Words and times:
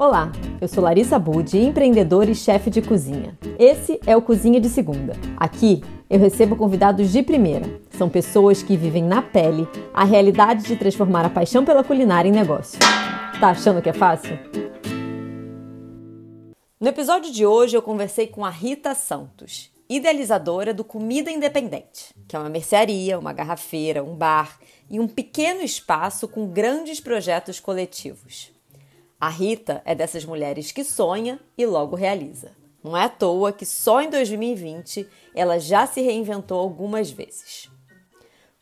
Olá, 0.00 0.32
eu 0.62 0.66
sou 0.66 0.82
Larissa 0.82 1.18
Budi, 1.18 1.58
empreendedora 1.58 2.30
e 2.30 2.34
chefe 2.34 2.70
de 2.70 2.80
cozinha. 2.80 3.38
Esse 3.58 4.00
é 4.06 4.16
o 4.16 4.22
Cozinha 4.22 4.58
de 4.58 4.70
Segunda. 4.70 5.12
Aqui 5.36 5.82
eu 6.08 6.18
recebo 6.18 6.56
convidados 6.56 7.12
de 7.12 7.22
primeira. 7.22 7.66
São 7.90 8.08
pessoas 8.08 8.62
que 8.62 8.78
vivem 8.78 9.04
na 9.04 9.20
pele 9.20 9.68
a 9.92 10.02
realidade 10.04 10.62
de 10.64 10.74
transformar 10.74 11.26
a 11.26 11.28
paixão 11.28 11.66
pela 11.66 11.84
culinária 11.84 12.30
em 12.30 12.32
negócio. 12.32 12.78
Tá 13.38 13.50
achando 13.50 13.82
que 13.82 13.90
é 13.90 13.92
fácil? 13.92 14.38
No 16.80 16.88
episódio 16.88 17.30
de 17.30 17.44
hoje 17.44 17.76
eu 17.76 17.82
conversei 17.82 18.26
com 18.26 18.42
a 18.42 18.48
Rita 18.48 18.94
Santos, 18.94 19.70
idealizadora 19.86 20.72
do 20.72 20.82
Comida 20.82 21.30
Independente, 21.30 22.14
que 22.26 22.34
é 22.34 22.38
uma 22.38 22.48
mercearia, 22.48 23.18
uma 23.18 23.34
garrafeira, 23.34 24.02
um 24.02 24.16
bar 24.16 24.58
e 24.88 24.98
um 24.98 25.06
pequeno 25.06 25.60
espaço 25.60 26.26
com 26.26 26.46
grandes 26.46 27.00
projetos 27.00 27.60
coletivos. 27.60 28.58
A 29.20 29.28
Rita 29.28 29.82
é 29.84 29.94
dessas 29.94 30.24
mulheres 30.24 30.72
que 30.72 30.82
sonha 30.82 31.38
e 31.58 31.66
logo 31.66 31.94
realiza. 31.94 32.52
Não 32.82 32.96
é 32.96 33.04
à 33.04 33.08
toa 33.10 33.52
que 33.52 33.66
só 33.66 34.00
em 34.00 34.08
2020 34.08 35.06
ela 35.34 35.58
já 35.58 35.86
se 35.86 36.00
reinventou 36.00 36.58
algumas 36.58 37.10
vezes. 37.10 37.68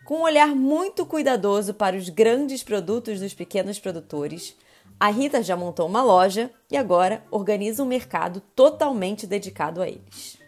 Com 0.04 0.16
um 0.16 0.22
olhar 0.22 0.48
muito 0.48 1.06
cuidadoso 1.06 1.74
para 1.74 1.94
os 1.94 2.08
grandes 2.08 2.64
produtos 2.64 3.20
dos 3.20 3.32
pequenos 3.34 3.78
produtores, 3.78 4.56
a 4.98 5.10
Rita 5.10 5.44
já 5.44 5.54
montou 5.54 5.86
uma 5.86 6.02
loja 6.02 6.50
e 6.68 6.76
agora 6.76 7.22
organiza 7.30 7.80
um 7.84 7.86
mercado 7.86 8.42
totalmente 8.56 9.28
dedicado 9.28 9.80
a 9.80 9.86
eles. 9.86 10.38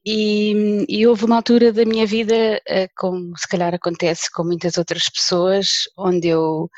e, 0.07 0.87
e, 0.89 1.07
houve 1.07 1.25
uma 1.25 1.37
altura 1.37 1.73
da 1.73 1.85
minha 1.85 2.07
vida, 2.07 2.61
eh, 2.67 2.89
como 2.97 3.37
se 3.37 3.47
calhar 3.49 3.75
acontece 3.75 4.31
com 4.33 4.45
muitas 4.45 4.79
outras 4.79 5.09
pessoas, 5.11 5.69
onde 5.99 6.29
eu 6.29 6.71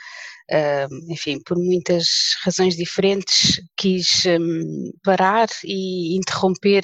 enfim, 1.09 1.39
por 1.45 1.57
muitas 1.57 2.07
razões 2.45 2.77
diferentes, 2.77 3.61
quis 3.77 4.25
um, 4.27 4.91
parar 5.05 5.49
e 5.65 6.17
interromper 6.17 6.83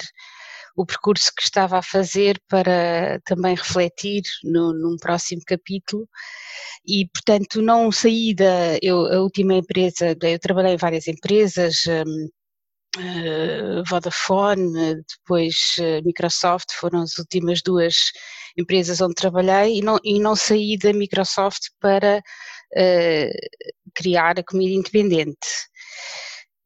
o 0.75 0.85
percurso 0.85 1.31
que 1.35 1.41
estava 1.43 1.79
a 1.79 1.81
fazer 1.81 2.39
para 2.47 3.19
também 3.25 3.55
refletir 3.55 4.21
no, 4.43 4.73
num 4.73 4.95
próximo 4.97 5.41
capítulo. 5.45 6.07
E 6.85 7.07
portanto 7.13 7.61
não 7.61 7.91
saí 7.91 8.33
da 8.33 8.77
eu, 8.81 9.05
a 9.07 9.19
última 9.21 9.55
empresa, 9.55 10.15
eu 10.21 10.39
trabalhei 10.39 10.73
em 10.75 10.77
várias 10.77 11.07
empresas, 11.07 11.75
um, 11.87 12.29
Uh, 12.97 13.83
Vodafone, 13.87 14.95
depois 15.07 15.75
uh, 15.77 16.03
Microsoft, 16.03 16.71
foram 16.73 17.01
as 17.01 17.17
últimas 17.19 17.61
duas 17.61 18.11
empresas 18.57 19.01
onde 19.01 19.13
trabalhei 19.13 19.77
e 19.77 19.81
não, 19.81 19.99
e 20.03 20.19
não 20.19 20.35
saí 20.35 20.77
da 20.77 20.91
Microsoft 20.93 21.67
para 21.79 22.23
uh, 22.75 23.89
criar 23.95 24.39
a 24.39 24.43
comida 24.43 24.73
independente. 24.73 25.47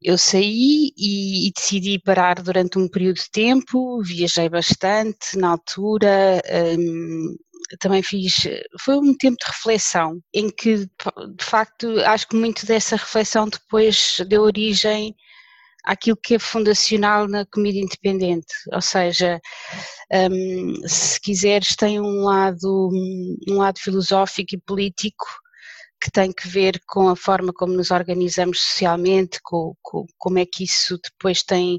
Eu 0.04 0.18
saí 0.18 0.92
e, 0.96 1.48
e, 1.48 1.52
decidi 1.52 1.98
parar 2.00 2.42
durante 2.42 2.76
um 2.78 2.88
período 2.88 3.16
de 3.16 3.30
tempo, 3.30 4.02
viajei 4.02 4.48
bastante 4.48 5.38
na 5.38 5.50
altura, 5.50 6.42
um, 6.76 7.36
também 7.78 8.02
fiz, 8.02 8.34
foi 8.80 8.96
um 8.96 9.14
tempo 9.16 9.36
de 9.36 9.46
reflexão, 9.46 10.20
em 10.34 10.50
que 10.50 10.78
de 10.78 11.44
facto 11.44 12.00
acho 12.00 12.26
que 12.28 12.36
muito 12.36 12.66
dessa 12.66 12.96
reflexão 12.96 13.48
depois 13.48 14.16
deu 14.28 14.42
origem 14.42 15.14
àquilo 15.84 16.16
que 16.16 16.34
é 16.34 16.38
fundacional 16.38 17.28
na 17.28 17.46
comida 17.46 17.78
independente, 17.78 18.52
ou 18.72 18.80
seja, 18.80 19.40
um, 20.12 20.74
se 20.86 21.20
quiseres 21.20 21.76
tem 21.76 22.00
um 22.00 22.24
lado, 22.24 22.90
um 23.48 23.56
lado 23.56 23.78
filosófico 23.78 24.56
e 24.56 24.60
político 24.60 25.26
que 26.02 26.10
tem 26.10 26.32
que 26.32 26.48
ver 26.48 26.80
com 26.84 27.08
a 27.08 27.14
forma 27.14 27.52
como 27.52 27.74
nos 27.74 27.92
organizamos 27.92 28.60
socialmente, 28.60 29.38
com, 29.40 29.72
com 29.80 30.04
como 30.18 30.40
é 30.40 30.44
que 30.44 30.64
isso 30.64 30.98
depois 31.00 31.44
tem 31.44 31.78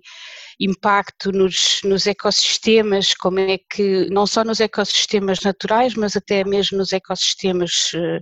impacto 0.57 1.29
nos, 1.33 1.81
nos, 1.83 2.07
ecossistemas, 2.07 3.13
como 3.13 3.39
é 3.39 3.57
que, 3.69 4.07
não 4.09 4.25
só 4.25 4.45
nos 4.45 4.61
ecossistemas 4.61 5.41
naturais, 5.41 5.95
mas 5.95 6.15
até 6.15 6.45
mesmo 6.45 6.77
nos 6.77 6.93
ecossistemas, 6.93 7.91
uh, 7.95 8.21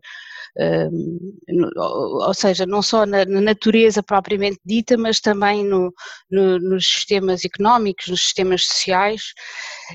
ou 1.78 2.34
seja, 2.34 2.66
não 2.66 2.82
só 2.82 3.06
na, 3.06 3.24
na, 3.24 3.40
natureza 3.40 4.02
propriamente 4.02 4.60
dita, 4.66 4.98
mas 4.98 5.20
também 5.20 5.64
no, 5.64 5.94
no, 6.32 6.58
nos 6.58 6.88
sistemas 6.88 7.46
económicos, 7.46 8.08
nos 8.08 8.24
sistemas 8.24 8.66
sociais, 8.66 9.22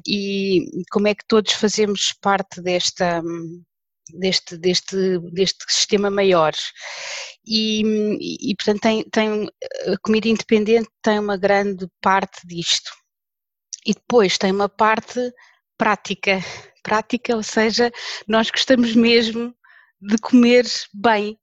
e 0.06 0.64
como 0.92 1.08
é 1.08 1.16
que 1.16 1.26
todos 1.26 1.52
fazemos 1.52 2.14
parte 2.22 2.62
desta 2.62 3.20
deste, 4.14 4.56
deste, 4.56 5.18
deste 5.32 5.64
sistema 5.68 6.10
maior. 6.10 6.52
E, 7.46 7.82
e, 8.50 8.54
portanto, 8.56 8.80
tem, 8.80 9.04
tem, 9.10 9.48
a 9.92 9.98
comida 10.02 10.28
independente 10.28 10.88
tem 11.02 11.18
uma 11.18 11.36
grande 11.36 11.86
parte 12.00 12.46
disto. 12.46 12.90
E 13.86 13.92
depois 13.94 14.36
tem 14.36 14.50
uma 14.50 14.68
parte 14.68 15.32
prática, 15.78 16.40
prática, 16.82 17.36
ou 17.36 17.42
seja, 17.42 17.92
nós 18.26 18.50
gostamos 18.50 18.94
mesmo 18.94 19.54
de 20.00 20.18
comer 20.18 20.64
bem 20.92 21.38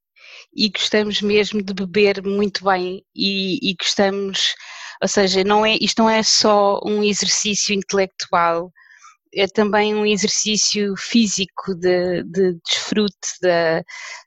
e 0.56 0.70
gostamos 0.70 1.22
mesmo 1.22 1.62
de 1.62 1.74
beber 1.74 2.22
muito 2.24 2.64
bem 2.66 3.04
e, 3.16 3.72
e 3.72 3.76
gostamos, 3.76 4.56
ou 5.02 5.08
seja, 5.08 5.44
não 5.44 5.66
é, 5.66 5.78
isto 5.80 6.02
não 6.02 6.10
é 6.10 6.22
só 6.22 6.80
um 6.86 7.04
exercício 7.04 7.74
intelectual, 7.74 8.72
é 9.36 9.48
também 9.48 9.96
um 9.96 10.06
exercício 10.06 10.96
físico 10.98 11.74
de, 11.76 12.24
de 12.24 12.58
desfrute 12.66 13.14
de, 13.42 13.84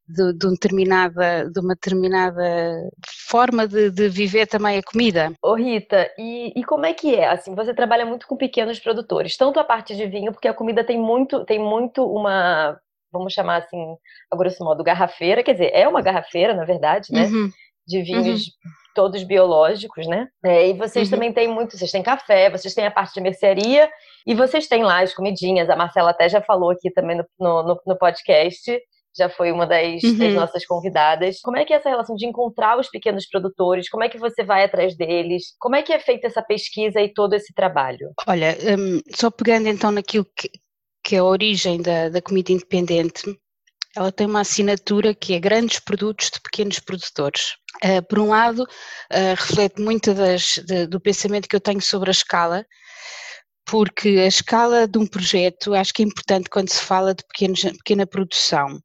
de, 0.09 0.39
de, 0.39 0.47
um 0.47 0.51
determinada, 0.51 1.51
de 1.51 1.61
uma 1.61 1.75
determinada 1.75 2.91
forma 3.29 3.67
de, 3.67 3.91
de, 3.91 4.09
viver 4.09 4.47
também 4.47 4.79
a 4.79 4.83
comida. 4.83 5.33
Ô 5.43 5.55
Rita, 5.55 6.11
e, 6.19 6.53
e 6.55 6.65
como 6.65 6.87
é 6.87 6.93
que 6.93 7.15
é? 7.15 7.29
Assim, 7.29 7.55
você 7.55 7.73
trabalha 7.75 8.05
muito 8.05 8.27
com 8.27 8.37
pequenos 8.37 8.79
produtores, 8.79 9.37
tanto 9.37 9.61
a 9.61 9.65
parte 9.65 9.95
de 9.95 10.07
vinho, 10.07 10.33
porque 10.33 10.49
a 10.49 10.55
comida 10.55 10.85
tem 10.85 10.99
muito, 10.99 11.45
tem 11.45 11.59
muito 11.59 12.05
uma, 12.05 12.79
vamos 13.13 13.33
chamar 13.33 13.59
assim, 13.59 13.97
a 14.31 14.37
grosso 14.37 14.63
modo, 14.65 14.85
garrafeira, 14.85 15.43
quer 15.43 15.53
dizer, 15.53 15.71
é 15.73 15.87
uma 15.87 16.03
garrafeira, 16.03 16.55
na 16.55 16.65
verdade, 16.65 17.13
né? 17.13 17.27
Uhum. 17.27 17.51
De 17.87 18.03
vinhos 18.03 18.47
uhum 18.47 18.87
todos 18.97 19.23
biológicos, 19.23 20.07
né? 20.09 20.27
É, 20.43 20.71
e 20.71 20.73
vocês 20.73 21.07
uhum. 21.07 21.15
também 21.15 21.31
têm 21.31 21.47
muito, 21.47 21.77
vocês 21.77 21.93
têm 21.93 22.03
café, 22.03 22.49
vocês 22.49 22.73
têm 22.73 22.87
a 22.87 22.91
parte 22.91 23.13
de 23.13 23.21
mercearia 23.21 23.91
e 24.27 24.35
vocês 24.35 24.67
têm 24.67 24.83
lá 24.83 25.03
as 25.03 25.15
comidinhas. 25.15 25.71
A 25.71 25.77
Marcela 25.77 26.11
até 26.11 26.29
já 26.29 26.43
falou 26.43 26.71
aqui 26.71 26.91
também 26.91 27.17
no, 27.17 27.25
no, 27.39 27.81
no 27.87 27.97
podcast, 27.97 28.79
já 29.17 29.29
foi 29.29 29.51
uma 29.51 29.67
das, 29.67 30.03
uhum. 30.03 30.19
das, 30.19 30.35
nossas 30.35 30.67
convidadas. 30.67 31.41
Como 31.41 31.57
é 31.57 31.65
que 31.65 31.73
é 31.73 31.77
essa 31.77 31.89
relação 31.89 32.17
de 32.17 32.27
encontrar 32.27 32.79
os 32.79 32.91
pequenos 32.91 33.27
produtores? 33.27 33.89
Como 33.89 34.05
é 34.05 34.09
que 34.09 34.19
você 34.19 34.45
vai 34.45 34.65
atrás 34.65 34.97
deles? 34.97 35.55
Como 35.59 35.77
é 35.77 35.83
que 35.83 35.93
é 35.93 35.99
feita 35.99 36.27
essa 36.27 36.43
pesquisa 36.43 37.01
e 37.01 37.13
todo 37.13 37.35
esse 37.35 37.55
trabalho? 37.55 38.11
Olha, 38.27 38.57
um, 38.79 39.01
só 39.15 39.31
pegando 39.31 39.69
então 39.69 39.91
naquilo 39.91 40.27
que, 40.37 40.51
que 41.03 41.17
é 41.17 41.21
a 41.21 41.25
origem 41.25 41.81
da, 41.81 42.11
da 42.11 42.21
comida 42.21 42.53
independente, 42.53 43.25
ela 43.97 44.13
tem 44.13 44.27
uma 44.27 44.41
assinatura 44.41 45.15
que 45.15 45.33
é 45.35 45.41
grandes 45.41 45.81
produtos 45.81 46.31
de 46.31 46.41
pequenos 46.41 46.79
produtores. 46.79 47.55
Uh, 47.83 48.07
por 48.07 48.19
um 48.19 48.29
lado, 48.29 48.63
uh, 48.65 49.35
reflete 49.37 49.81
muito 49.81 50.13
das, 50.13 50.61
de, 50.67 50.87
do 50.87 51.01
pensamento 51.01 51.49
que 51.49 51.57
eu 51.57 51.61
tenho 51.61 51.81
sobre 51.81 52.11
a 52.11 52.13
escala, 52.13 52.67
porque 53.67 54.09
a 54.21 54.27
escala 54.27 54.87
de 54.89 54.99
um 54.99 55.07
projeto 55.07 55.75
acho 55.75 55.93
que 55.93 56.03
é 56.03 56.07
importante 56.07 56.49
quando 56.49 56.71
se 56.71 56.81
fala 56.81 57.15
de 57.15 57.25
pequenos, 57.25 57.63
pequena 57.63 58.07
produção. 58.07 58.81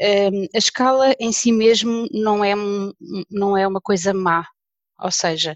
Um, 0.00 0.46
a 0.54 0.58
escala 0.58 1.14
em 1.20 1.32
si 1.32 1.52
mesmo 1.52 2.06
não 2.12 2.44
é, 2.44 2.54
não 3.30 3.56
é 3.56 3.66
uma 3.66 3.80
coisa 3.80 4.14
má, 4.14 4.44
ou 5.02 5.10
seja, 5.10 5.54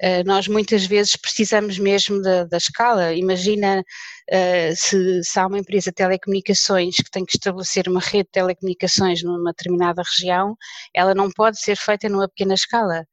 eh, 0.00 0.22
nós 0.24 0.46
muitas 0.48 0.86
vezes 0.86 1.16
precisamos 1.16 1.78
mesmo 1.78 2.22
da, 2.22 2.44
da 2.44 2.56
escala. 2.56 3.12
Imagina 3.12 3.80
uh, 3.80 4.76
se, 4.76 5.22
se, 5.24 5.38
há 5.38 5.46
uma 5.46 5.58
empresa 5.58 5.90
de 5.90 5.94
telecomunicações 5.96 6.96
que 6.96 7.10
tem 7.10 7.24
que 7.24 7.36
estabelecer 7.36 7.88
uma 7.88 8.00
rede 8.00 8.24
de 8.24 8.30
telecomunicações 8.32 9.22
numa 9.22 9.50
determinada 9.50 10.02
região, 10.02 10.56
ela 10.94 11.14
não 11.14 11.30
pode 11.30 11.60
ser 11.60 11.76
feita 11.76 12.08
numa 12.08 12.28
pequena 12.28 12.54
escala. 12.54 13.04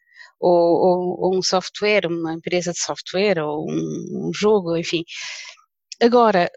Ou, 0.42 1.20
ou, 1.20 1.38
um 1.38 1.42
software, 1.42 2.08
uma 2.08 2.34
empresa 2.34 2.72
de 2.74 2.80
software, 2.80 3.40
ou 3.40 3.70
um, 3.70 4.30
um 4.30 4.34
jogo, 4.34 4.76
enfim. 4.76 5.04
Agora, 6.02 6.52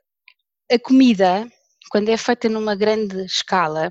a 0.72 0.78
comida, 0.78 1.46
quando 1.90 2.08
é 2.08 2.16
feita 2.16 2.48
numa 2.48 2.74
grande 2.74 3.24
escala, 3.26 3.90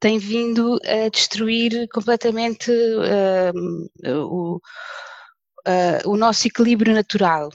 tem 0.00 0.18
vindo 0.18 0.78
a 0.84 1.08
destruir 1.10 1.86
completamente 1.92 2.70
uh, 2.70 4.22
o, 4.24 4.56
uh, 4.56 6.08
o 6.10 6.16
nosso 6.16 6.46
equilíbrio 6.46 6.94
natural, 6.94 7.50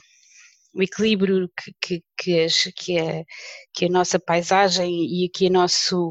o 0.74 0.82
equilíbrio 0.82 1.50
que, 1.80 2.02
que, 2.16 2.46
que, 2.76 2.98
a, 2.98 3.24
que 3.74 3.84
a 3.86 3.88
nossa 3.88 4.18
paisagem 4.18 5.24
e 5.24 5.28
que, 5.28 5.48
a 5.48 5.50
nosso, 5.50 6.10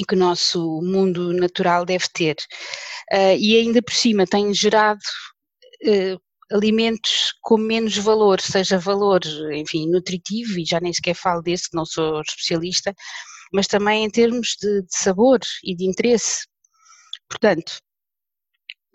e 0.00 0.04
que 0.04 0.14
o 0.14 0.18
nosso 0.18 0.80
mundo 0.82 1.32
natural 1.34 1.84
deve 1.84 2.06
ter. 2.12 2.36
Uh, 3.12 3.36
e 3.38 3.56
ainda 3.56 3.82
por 3.82 3.92
cima 3.92 4.26
tem 4.26 4.52
gerado 4.54 5.00
alimentos 6.52 7.32
com 7.40 7.56
menos 7.56 7.96
valor, 7.96 8.40
seja 8.40 8.78
valor, 8.78 9.20
enfim, 9.52 9.88
nutritivo, 9.88 10.58
e 10.58 10.64
já 10.64 10.80
nem 10.80 10.92
sequer 10.92 11.14
falo 11.14 11.42
desse, 11.42 11.68
não 11.72 11.86
sou 11.86 12.20
especialista, 12.20 12.94
mas 13.52 13.66
também 13.66 14.04
em 14.04 14.10
termos 14.10 14.56
de, 14.60 14.82
de 14.82 14.96
sabor 14.96 15.40
e 15.64 15.74
de 15.74 15.84
interesse. 15.84 16.46
Portanto, 17.28 17.78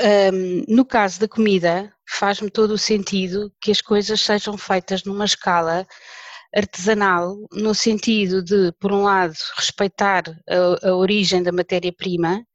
um, 0.02 0.64
no 0.68 0.86
caso 0.86 1.20
da 1.20 1.28
comida, 1.28 1.94
faz-me 2.08 2.50
todo 2.50 2.72
o 2.72 2.78
sentido 2.78 3.52
que 3.62 3.72
as 3.72 3.82
coisas 3.82 4.20
sejam 4.20 4.58
feitas 4.58 5.04
numa 5.04 5.26
escala 5.26 5.88
artesanal, 6.56 7.38
no 7.52 7.76
sentido 7.76 8.42
de, 8.42 8.72
por 8.80 8.92
um 8.92 9.04
lado, 9.04 9.36
respeitar 9.58 10.24
a, 10.50 10.90
a 10.90 10.96
origem 10.96 11.44
da 11.44 11.52
matéria-prima, 11.52 12.46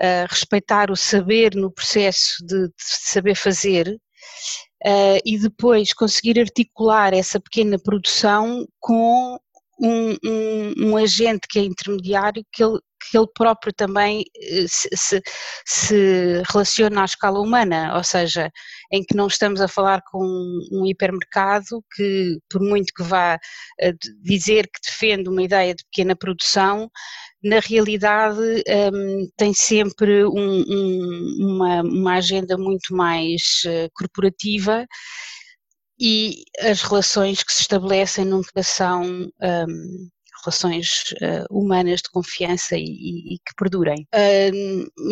uh, 0.00 0.26
respeitar 0.28 0.90
o 0.90 0.96
saber 0.96 1.54
no 1.54 1.70
processo 1.70 2.44
de, 2.44 2.68
de 2.68 2.74
saber 2.78 3.34
fazer 3.34 3.88
uh, 3.88 5.20
e 5.24 5.38
depois 5.38 5.94
conseguir 5.94 6.38
articular 6.38 7.14
essa 7.14 7.40
pequena 7.40 7.78
produção 7.78 8.66
com 8.78 9.38
um, 9.80 10.16
um, 10.24 10.74
um 10.88 10.96
agente 10.96 11.48
que 11.48 11.58
é 11.58 11.62
intermediário 11.62 12.44
que 12.52 12.62
ele, 12.62 12.78
que 13.10 13.18
ele 13.18 13.26
próprio 13.34 13.72
também 13.72 14.24
eh, 14.36 14.66
se, 14.68 14.88
se, 14.94 15.22
se, 15.66 16.42
relaciona 16.52 17.02
à 17.02 17.04
escala 17.04 17.40
humana, 17.40 17.96
ou 17.96 18.04
seja, 18.04 18.50
em 18.92 19.02
que 19.02 19.16
não 19.16 19.26
estamos 19.26 19.60
a 19.60 19.68
falar 19.68 20.02
com 20.10 20.22
um 20.70 20.86
hipermercado 20.86 21.82
que, 21.96 22.38
por 22.50 22.60
muito 22.60 22.92
que 22.94 23.02
vá 23.02 23.38
eh, 23.80 23.94
dizer 24.22 24.64
que 24.64 24.80
defende 24.90 25.30
uma 25.30 25.42
ideia 25.42 25.74
de 25.74 25.82
pequena 25.84 26.14
produção, 26.14 26.90
na 27.42 27.58
realidade 27.58 28.38
um, 28.92 29.28
tem 29.36 29.52
sempre 29.52 30.24
um, 30.24 30.64
um, 30.68 31.36
uma, 31.40 31.82
uma, 31.82 32.14
agenda 32.16 32.56
muito 32.56 32.94
mais 32.94 33.62
uh, 33.66 33.88
corporativa 33.94 34.86
e 35.98 36.44
as 36.60 36.82
relações 36.82 37.42
que 37.42 37.52
se 37.52 37.62
estabelecem 37.62 38.24
nunca 38.24 38.62
são 38.62 39.02
um, 39.02 40.08
relações 40.44 41.12
uh, 41.22 41.46
humanas 41.50 42.00
de 42.02 42.10
confiança 42.10 42.76
e, 42.76 42.84
e, 42.84 43.34
e 43.34 43.38
que 43.38 43.54
perdurem. 43.56 44.06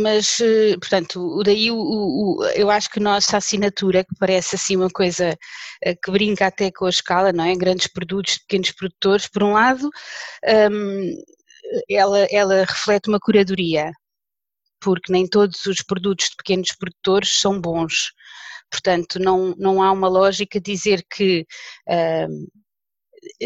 Mas, 0.02 0.38
uh, 0.40 0.78
portanto, 0.80 1.42
daí 1.44 1.70
o, 1.70 1.76
o, 1.76 2.44
eu 2.54 2.70
acho 2.70 2.90
que 2.90 2.98
a 2.98 3.02
nossa 3.02 3.36
assinatura, 3.36 4.04
que 4.04 4.14
parece 4.18 4.56
assim 4.56 4.76
uma 4.76 4.90
coisa 4.90 5.36
eh, 5.82 5.94
que 5.94 6.10
brinca 6.10 6.46
até 6.46 6.70
com 6.70 6.86
a 6.86 6.90
escala, 6.90 7.32
não 7.32 7.44
é? 7.44 7.54
Grandes 7.54 7.86
produtos 7.86 8.38
pequenos 8.38 8.72
produtores, 8.72 9.28
por 9.28 9.42
um 9.42 9.52
lado, 9.52 9.88
ela, 11.88 12.26
ela 12.30 12.64
reflete 12.64 13.08
uma 13.08 13.20
curadoria, 13.20 13.92
porque 14.80 15.12
nem 15.12 15.28
todos 15.28 15.66
os 15.66 15.82
produtos 15.82 16.30
de 16.30 16.36
pequenos 16.36 16.72
produtores 16.72 17.40
são 17.40 17.60
bons. 17.60 18.12
Portanto, 18.70 19.18
não, 19.18 19.54
não 19.58 19.82
há 19.82 19.90
uma 19.92 20.08
lógica 20.08 20.60
dizer 20.60 21.04
que 21.10 21.44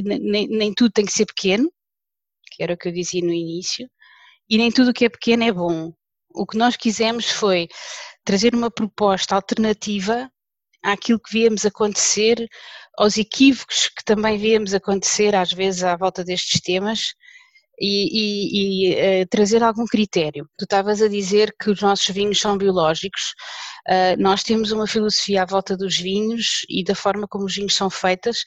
nem, 0.02 0.46
nem 0.48 0.74
tudo 0.74 0.92
tem 0.92 1.04
que 1.04 1.12
ser 1.12 1.26
pequeno, 1.26 1.70
que 2.52 2.62
era 2.62 2.74
o 2.74 2.76
que 2.76 2.88
eu 2.88 2.92
dizia 2.92 3.22
no 3.22 3.32
início, 3.32 3.88
e 4.48 4.58
nem 4.58 4.70
tudo 4.70 4.90
o 4.90 4.94
que 4.94 5.04
é 5.04 5.08
pequeno 5.08 5.44
é 5.44 5.52
bom. 5.52 5.92
O 6.34 6.46
que 6.46 6.56
nós 6.56 6.76
quisemos 6.76 7.30
foi 7.30 7.68
trazer 8.24 8.54
uma 8.54 8.70
proposta 8.70 9.34
alternativa 9.34 10.30
àquilo 10.82 11.20
que 11.20 11.32
víamos 11.32 11.64
acontecer, 11.64 12.48
aos 12.98 13.16
equívocos 13.16 13.88
que 13.88 14.04
também 14.04 14.38
víamos 14.38 14.74
acontecer 14.74 15.34
às 15.34 15.52
vezes 15.52 15.82
à 15.82 15.96
volta 15.96 16.24
destes 16.24 16.60
temas, 16.60 17.14
e, 17.80 18.90
e, 18.90 18.92
e 18.92 19.22
uh, 19.22 19.26
trazer 19.28 19.62
algum 19.62 19.84
critério. 19.84 20.48
Tu 20.58 20.64
estavas 20.64 21.02
a 21.02 21.08
dizer 21.08 21.54
que 21.60 21.70
os 21.70 21.80
nossos 21.80 22.08
vinhos 22.08 22.38
são 22.38 22.56
biológicos, 22.56 23.34
uh, 23.88 24.20
nós 24.20 24.42
temos 24.42 24.72
uma 24.72 24.86
filosofia 24.86 25.42
à 25.42 25.46
volta 25.46 25.76
dos 25.76 25.96
vinhos 25.96 26.64
e 26.68 26.84
da 26.84 26.94
forma 26.94 27.26
como 27.28 27.44
os 27.44 27.54
vinhos 27.54 27.74
são 27.74 27.90
feitas, 27.90 28.38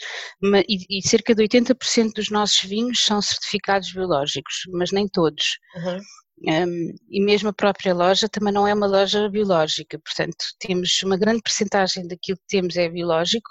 e, 0.67 0.99
e, 0.99 1.07
cerca 1.07 1.35
de 1.35 1.43
80% 1.43 2.13
dos 2.15 2.29
nossos 2.29 2.61
vinhos 2.61 3.03
são 3.03 3.21
certificados 3.21 3.91
biológicos, 3.91 4.55
mas 4.73 4.91
nem 4.91 5.07
todos. 5.07 5.57
Uhum. 5.75 5.99
Um, 6.39 6.95
e 7.09 7.19
mesmo 7.19 7.49
a 7.49 7.53
própria 7.53 7.95
loja 7.95 8.29
também 8.29 8.53
não 8.53 8.67
é 8.67 8.73
uma 8.73 8.85
loja 8.85 9.27
biológica, 9.27 9.99
portanto 9.99 10.45
temos 10.59 11.01
uma 11.03 11.17
grande 11.17 11.41
percentagem 11.41 12.07
daquilo 12.07 12.37
que 12.37 12.47
temos 12.47 12.77
é 12.77 12.87
biológico, 12.87 13.49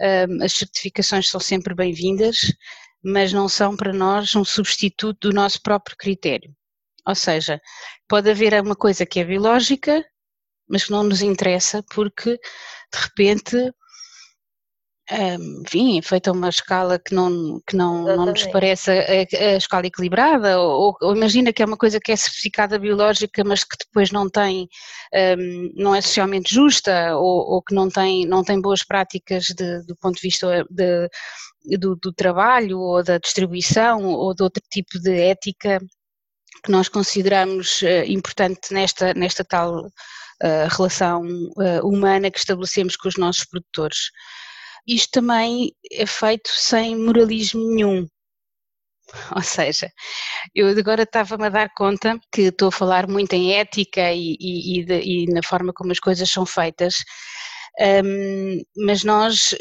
um, 0.00 0.44
as 0.44 0.52
certificações 0.52 1.28
são 1.28 1.40
sempre 1.40 1.74
bem-vindas, 1.74 2.36
mas 3.04 3.32
não 3.32 3.48
são 3.48 3.76
para 3.76 3.92
nós 3.92 4.34
um 4.34 4.44
substituto 4.44 5.30
do 5.30 5.34
nosso 5.34 5.60
próprio 5.62 5.96
critério. 5.96 6.54
Ou 7.06 7.14
seja, 7.14 7.60
pode 8.08 8.30
haver 8.30 8.60
uma 8.62 8.74
coisa 8.74 9.04
que 9.04 9.20
é 9.20 9.24
biológica, 9.24 10.04
mas 10.68 10.84
que 10.84 10.90
não 10.90 11.04
nos 11.04 11.22
interessa 11.22 11.84
porque 11.90 12.38
de 12.92 13.00
repente 13.00 13.74
enfim, 15.10 15.98
é 15.98 16.02
feita 16.02 16.32
uma 16.32 16.48
escala 16.48 16.98
que 16.98 17.14
não, 17.14 17.60
que 17.66 17.76
não, 17.76 18.04
não 18.04 18.26
nos 18.26 18.46
parece 18.46 18.90
a, 18.90 18.94
a, 18.94 19.56
escala 19.56 19.86
equilibrada, 19.86 20.58
ou, 20.58 20.96
ou, 21.00 21.14
imagina 21.14 21.52
que 21.52 21.62
é 21.62 21.66
uma 21.66 21.76
coisa 21.76 22.00
que 22.00 22.10
é 22.10 22.16
certificada 22.16 22.78
biológica, 22.78 23.44
mas 23.44 23.64
que 23.64 23.76
depois 23.78 24.10
não 24.10 24.30
tem, 24.30 24.66
um, 25.38 25.72
não 25.74 25.94
é 25.94 26.00
socialmente 26.00 26.54
justa, 26.54 27.14
ou, 27.16 27.52
ou, 27.52 27.62
que 27.62 27.74
não 27.74 27.88
tem, 27.90 28.26
não 28.26 28.42
tem 28.42 28.58
boas 28.60 28.82
práticas 28.82 29.44
de, 29.44 29.82
do 29.84 29.94
ponto 29.96 30.14
de 30.14 30.22
vista 30.22 30.64
de, 30.70 31.08
do, 31.64 31.96
do 31.96 32.12
trabalho, 32.12 32.78
ou 32.78 33.02
da 33.02 33.18
distribuição, 33.18 34.04
ou 34.04 34.34
de 34.34 34.42
outro 34.42 34.62
tipo 34.70 34.98
de 35.00 35.12
ética 35.12 35.80
que 36.64 36.70
nós 36.70 36.88
consideramos 36.88 37.82
uh, 37.82 38.04
importante 38.06 38.72
nesta, 38.72 39.12
nesta 39.14 39.44
tal 39.44 39.86
uh, 39.86 40.68
relação 40.70 41.22
uh, 41.22 41.86
humana 41.86 42.30
que 42.30 42.38
estabelecemos 42.38 42.96
com 42.96 43.08
os 43.08 43.16
nossos 43.16 43.44
produtores 43.44 44.10
isto 44.86 45.10
também 45.12 45.72
é 45.90 46.06
feito 46.06 46.50
sem 46.50 46.96
moralismo 46.96 47.60
nenhum. 47.74 48.06
Ou 49.36 49.42
seja, 49.42 49.90
eu 50.54 50.68
agora 50.68 51.02
estava-me 51.02 51.46
a 51.46 51.50
dar 51.50 51.70
conta 51.74 52.18
que 52.32 52.42
estou 52.42 52.68
a 52.68 52.72
falar 52.72 53.06
muito 53.08 53.32
em 53.34 53.54
ética 53.54 54.12
e, 54.12 54.36
e, 54.38 54.80
e, 54.80 54.84
de, 54.84 55.00
e 55.00 55.26
na 55.32 55.42
forma 55.42 55.72
como 55.72 55.92
as 55.92 55.98
coisas 55.98 56.28
são 56.30 56.44
feitas, 56.44 56.96
um, 57.80 58.62
mas 58.86 59.02
nós 59.02 59.54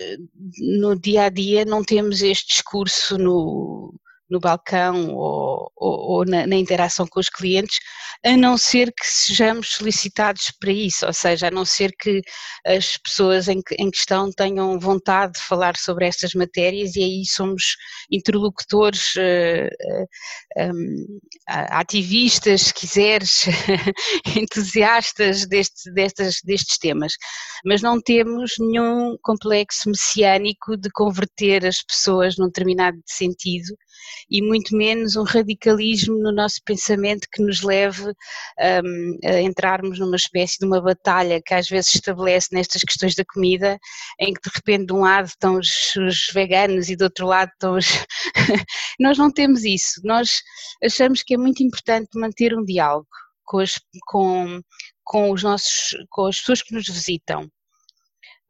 no 0.80 1.00
dia 1.00 1.24
a 1.26 1.30
dia 1.30 1.66
não 1.66 1.84
temos 1.84 2.22
este 2.22 2.48
discurso 2.48 3.18
no, 3.18 3.94
no 4.34 4.40
balcão 4.40 5.14
ou, 5.14 5.72
ou, 5.76 6.00
ou 6.12 6.26
na, 6.26 6.48
na, 6.48 6.56
interação 6.56 7.06
com 7.08 7.20
os 7.20 7.30
clientes, 7.30 7.78
a 8.26 8.36
não 8.36 8.58
ser 8.58 8.92
que 8.92 9.06
sejamos 9.06 9.70
solicitados 9.76 10.52
para 10.60 10.72
isso, 10.72 11.06
ou 11.06 11.14
seja, 11.14 11.48
a 11.48 11.52
não 11.52 11.64
ser 11.64 11.94
que 12.00 12.22
as 12.66 12.98
pessoas 12.98 13.48
em, 13.48 13.62
em 13.78 13.92
questão 13.92 14.32
tenham 14.32 14.80
vontade 14.80 15.34
de 15.34 15.42
falar 15.42 15.78
sobre 15.78 16.08
estas 16.08 16.34
matérias 16.34 16.96
e 16.96 17.04
aí 17.04 17.24
somos 17.26 17.76
interlocutores, 18.12 19.14
uh, 19.18 20.68
uh, 20.68 20.74
um, 20.74 21.20
ativistas, 21.48 22.64
se 22.64 22.74
quiseres, 22.74 23.46
entusiastas 24.36 25.46
deste, 25.46 25.92
destes, 25.94 26.38
destes 26.44 26.78
temas, 26.80 27.14
mas 27.64 27.84
não 27.84 28.02
temos 28.02 28.54
nenhum 28.60 29.16
complexo 29.22 29.90
messiânico 29.90 30.76
de 30.76 30.90
converter 30.92 31.66
as 31.68 31.84
pessoas 31.84 32.36
num 32.38 32.48
determinado 32.48 32.98
sentido 33.06 33.76
e 34.30 34.42
muito 34.42 34.76
menos 34.76 35.16
um 35.16 35.24
radicalismo 35.24 36.18
no 36.18 36.32
nosso 36.32 36.60
pensamento 36.66 37.28
que 37.32 37.44
nos 37.44 37.62
leve 37.62 38.04
um, 38.06 39.18
a 39.26 39.42
entrarmos 39.42 40.00
numa 40.00 40.16
espécie 40.16 40.58
de 40.60 40.66
uma 40.66 40.82
batalha 40.82 41.42
que 41.44 41.54
às 41.54 41.68
vezes 41.68 41.96
estabelece 41.96 42.50
nestas 42.52 42.82
questões 42.82 43.16
da 43.16 43.24
comida, 43.26 43.78
em 44.20 44.34
que 44.34 44.42
de 44.42 44.56
repente 44.56 44.88
de 44.88 44.94
um 44.94 45.02
lado 45.02 45.28
estão 45.28 45.58
os, 45.58 45.96
os 45.96 46.28
veganos 46.34 46.90
e 46.90 46.96
do 46.96 47.06
outro 47.06 47.28
lado 47.28 47.50
estão 47.50 47.76
os. 47.76 47.88
nós 49.00 49.18
não 49.18 49.32
temos 49.32 49.64
isso, 49.64 50.02
nós 50.04 50.42
achamos 50.84 51.24
que 51.24 51.36
é 51.36 51.38
muito 51.38 51.64
importante 51.64 52.10
manter 52.16 52.54
um 52.58 52.64
diálogo 52.64 53.08
com, 53.44 53.60
as, 53.60 53.80
com, 54.08 54.62
com 55.04 55.32
os 55.32 55.44
nossos, 55.44 55.96
com 56.10 56.28
as 56.28 56.40
pessoas 56.40 56.62
que 56.62 56.74
nos 56.74 56.88
visitam. 56.88 57.50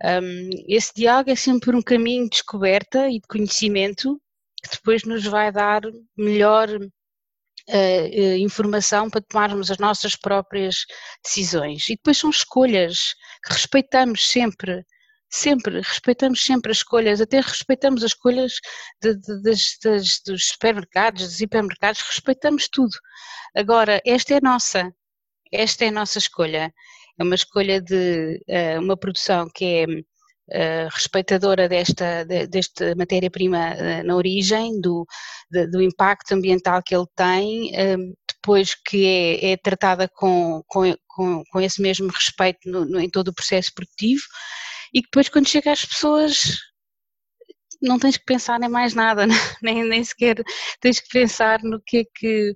Um, 0.03 0.49
esse 0.67 0.91
diálogo 0.95 1.29
é 1.29 1.35
sempre 1.35 1.75
um 1.75 1.81
caminho 1.81 2.25
de 2.25 2.31
descoberta 2.31 3.09
e 3.09 3.19
de 3.19 3.27
conhecimento 3.27 4.19
que 4.63 4.69
depois 4.71 5.03
nos 5.03 5.25
vai 5.25 5.51
dar 5.51 5.81
melhor 6.17 6.69
uh, 6.71 8.37
informação 8.39 9.09
para 9.09 9.21
tomarmos 9.21 9.69
as 9.69 9.77
nossas 9.77 10.15
próprias 10.15 10.85
decisões. 11.23 11.89
E 11.89 11.95
depois 11.95 12.17
são 12.17 12.29
escolhas 12.29 13.13
que 13.45 13.53
respeitamos 13.53 14.27
sempre, 14.27 14.85
sempre, 15.29 15.81
respeitamos 15.81 16.43
sempre 16.43 16.71
as 16.71 16.77
escolhas, 16.77 17.21
até 17.21 17.39
respeitamos 17.41 18.03
as 18.03 18.11
escolhas 18.11 18.53
de, 19.01 19.15
de, 19.15 19.41
das, 19.41 19.77
das, 19.83 20.21
dos 20.25 20.47
supermercados, 20.49 21.23
dos 21.23 21.41
hipermercados, 21.41 22.01
respeitamos 22.01 22.69
tudo. 22.69 22.93
Agora, 23.55 24.01
esta 24.05 24.35
é 24.35 24.41
nossa, 24.41 24.91
esta 25.51 25.85
é 25.85 25.89
a 25.89 25.91
nossa 25.91 26.17
escolha. 26.17 26.73
É 27.19 27.23
uma 27.23 27.35
escolha 27.35 27.79
de 27.81 28.41
uh, 28.49 28.79
uma 28.81 28.97
produção 28.97 29.47
que 29.53 29.65
é 29.65 29.85
uh, 30.49 30.89
respeitadora 30.91 31.67
desta, 31.69 32.25
de, 32.25 32.95
matéria-prima 32.95 33.73
uh, 33.73 34.03
na 34.05 34.15
origem, 34.15 34.79
do, 34.79 35.05
de, 35.49 35.67
do 35.67 35.81
impacto 35.81 36.33
ambiental 36.33 36.81
que 36.83 36.95
ele 36.95 37.07
tem, 37.15 37.71
depois 38.35 38.75
que 38.75 39.05
é, 39.05 39.51
é 39.51 39.57
tratada 39.57 40.09
com, 40.09 40.61
com, 40.67 40.93
com, 41.07 41.61
esse 41.61 41.81
mesmo 41.81 42.09
respeito 42.09 42.59
no, 42.65 42.85
no, 42.85 42.99
em 42.99 43.09
todo 43.09 43.29
o 43.29 43.33
processo 43.33 43.71
produtivo, 43.73 44.23
e 44.93 45.01
que 45.01 45.07
depois 45.07 45.29
quando 45.29 45.47
chega 45.47 45.71
às 45.71 45.85
pessoas 45.85 46.57
não 47.81 47.99
tens 47.99 48.17
que 48.17 48.25
pensar 48.25 48.61
em 48.61 48.69
mais 48.69 48.93
nada, 48.93 49.25
nem, 49.61 49.83
nem 49.83 50.03
sequer 50.03 50.41
tens 50.79 50.99
que 50.99 51.09
pensar 51.09 51.61
no 51.63 51.81
que 51.85 51.99
é 51.99 52.03
que 52.15 52.53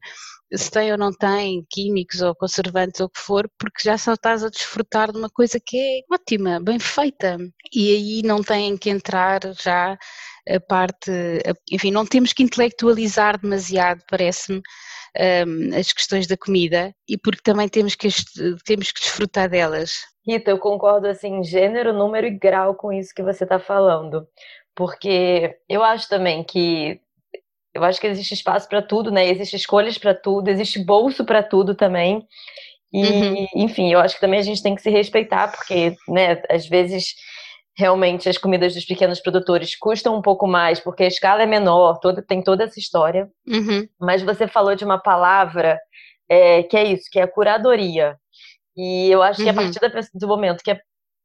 se 0.54 0.72
tem 0.72 0.92
ou 0.92 0.98
não 0.98 1.12
tem 1.12 1.66
químicos 1.70 2.22
ou 2.22 2.36
conservantes 2.36 3.02
ou 3.02 3.08
o 3.08 3.10
que 3.10 3.20
for, 3.20 3.50
porque 3.60 3.84
já 3.84 3.98
só 3.98 4.14
estás 4.14 4.44
a 4.44 4.50
desfrutar 4.50 5.12
de 5.12 5.18
uma 5.18 5.30
coisa 5.30 5.60
que 5.60 5.78
é 5.78 6.14
ótima, 6.14 6.60
bem 6.60 6.80
feita. 6.80 7.38
E 7.74 7.92
aí 7.92 8.22
não 8.24 8.42
tem 8.42 8.78
que 8.78 8.90
entrar 8.90 9.42
já 9.62 9.98
a 10.50 10.60
parte, 10.60 11.12
enfim, 11.72 11.92
não 11.92 12.06
temos 12.06 12.32
que 12.32 12.44
intelectualizar 12.44 13.40
demasiado, 13.40 14.02
parece-me, 14.10 14.62
um, 15.46 15.76
as 15.76 15.92
questões 15.92 16.28
da 16.28 16.38
comida 16.38 16.94
e 17.08 17.18
porque 17.18 17.42
também 17.42 17.68
temos 17.68 17.96
que, 17.96 18.08
temos 18.66 18.92
que 18.92 19.02
desfrutar 19.02 19.50
delas. 19.50 19.92
Rita, 20.26 20.52
eu 20.52 20.60
concordo 20.60 21.08
assim, 21.08 21.44
gênero, 21.44 21.94
número 21.94 22.28
e 22.28 22.38
grau 22.38 22.76
com 22.76 22.92
isso 22.92 23.14
que 23.14 23.24
você 23.24 23.44
está 23.44 23.60
falando, 23.60 24.28
porque 24.76 25.58
eu 25.68 25.84
acho 25.84 26.08
também 26.08 26.44
que 26.44 27.02
eu 27.78 27.84
acho 27.84 28.02
que 28.02 28.08
existe 28.08 28.34
espaço 28.34 28.68
para 28.68 28.82
tudo, 28.82 29.12
né? 29.12 29.30
Existe 29.30 29.56
escolhas 29.56 29.98
para 29.98 30.16
tudo, 30.16 30.50
existe 30.50 30.84
bolso 30.84 31.24
para 31.24 31.44
tudo 31.44 31.76
também. 31.76 32.28
E, 32.92 33.06
uhum. 33.06 33.48
enfim, 33.56 33.94
eu 33.94 34.00
acho 34.00 34.16
que 34.16 34.22
também 34.22 34.40
a 34.40 34.44
gente 34.44 34.64
tem 34.64 34.74
que 34.74 34.82
se 34.82 34.90
respeitar, 34.90 35.52
porque, 35.52 35.96
né, 36.08 36.42
às 36.50 36.68
vezes 36.68 37.14
realmente 37.78 38.28
as 38.28 38.38
comidas 38.38 38.74
dos 38.74 38.86
pequenos 38.86 39.20
produtores 39.20 39.78
custam 39.78 40.16
um 40.16 40.22
pouco 40.22 40.48
mais, 40.48 40.80
porque 40.80 41.04
a 41.04 41.08
escala 41.08 41.44
é 41.44 41.46
menor, 41.46 42.00
toda, 42.00 42.24
tem 42.24 42.42
toda 42.42 42.64
essa 42.64 42.80
história. 42.80 43.30
Uhum. 43.48 43.88
Mas 44.00 44.24
você 44.24 44.48
falou 44.48 44.74
de 44.74 44.84
uma 44.84 44.98
palavra 44.98 45.80
é, 46.28 46.64
que 46.64 46.76
é 46.76 46.84
isso, 46.86 47.04
que 47.12 47.20
é 47.20 47.24
a 47.24 47.32
curadoria. 47.32 48.18
E 48.76 49.12
eu 49.12 49.22
acho 49.22 49.44
que 49.44 49.50
a 49.50 49.52
uhum. 49.52 49.72
partir 49.72 49.80
do 50.16 50.28
momento 50.28 50.64
que, 50.64 50.76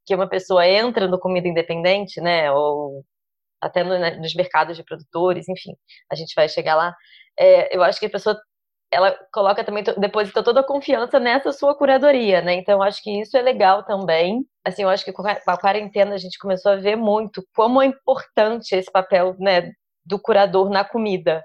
que 0.04 0.14
uma 0.14 0.28
pessoa 0.28 0.66
entra 0.68 1.08
no 1.08 1.18
comida 1.18 1.48
independente, 1.48 2.20
né, 2.20 2.52
ou 2.52 3.02
até 3.62 3.84
no, 3.84 3.98
né, 3.98 4.16
nos 4.16 4.34
mercados 4.34 4.76
de 4.76 4.84
produtores, 4.84 5.48
enfim, 5.48 5.72
a 6.10 6.14
gente 6.14 6.34
vai 6.34 6.48
chegar 6.48 6.74
lá. 6.74 6.94
É, 7.38 7.74
eu 7.74 7.82
acho 7.82 8.00
que 8.00 8.06
a 8.06 8.10
pessoa 8.10 8.38
ela 8.92 9.16
coloca 9.32 9.64
também, 9.64 9.82
deposita 9.96 10.42
toda 10.42 10.60
a 10.60 10.66
confiança 10.66 11.18
nessa 11.18 11.50
sua 11.50 11.74
curadoria, 11.74 12.42
né? 12.42 12.52
Então, 12.54 12.82
acho 12.82 13.02
que 13.02 13.22
isso 13.22 13.34
é 13.38 13.40
legal 13.40 13.82
também. 13.84 14.44
Assim, 14.62 14.82
eu 14.82 14.90
acho 14.90 15.02
que 15.02 15.12
com 15.12 15.22
a 15.26 15.56
quarentena 15.56 16.14
a 16.14 16.18
gente 16.18 16.38
começou 16.38 16.72
a 16.72 16.76
ver 16.76 16.94
muito 16.94 17.42
como 17.56 17.80
é 17.80 17.86
importante 17.86 18.74
esse 18.74 18.92
papel, 18.92 19.34
né, 19.38 19.72
do 20.04 20.20
curador 20.20 20.68
na 20.68 20.84
comida. 20.84 21.42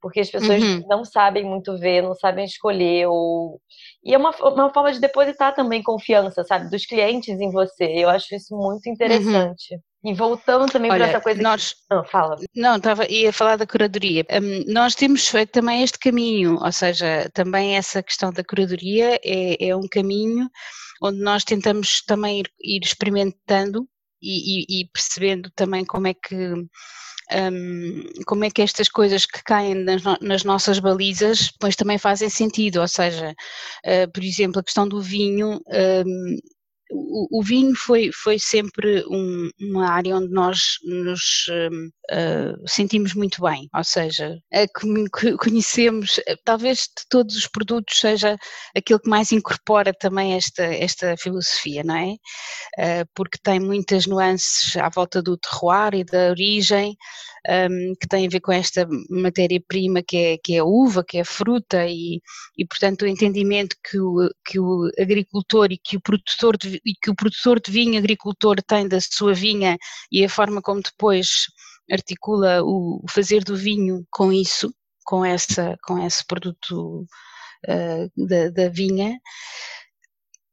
Porque 0.00 0.20
as 0.20 0.30
pessoas 0.30 0.62
uhum. 0.62 0.82
não 0.88 1.04
sabem 1.04 1.44
muito 1.44 1.76
ver, 1.76 2.02
não 2.02 2.14
sabem 2.14 2.44
escolher, 2.44 3.06
ou... 3.06 3.60
e 4.02 4.14
é 4.14 4.16
uma, 4.16 4.30
uma 4.30 4.72
forma 4.72 4.92
de 4.92 5.00
depositar 5.00 5.54
também 5.54 5.82
confiança, 5.82 6.42
sabe, 6.44 6.70
dos 6.70 6.86
clientes 6.86 7.38
em 7.40 7.50
você. 7.50 7.84
Eu 7.84 8.08
acho 8.08 8.34
isso 8.34 8.56
muito 8.56 8.86
uhum. 8.86 8.92
interessante. 8.92 9.74
Uhum. 9.74 9.80
E 10.04 10.14
voltando 10.14 10.70
também 10.70 10.90
para 10.90 11.08
essa 11.08 11.20
coisa. 11.20 11.42
Nós, 11.42 11.72
que... 11.72 11.80
não, 11.90 12.04
fala. 12.04 12.36
Não, 12.54 12.76
estava, 12.76 13.04
ia 13.10 13.32
falar 13.32 13.56
da 13.56 13.66
curadoria. 13.66 14.24
Um, 14.30 14.72
nós 14.72 14.94
temos 14.94 15.26
feito 15.26 15.50
também 15.50 15.82
este 15.82 15.98
caminho, 15.98 16.56
ou 16.62 16.72
seja, 16.72 17.28
também 17.34 17.76
essa 17.76 18.02
questão 18.02 18.32
da 18.32 18.44
curadoria 18.44 19.18
é, 19.24 19.68
é 19.68 19.76
um 19.76 19.88
caminho 19.90 20.48
onde 21.02 21.20
nós 21.20 21.44
tentamos 21.44 22.02
também 22.02 22.40
ir, 22.40 22.50
ir 22.60 22.80
experimentando 22.84 23.88
e, 24.22 24.78
e, 24.78 24.80
e, 24.80 24.88
percebendo 24.88 25.50
também 25.54 25.84
como 25.84 26.06
é 26.06 26.14
que. 26.14 26.54
Um, 27.30 28.04
como 28.26 28.42
é 28.44 28.50
que 28.50 28.62
estas 28.62 28.88
coisas 28.88 29.26
que 29.26 29.42
caem 29.44 29.74
nas, 29.74 30.02
nas, 30.22 30.44
nossas 30.44 30.78
balizas 30.78 31.50
depois 31.52 31.76
também 31.76 31.98
fazem 31.98 32.30
sentido, 32.30 32.80
ou 32.80 32.88
seja, 32.88 33.34
uh, 33.84 34.10
por 34.14 34.24
exemplo, 34.24 34.60
a 34.60 34.64
questão 34.64 34.88
do 34.88 35.02
vinho, 35.02 35.60
um, 35.68 36.36
o, 36.90 37.38
o, 37.38 37.42
vinho 37.42 37.74
foi, 37.76 38.10
foi 38.12 38.38
sempre 38.38 39.04
um, 39.08 39.50
uma 39.60 39.90
área 39.90 40.16
onde 40.16 40.32
nós 40.32 40.58
nos 40.84 41.46
uh, 41.48 42.68
sentimos 42.68 43.14
muito 43.14 43.42
bem, 43.42 43.68
ou 43.74 43.84
seja, 43.84 44.38
conhecemos, 45.38 46.18
eh, 46.26 46.36
talvez 46.44 46.80
de 46.80 47.06
todos 47.10 47.36
os 47.36 47.46
produtos 47.46 48.00
seja 48.00 48.36
aquele 48.74 49.00
que 49.00 49.08
mais 49.08 49.32
incorpora 49.32 49.92
também 49.92 50.34
esta, 50.34 50.64
esta 50.64 51.16
filosofia, 51.16 51.82
não 51.84 51.96
é? 51.96 52.12
Uh, 52.78 53.08
porque 53.14 53.38
tem 53.42 53.60
muitas 53.60 54.06
nuances 54.06 54.76
à 54.76 54.88
volta 54.88 55.22
do 55.22 55.36
terroir 55.36 55.94
e 55.94 56.04
da 56.04 56.30
origem, 56.30 56.96
um, 57.48 57.94
que 58.00 58.06
tem 58.06 58.26
a 58.26 58.30
ver 58.30 58.40
com 58.40 58.52
esta 58.52 58.86
matéria-prima 59.08 60.02
que 60.02 60.16
é, 60.16 60.38
que 60.38 60.54
é 60.54 60.58
a 60.58 60.64
uva, 60.64 61.02
que 61.02 61.18
é 61.18 61.22
a 61.22 61.24
fruta, 61.24 61.86
e, 61.86 62.20
e 62.56 62.66
portanto 62.66 63.02
o 63.02 63.06
entendimento 63.06 63.76
que 63.82 63.98
o, 63.98 64.28
que 64.44 64.60
o 64.60 64.90
agricultor 64.98 65.72
e 65.72 65.78
que 65.78 65.96
o 65.96 66.00
produtor 66.00 66.56
de, 66.58 66.80
e 66.84 66.92
que 67.02 67.10
o 67.10 67.14
produtor 67.14 67.60
de 67.60 67.70
vinho 67.72 67.98
agricultor 67.98 68.56
tem 68.62 68.86
da 68.86 68.98
sua 69.00 69.32
vinha 69.32 69.76
e 70.12 70.24
a 70.24 70.28
forma 70.28 70.60
como 70.60 70.82
depois 70.82 71.46
articula 71.90 72.62
o, 72.62 73.02
fazer 73.08 73.42
do 73.42 73.56
vinho 73.56 74.04
com 74.10 74.32
isso, 74.32 74.72
com, 75.04 75.24
essa, 75.24 75.76
com 75.84 75.98
esse 76.04 76.24
produto 76.26 77.06
uh, 77.66 78.26
da, 78.26 78.50
da 78.50 78.68
vinha, 78.68 79.18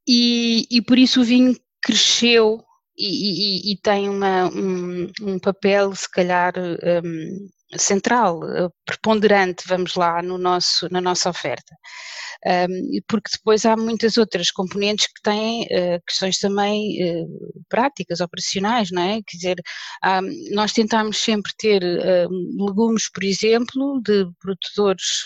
e, 0.07 0.65
e 0.71 0.81
por 0.81 0.97
isso 0.97 1.21
o 1.21 1.25
vinho 1.25 1.57
cresceu 1.81 2.64
e, 2.97 3.69
e, 3.69 3.73
e 3.73 3.77
tem 3.77 4.09
uma, 4.09 4.47
um, 4.49 5.11
um, 5.21 5.39
papel, 5.39 5.93
se 5.95 6.09
calhar, 6.09 6.53
um, 6.57 7.49
central, 7.77 8.39
eh, 8.43 8.69
preponderante, 8.85 9.63
vamos 9.67 9.95
lá, 9.95 10.21
no 10.21 10.37
nosso, 10.37 10.87
na 10.91 11.01
nossa 11.01 11.29
oferta. 11.29 11.75
Um, 12.45 12.99
porque 13.07 13.31
depois 13.33 13.65
há 13.65 13.75
muitas 13.75 14.17
outras 14.17 14.51
componentes 14.51 15.07
que 15.07 15.21
têm 15.23 15.63
uh, 15.63 16.01
questões 16.05 16.37
também 16.37 16.99
uh, 17.01 17.63
práticas, 17.67 18.19
operacionais, 18.19 18.91
não 18.91 19.01
é? 19.01 19.21
Quer 19.25 19.37
dizer, 19.37 19.55
nós 20.51 20.71
tentámos 20.71 21.17
sempre 21.17 21.51
ter 21.57 21.81
uh, 21.83 22.65
legumes, 22.65 23.09
por 23.11 23.23
exemplo, 23.23 23.99
de 24.03 24.27
produtores 24.39 25.23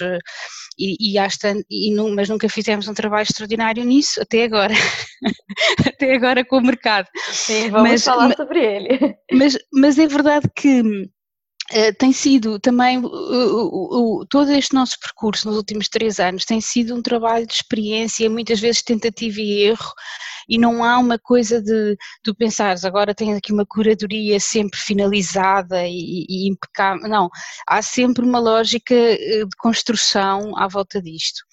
e, 0.77 0.95
e, 0.99 1.17
e 1.17 1.95
mas 2.15 2.29
nunca 2.29 2.47
fizemos 2.47 2.87
um 2.87 2.93
trabalho 2.93 3.23
extraordinário 3.23 3.83
nisso 3.83 4.21
até 4.21 4.43
agora, 4.43 4.73
até 5.85 6.13
agora 6.13 6.45
com 6.45 6.57
o 6.57 6.61
mercado. 6.61 7.07
Sim, 7.31 7.69
vamos 7.69 7.89
mas, 7.89 8.03
falar 8.05 8.33
sobre 8.35 8.63
ele. 8.63 9.17
Mas, 9.33 9.57
mas 9.73 9.99
é 9.99 10.07
verdade 10.07 10.49
que 10.55 11.09
Uh, 11.71 11.93
tem 11.99 12.11
sido 12.11 12.59
também, 12.59 12.99
todo 14.29 14.51
este 14.51 14.73
nosso 14.73 14.99
percurso 14.99 15.47
nos 15.47 15.55
últimos 15.55 15.87
três 15.87 16.19
anos 16.19 16.43
tem 16.43 16.59
sido 16.59 16.95
um 16.95 17.01
trabalho 17.01 17.45
de 17.45 17.53
experiência, 17.53 18.29
muitas 18.29 18.59
vezes 18.59 18.81
tentativa 18.81 19.39
e 19.39 19.61
erro, 19.63 19.93
e 20.47 20.57
não 20.57 20.83
há 20.83 20.97
uma 20.97 21.19
coisa 21.19 21.61
de 21.61 21.95
tu 22.23 22.33
pensares, 22.33 22.83
agora 22.83 23.13
tens 23.13 23.37
aqui 23.37 23.53
uma 23.53 23.67
curadoria 23.67 24.39
sempre 24.39 24.79
finalizada 24.79 25.85
e, 25.87 26.25
e 26.27 26.49
impecável, 26.49 27.07
não, 27.07 27.29
há 27.67 27.81
sempre 27.83 28.25
uma 28.25 28.39
lógica 28.39 28.95
de 28.95 29.55
construção 29.59 30.57
à 30.57 30.67
volta 30.67 30.99
disto. 30.99 31.43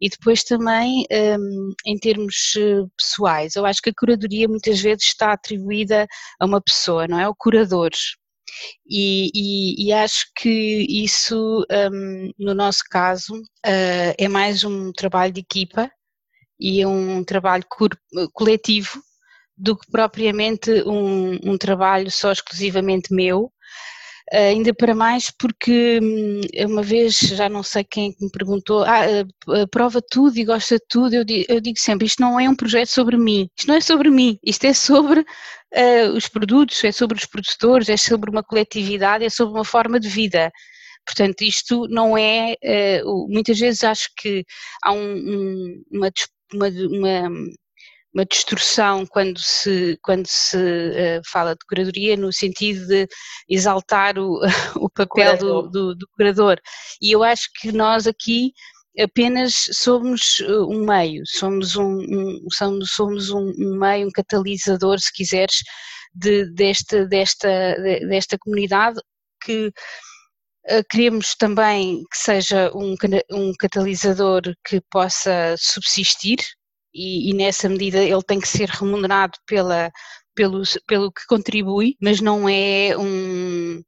E 0.00 0.08
depois 0.08 0.44
também, 0.44 1.04
um, 1.10 1.74
em 1.84 1.98
termos 1.98 2.54
pessoais, 2.96 3.56
eu 3.56 3.66
acho 3.66 3.82
que 3.82 3.90
a 3.90 3.94
curadoria 3.98 4.46
muitas 4.46 4.80
vezes 4.80 5.04
está 5.04 5.32
atribuída 5.32 6.06
a 6.40 6.46
uma 6.46 6.60
pessoa, 6.60 7.08
não 7.08 7.18
é? 7.18 7.28
O 7.28 7.34
curador 7.34 7.90
E, 8.88 9.30
e, 9.34 9.86
e, 9.88 9.92
acho 9.92 10.26
que 10.36 10.86
isso, 10.88 11.64
um, 11.92 12.30
no 12.38 12.54
nosso 12.54 12.82
caso, 12.90 13.34
uh, 13.34 14.14
é 14.18 14.28
mais 14.28 14.64
um 14.64 14.92
trabalho 14.92 15.32
de 15.32 15.40
equipa 15.40 15.90
e 16.58 16.84
um 16.86 17.24
trabalho 17.24 17.64
coletivo 18.32 19.02
do 19.56 19.76
que 19.76 19.90
propriamente 19.90 20.70
um, 20.86 21.38
um 21.44 21.58
trabalho 21.58 22.10
só 22.10 22.32
exclusivamente 22.32 23.14
meu, 23.14 23.52
ainda 24.32 24.74
para 24.74 24.94
mais 24.94 25.30
porque 25.30 26.00
hum, 26.02 26.40
uma 26.66 26.82
vez, 26.82 27.18
já 27.18 27.48
não 27.48 27.62
sei 27.62 27.84
quem 27.84 28.14
me 28.20 28.30
perguntou, 28.30 28.84
ah, 28.84 29.02
uh, 29.48 29.68
prova 29.68 30.00
tudo 30.00 30.38
e 30.38 30.44
gosta 30.44 30.76
de 30.76 30.84
tudo, 30.88 31.14
eu 31.14 31.24
digo, 31.24 31.44
eu 31.48 31.60
digo, 31.60 31.78
sempre, 31.78 32.06
isto 32.06 32.20
não 32.20 32.38
é 32.40 32.48
um 32.48 32.56
projeto 32.56 32.88
sobre 32.88 33.16
mim, 33.16 33.48
isto 33.56 33.68
não 33.68 33.74
é 33.76 33.80
sobre 33.80 34.10
mim, 34.10 34.38
isto 34.42 34.64
é 34.64 34.72
sobre 34.72 35.20
uh, 35.20 36.16
os 36.16 36.28
produtos, 36.28 36.82
é 36.84 36.92
sobre 36.92 37.18
os 37.18 37.26
produtores, 37.26 37.88
é 37.88 37.96
sobre 37.96 38.30
uma 38.30 38.42
coletividade, 38.42 39.24
é 39.24 39.30
sobre 39.30 39.54
uma 39.54 39.64
forma 39.64 40.00
de 40.00 40.08
vida. 40.08 40.50
Portanto, 41.06 41.42
isto 41.42 41.86
não 41.88 42.16
é, 42.16 42.56
muitas 43.28 43.58
vezes 43.58 43.84
acho 43.84 44.08
que 44.16 44.42
há 44.82 44.90
um, 44.90 45.14
um, 45.14 45.82
uma, 45.92 46.10
uma, 46.54 46.68
uma 46.68 47.30
uma 48.14 48.24
distorção 48.24 49.04
quando 49.06 49.38
se, 49.40 49.98
quando 50.02 50.26
se 50.26 50.56
uh, 50.56 51.20
fala 51.30 51.54
de 51.54 51.66
curadoria 51.68 52.16
no 52.16 52.32
sentido 52.32 52.86
de 52.86 53.08
exaltar 53.48 54.18
o, 54.18 54.40
o 54.76 54.88
papel 54.88 55.36
do, 55.36 55.62
do, 55.68 55.94
do, 55.96 56.06
curador. 56.16 56.60
E 57.02 57.10
eu 57.10 57.24
acho 57.24 57.48
que 57.60 57.72
nós 57.72 58.06
aqui 58.06 58.52
apenas 58.98 59.66
somos 59.72 60.40
eh, 60.40 60.58
um 60.60 60.86
meio, 60.86 61.22
somos 61.26 61.74
um, 61.74 61.98
um 61.98 62.46
somos, 62.52 62.92
somos 62.92 63.30
um, 63.30 63.52
um, 63.58 63.76
meio, 63.78 64.06
um 64.06 64.10
catalisador, 64.12 65.00
se 65.00 65.12
quiseres, 65.12 65.56
de, 66.14 66.48
desta, 66.52 67.04
desta, 67.06 67.74
desta 68.08 68.38
comunidade 68.38 69.00
que 69.42 69.66
uh, 69.66 70.84
queremos 70.88 71.34
também 71.34 72.04
que 72.10 72.16
seja 72.16 72.70
um, 72.72 72.94
um 73.32 73.52
catalisador 73.58 74.42
que 74.64 74.80
possa 74.90 75.56
subsistir, 75.58 76.38
e, 76.94 77.30
e, 77.30 77.34
nessa 77.34 77.68
medida 77.68 78.02
ele 78.02 78.22
tem 78.22 78.40
que 78.40 78.48
ser 78.48 78.68
remunerado 78.68 79.38
pela, 79.46 79.90
pelo, 80.34 80.62
pelo 80.86 81.12
que 81.12 81.26
contribui, 81.26 81.96
mas 82.00 82.20
não 82.20 82.48
é 82.48 82.96
um 82.98 83.82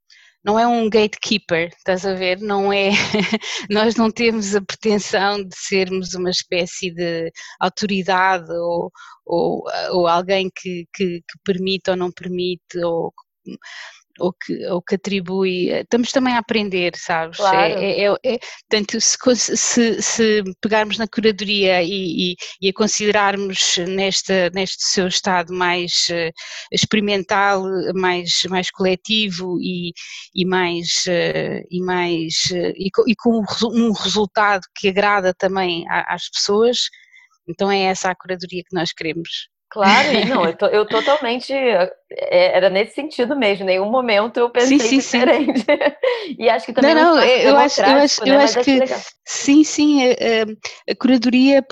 não 0.45 0.59
é 0.59 0.67
um 0.67 0.89
gatekeeper, 0.89 1.71
estás 1.77 2.07
a 2.07 2.15
ver? 2.15 2.39
Não 2.41 2.73
é, 2.73 2.91
nós 3.69 3.97
não 3.97 4.11
temos 4.13 4.55
a 4.55 4.61
pretensão 4.63 5.43
de 5.43 5.57
sermos 5.57 6.15
uma 6.15 6.31
espécie 6.31 6.93
de 6.93 7.33
autoridade 7.61 8.47
ou, 8.53 8.93
ou, 9.27 9.65
ou 9.91 10.07
alguém 10.07 10.49
que, 10.55 10.87
que, 10.95 11.21
que 11.21 11.39
permite 11.45 11.91
ou 11.91 11.97
não 11.97 12.13
permite 12.13 12.79
ou 12.85 13.13
ou 14.19 14.33
que, 14.33 14.67
ou 14.67 14.83
que 14.83 14.95
atribui, 14.95 15.69
estamos 15.71 16.13
também 16.13 16.35
a 16.35 16.39
aprender, 16.39 16.97
sabes? 16.97 17.39
É, 17.39 17.43
claro. 17.43 17.59
É, 17.59 18.01
é, 18.01 18.35
é, 18.35 18.39
portanto, 18.69 19.01
se, 19.01 19.57
se, 19.57 20.03
se, 20.03 20.43
pegarmos 20.61 20.99
na 20.99 21.07
curadoria 21.07 21.83
e, 21.83 22.33
e, 22.33 22.37
e, 22.61 22.69
a 22.69 22.73
considerarmos 22.73 23.77
nesta, 23.89 24.51
neste 24.51 24.85
seu 24.85 25.07
estado 25.07 25.53
mais 25.53 26.09
uh, 26.11 26.33
experimental, 26.73 27.63
mais, 27.95 28.43
mais 28.49 28.71
coletivo 28.71 29.59
e, 29.61 29.93
e 30.35 30.45
mais, 30.45 31.05
uh, 31.07 31.67
e, 31.71 31.83
mais 31.83 32.35
uh, 32.53 32.73
e, 32.77 32.91
com, 32.91 33.03
e 33.07 33.15
com 33.15 33.45
um 33.73 33.93
resultado 33.93 34.63
que 34.75 34.89
agrada 34.89 35.35
também 35.35 35.85
às 35.89 36.29
pessoas, 36.29 36.89
então 37.49 37.71
é 37.71 37.83
essa 37.83 38.11
a 38.11 38.15
curadoria 38.15 38.63
que 38.63 38.75
nós 38.75 38.93
queremos. 38.93 39.49
Claro, 39.69 40.09
não, 40.29 40.45
eu, 40.45 40.55
tô, 40.57 40.67
eu 40.67 40.87
totalmente. 40.87 41.53
É, 41.53 42.57
era 42.57 42.71
nesse 42.71 42.95
sentido 42.95 43.37
mesmo, 43.37 43.65
em 43.65 43.67
nenhum 43.67 43.91
momento 43.91 44.39
eu 44.39 44.49
pensei 44.49 44.79
sim, 44.79 45.01
sim, 45.01 45.19
diferente. 45.19 45.61
Sim. 45.61 45.67
e 46.39 46.49
acho 46.49 46.67
que 46.67 46.73
também 46.73 46.95
não, 46.95 47.17
não, 47.17 47.23
eu 47.23 47.57
acho, 47.57 47.81
eu 47.81 47.97
acho, 47.97 48.25
né? 48.25 48.35
eu 48.35 48.41
acho 48.41 48.61
que 48.61 48.81
sim, 49.25 49.65
sim, 49.65 50.09
a, 50.09 50.93
a, 50.93 50.95
curadoria 50.95 51.65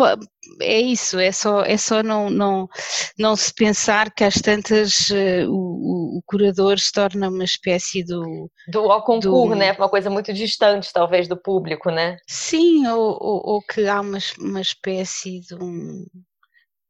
é 0.61 0.81
isso, 0.81 1.19
é 1.21 1.31
só, 1.31 1.63
é 1.63 1.77
só 1.77 2.03
não, 2.03 2.29
não, 2.31 2.69
não 3.17 3.37
se 3.37 3.55
pensar 3.55 4.13
que 4.13 4.25
às 4.25 4.35
tantas 4.35 5.11
uh, 5.11 5.49
o, 5.49 6.19
o, 6.19 6.23
curador 6.27 6.79
se 6.81 6.93
torna 6.93 7.29
uma 7.29 7.45
espécie 7.45 8.05
do. 8.05 8.51
Do 8.69 8.91
ao 8.91 9.05
concurso, 9.05 9.51
do, 9.51 9.55
né? 9.55 9.73
Uma 9.73 9.89
coisa 9.89 10.11
muito 10.11 10.33
distante, 10.33 10.93
talvez, 10.93 11.29
do 11.29 11.37
público, 11.37 11.91
né? 11.91 12.17
Sim, 12.29 12.89
ou, 12.89 13.17
ou, 13.21 13.43
ou 13.55 13.63
que 13.63 13.87
há 13.87 14.01
uma, 14.01 14.19
uma 14.41 14.61
espécie 14.61 15.41
de 15.41 15.55
um 15.55 16.05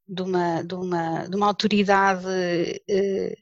de 0.06 0.22
uma, 0.22 0.62
de 0.62 0.74
uma, 0.74 1.28
de 1.28 1.36
uma 1.36 1.46
autoridade 1.46 2.26
uh, 2.26 3.36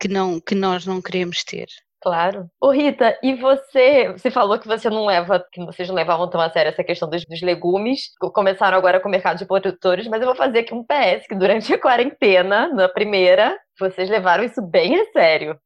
que, 0.00 0.08
não, 0.08 0.40
que 0.40 0.54
nós 0.54 0.86
não 0.86 1.02
queremos 1.02 1.44
ter. 1.44 1.66
Claro. 2.00 2.48
Ô 2.60 2.70
Rita, 2.70 3.18
e 3.22 3.34
você, 3.34 4.12
você 4.12 4.30
falou 4.30 4.58
que 4.58 4.68
você 4.68 4.88
não 4.88 5.04
leva, 5.04 5.44
que 5.52 5.64
vocês 5.64 5.88
não 5.88 5.96
levavam 5.96 6.30
tão 6.30 6.40
a 6.40 6.48
sério 6.48 6.70
essa 6.70 6.84
questão 6.84 7.10
dos, 7.10 7.24
dos 7.24 7.42
legumes, 7.42 8.10
começaram 8.32 8.78
agora 8.78 9.00
com 9.00 9.08
o 9.08 9.10
mercado 9.10 9.38
de 9.38 9.46
produtores, 9.46 10.06
mas 10.06 10.20
eu 10.20 10.26
vou 10.26 10.36
fazer 10.36 10.60
aqui 10.60 10.72
um 10.72 10.84
PS, 10.84 11.26
que 11.28 11.34
durante 11.34 11.72
a 11.74 11.80
quarentena, 11.80 12.68
na 12.68 12.88
primeira, 12.88 13.58
vocês 13.78 14.08
levaram 14.08 14.44
isso 14.44 14.62
bem 14.62 15.00
a 15.00 15.04
sério. 15.10 15.58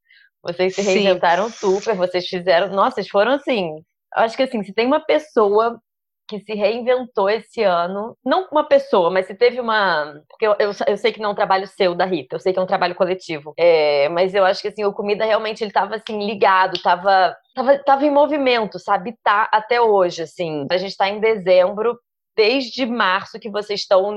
Vocês 0.43 0.75
se 0.75 0.81
reinventaram 0.81 1.49
Sim. 1.51 1.57
super, 1.57 1.95
vocês 1.95 2.27
fizeram, 2.27 2.69
nossa, 2.69 2.97
vocês 2.97 3.09
foram 3.09 3.33
assim, 3.33 3.71
acho 4.15 4.37
que 4.37 4.43
assim, 4.43 4.63
se 4.65 4.73
tem 4.73 4.87
uma 4.87 5.01
pessoa 5.01 5.79
que 6.29 6.41
se 6.41 6.55
reinventou 6.55 7.29
esse 7.29 7.63
ano. 7.63 8.17
Não 8.25 8.49
uma 8.51 8.65
pessoa, 8.65 9.11
mas 9.11 9.27
se 9.27 9.35
teve 9.35 9.61
uma. 9.61 10.21
Porque 10.29 10.47
eu, 10.47 10.55
eu, 10.59 10.71
eu, 10.87 10.97
sei 10.97 11.13
que 11.13 11.21
não 11.21 11.31
é 11.31 11.33
um 11.33 11.37
trabalho 11.37 11.67
seu, 11.67 11.95
da 11.95 12.05
Rita, 12.05 12.37
eu 12.37 12.41
sei 12.41 12.53
que 12.53 12.59
é 12.59 12.63
um 12.63 12.67
trabalho 12.67 12.95
coletivo. 12.95 13.53
É, 13.59 14.09
mas 14.09 14.35
eu 14.35 14.45
acho 14.45 14.63
que 14.63 14.69
assim, 14.69 14.85
o 14.85 14.93
comida 14.93 15.25
realmente 15.25 15.63
ele 15.63 15.73
tava 15.73 15.97
assim, 15.97 16.25
ligado, 16.25 16.81
tava, 16.83 17.37
tava, 17.55 17.79
tava 17.79 18.05
em 18.05 18.11
movimento, 18.11 18.79
sabe? 18.79 19.15
Tá 19.23 19.49
até 19.53 19.81
hoje, 19.81 20.23
assim. 20.23 20.67
A 20.71 20.77
gente 20.79 20.97
tá 20.97 21.09
em 21.09 21.21
dezembro, 21.21 21.99
desde 22.37 22.87
março 22.87 23.39
que 23.39 23.51
vocês 23.51 23.81
estão 23.81 24.17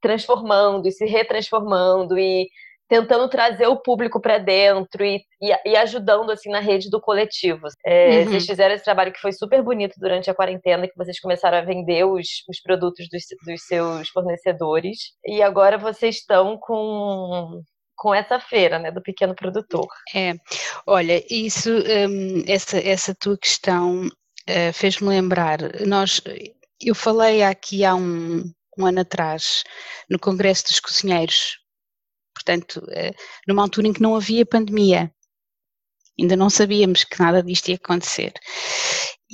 transformando 0.00 0.88
e 0.88 0.92
se 0.92 1.06
retransformando 1.06 2.18
e 2.18 2.48
tentando 2.92 3.26
trazer 3.26 3.66
o 3.68 3.80
público 3.80 4.20
para 4.20 4.36
dentro 4.36 5.02
e, 5.02 5.24
e, 5.40 5.70
e, 5.70 5.76
ajudando 5.76 6.30
assim 6.30 6.50
na 6.50 6.60
rede 6.60 6.90
do 6.90 7.00
coletivo. 7.00 7.66
É, 7.86 8.18
uhum. 8.18 8.24
Vocês 8.26 8.44
fizeram 8.44 8.74
esse 8.74 8.84
trabalho 8.84 9.10
que 9.10 9.20
foi 9.20 9.32
super 9.32 9.62
bonito 9.62 9.94
durante 9.96 10.30
a 10.30 10.34
quarentena, 10.34 10.86
que 10.86 10.94
vocês 10.94 11.18
começaram 11.18 11.56
a 11.56 11.62
vender 11.62 12.04
os, 12.04 12.28
os 12.46 12.60
produtos 12.60 13.08
dos, 13.10 13.22
dos 13.46 13.62
seus 13.66 14.10
fornecedores 14.10 14.98
e 15.24 15.40
agora 15.40 15.78
vocês 15.78 16.16
estão 16.16 16.58
com 16.58 17.62
com 17.96 18.12
essa 18.12 18.40
feira, 18.40 18.80
né, 18.80 18.90
do 18.90 19.00
pequeno 19.00 19.32
produtor. 19.32 19.86
É, 20.12 20.34
olha, 20.84 21.24
isso, 21.30 21.70
um, 21.70 22.42
essa, 22.48 22.76
essa 22.76 23.14
tua 23.14 23.38
questão 23.38 24.08
uh, 24.08 24.72
fez-me 24.72 25.08
lembrar, 25.08 25.58
nós, 25.86 26.20
eu 26.80 26.96
falei 26.96 27.44
aqui 27.44 27.84
há 27.84 27.94
um, 27.94 28.42
um 28.76 28.86
ano 28.86 29.02
atrás, 29.02 29.62
no 30.10 30.18
Congresso 30.18 30.64
dos 30.64 30.80
Cozinheiros, 30.80 31.61
portanto, 32.42 32.82
eh, 32.90 33.14
numa 33.46 33.62
altura 33.62 33.88
em 33.88 33.92
que 33.92 34.02
não 34.02 34.16
havia 34.16 34.44
pandemia. 34.44 35.12
Ainda 36.20 36.36
não 36.36 36.50
sabíamos 36.50 37.04
que 37.04 37.18
nada 37.18 37.42
disto 37.42 37.68
ia 37.68 37.76
acontecer. 37.76 38.32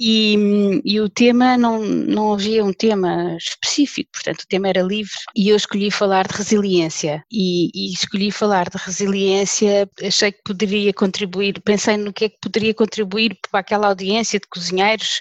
E, 0.01 0.81
e, 0.85 1.01
o 1.01 1.09
tema 1.09 1.57
não, 1.57 1.81
não 1.83 2.33
havia 2.33 2.65
um 2.65 2.73
tema 2.73 3.37
específico, 3.37 4.11
portanto 4.13 4.43
o 4.43 4.47
tema 4.47 4.69
era 4.69 4.81
livre 4.81 5.11
e 5.35 5.49
eu 5.49 5.57
escolhi 5.57 5.91
falar 5.91 6.29
de 6.29 6.37
resiliência 6.37 7.25
e, 7.33 7.69
e, 7.75 7.93
escolhi 7.93 8.31
falar 8.31 8.71
de 8.71 8.79
resiliência, 8.79 9.91
achei 10.01 10.31
que 10.31 10.41
poderia 10.45 10.95
contribuir, 10.95 11.61
pensei 11.65 11.97
no 11.97 12.13
que 12.13 12.27
é 12.27 12.29
que 12.29 12.39
poderia 12.41 12.73
contribuir 12.73 13.37
para 13.51 13.59
aquela 13.59 13.89
audiência 13.89 14.39
de 14.39 14.47
cozinheiros, 14.47 15.21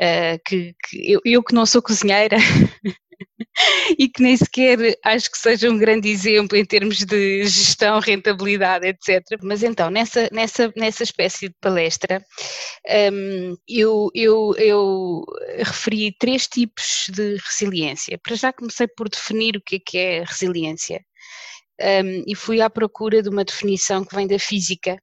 uh, 0.00 0.40
que, 0.44 0.74
que 0.88 1.12
eu, 1.12 1.20
eu, 1.24 1.40
que 1.40 1.54
não 1.54 1.64
sou 1.64 1.80
cozinheira 1.80 2.38
e 3.98 4.08
que 4.08 4.22
nem 4.22 4.36
sequer 4.36 4.98
acho 5.04 5.30
que 5.30 5.38
seja 5.38 5.70
um 5.70 5.78
grande 5.78 6.08
exemplo 6.08 6.56
em 6.56 6.64
termos 6.64 6.98
de 6.98 7.44
gestão, 7.44 7.98
rentabilidade, 8.00 8.86
etc. 8.86 9.22
Mas 9.42 9.62
então, 9.62 9.90
nessa, 9.90 10.28
nessa, 10.32 10.72
nessa 10.76 11.02
espécie 11.02 11.48
de 11.48 11.54
palestra, 11.60 12.24
um, 13.12 13.56
eu, 13.68 14.10
eu, 14.14 14.54
eu 14.56 15.24
referi 15.58 16.14
três 16.18 16.46
tipos 16.46 17.06
de 17.10 17.36
resiliência. 17.36 18.18
Para 18.22 18.36
já 18.36 18.52
comecei 18.52 18.86
por 18.88 19.08
definir 19.08 19.56
o 19.56 19.62
que 19.62 19.76
é 19.76 19.80
que 19.84 19.98
é 19.98 20.24
resiliência. 20.24 21.04
Um, 21.80 22.24
e 22.26 22.34
fui 22.34 22.60
à 22.60 22.68
procura 22.68 23.22
de 23.22 23.28
uma 23.28 23.44
definição 23.44 24.04
que 24.04 24.14
vem 24.14 24.26
da 24.26 24.38
física, 24.38 25.00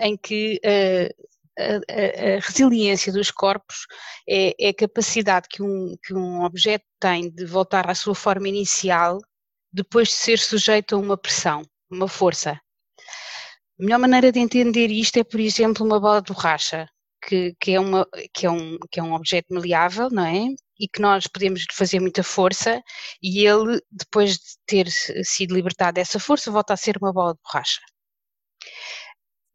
em 0.00 0.16
que 0.16 0.60
uh, 0.64 1.28
a, 1.58 2.36
a, 2.36 2.40
resiliência 2.40 3.12
dos 3.12 3.30
corpos 3.30 3.86
é, 4.28 4.54
é, 4.60 4.68
a 4.70 4.74
capacidade 4.74 5.48
que 5.50 5.62
um, 5.62 5.96
que 6.02 6.14
um 6.14 6.44
objeto 6.44 6.84
tem 7.00 7.30
de 7.30 7.44
voltar 7.44 7.90
à 7.90 7.94
sua 7.94 8.14
forma 8.14 8.48
inicial 8.48 9.18
depois 9.72 10.08
de 10.08 10.14
ser 10.14 10.38
sujeito 10.38 10.94
a 10.94 10.98
uma 10.98 11.16
pressão, 11.16 11.62
uma 11.90 12.08
força. 12.08 12.52
A 13.78 13.82
melhor 13.82 13.98
maneira 13.98 14.32
de 14.32 14.40
entender 14.40 14.90
isto 14.90 15.18
é, 15.18 15.24
por 15.24 15.40
exemplo, 15.40 15.84
uma 15.84 16.00
bola 16.00 16.22
de 16.22 16.32
borracha, 16.32 16.88
que, 17.22 17.54
que, 17.60 17.72
é, 17.72 17.80
uma, 17.80 18.06
que, 18.32 18.46
é, 18.46 18.50
um, 18.50 18.78
que 18.90 19.00
é 19.00 19.02
um 19.02 19.12
objeto 19.12 19.52
maleável, 19.52 20.08
não 20.10 20.24
é? 20.24 20.46
E 20.80 20.88
que 20.88 21.00
nós 21.00 21.26
podemos 21.26 21.64
fazer 21.72 22.00
muita 22.00 22.22
força 22.22 22.80
e 23.22 23.46
ele, 23.46 23.80
depois 23.90 24.34
de 24.34 24.56
ter 24.66 24.88
sido 25.24 25.54
libertado 25.54 25.94
dessa 25.94 26.18
força, 26.20 26.50
volta 26.50 26.72
a 26.72 26.76
ser 26.76 26.96
uma 26.96 27.12
bola 27.12 27.34
de 27.34 27.40
borracha. 27.42 27.80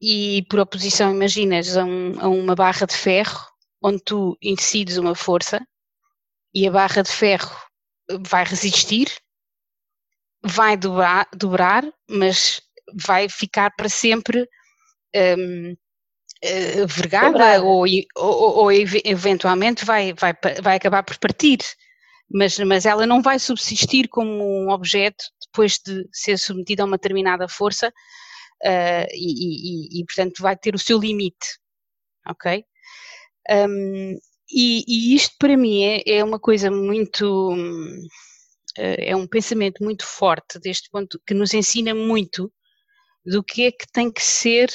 E 0.06 0.44
por 0.50 0.60
oposição 0.60 1.16
imaginas 1.16 1.78
a, 1.78 1.86
um, 1.86 2.20
a 2.20 2.28
uma 2.28 2.54
barra 2.56 2.86
de 2.86 2.94
ferro 2.94 3.40
onde 3.82 4.04
tu 4.04 4.38
incides 4.42 4.98
uma 4.98 5.16
força 5.16 5.66
e 6.54 6.68
a 6.68 6.72
barra 6.72 7.02
de 7.04 7.10
ferro 7.10 7.56
vai 8.28 8.44
resistir, 8.44 9.08
vai 10.44 10.76
dobrar, 10.76 11.26
dobrar 11.34 11.90
mas 12.10 12.62
vai 12.94 13.30
ficar 13.30 13.72
para 13.78 13.88
sempre 13.88 14.46
um, 15.16 15.72
uh, 15.72 16.88
vergada 16.88 17.64
ou, 17.64 17.86
ou, 18.18 18.58
ou, 18.58 18.72
eventualmente 18.74 19.86
vai, 19.86 20.14
vai, 20.14 20.34
vai 20.62 20.76
acabar 20.76 21.04
por 21.04 21.18
partir. 21.18 21.60
Mas, 22.30 22.60
mas 22.60 22.86
ela 22.86 23.08
não 23.08 23.22
vai 23.22 23.40
subsistir 23.40 24.10
como 24.10 24.66
um 24.66 24.70
objeto 24.70 25.24
depois 25.46 25.80
de 25.80 26.06
ser 26.12 26.38
submetida 26.38 26.84
a 26.84 26.86
uma 26.86 26.98
determinada 26.98 27.48
força 27.48 27.94
uh, 28.64 29.08
e, 29.12 29.98
e, 29.98 30.02
e, 30.02 30.06
portanto, 30.06 30.42
vai 30.42 30.56
ter 30.56 30.76
o 30.76 30.80
seu 30.80 31.00
limite. 31.00 31.60
Ok? 32.28 32.64
Um, 33.50 34.18
e, 34.52 34.84
e, 34.88 35.16
isto 35.16 35.36
para 35.40 35.58
mim 35.58 35.84
é, 35.84 36.04
é 36.06 36.24
uma 36.24 36.40
coisa 36.40 36.70
muito. 36.72 37.56
Eh, 38.78 39.12
é 39.12 39.16
um 39.16 39.28
pensamento 39.28 39.84
muito 39.84 40.06
forte 40.06 40.60
deste 40.60 40.90
ponto 40.90 41.20
que 41.26 41.34
nos 41.34 41.54
ensina 41.54 41.94
muito 41.94 42.52
do 43.26 43.44
que 43.44 43.64
é 43.64 43.72
que 43.72 43.86
tem 43.92 44.12
que 44.12 44.22
ser 44.24 44.70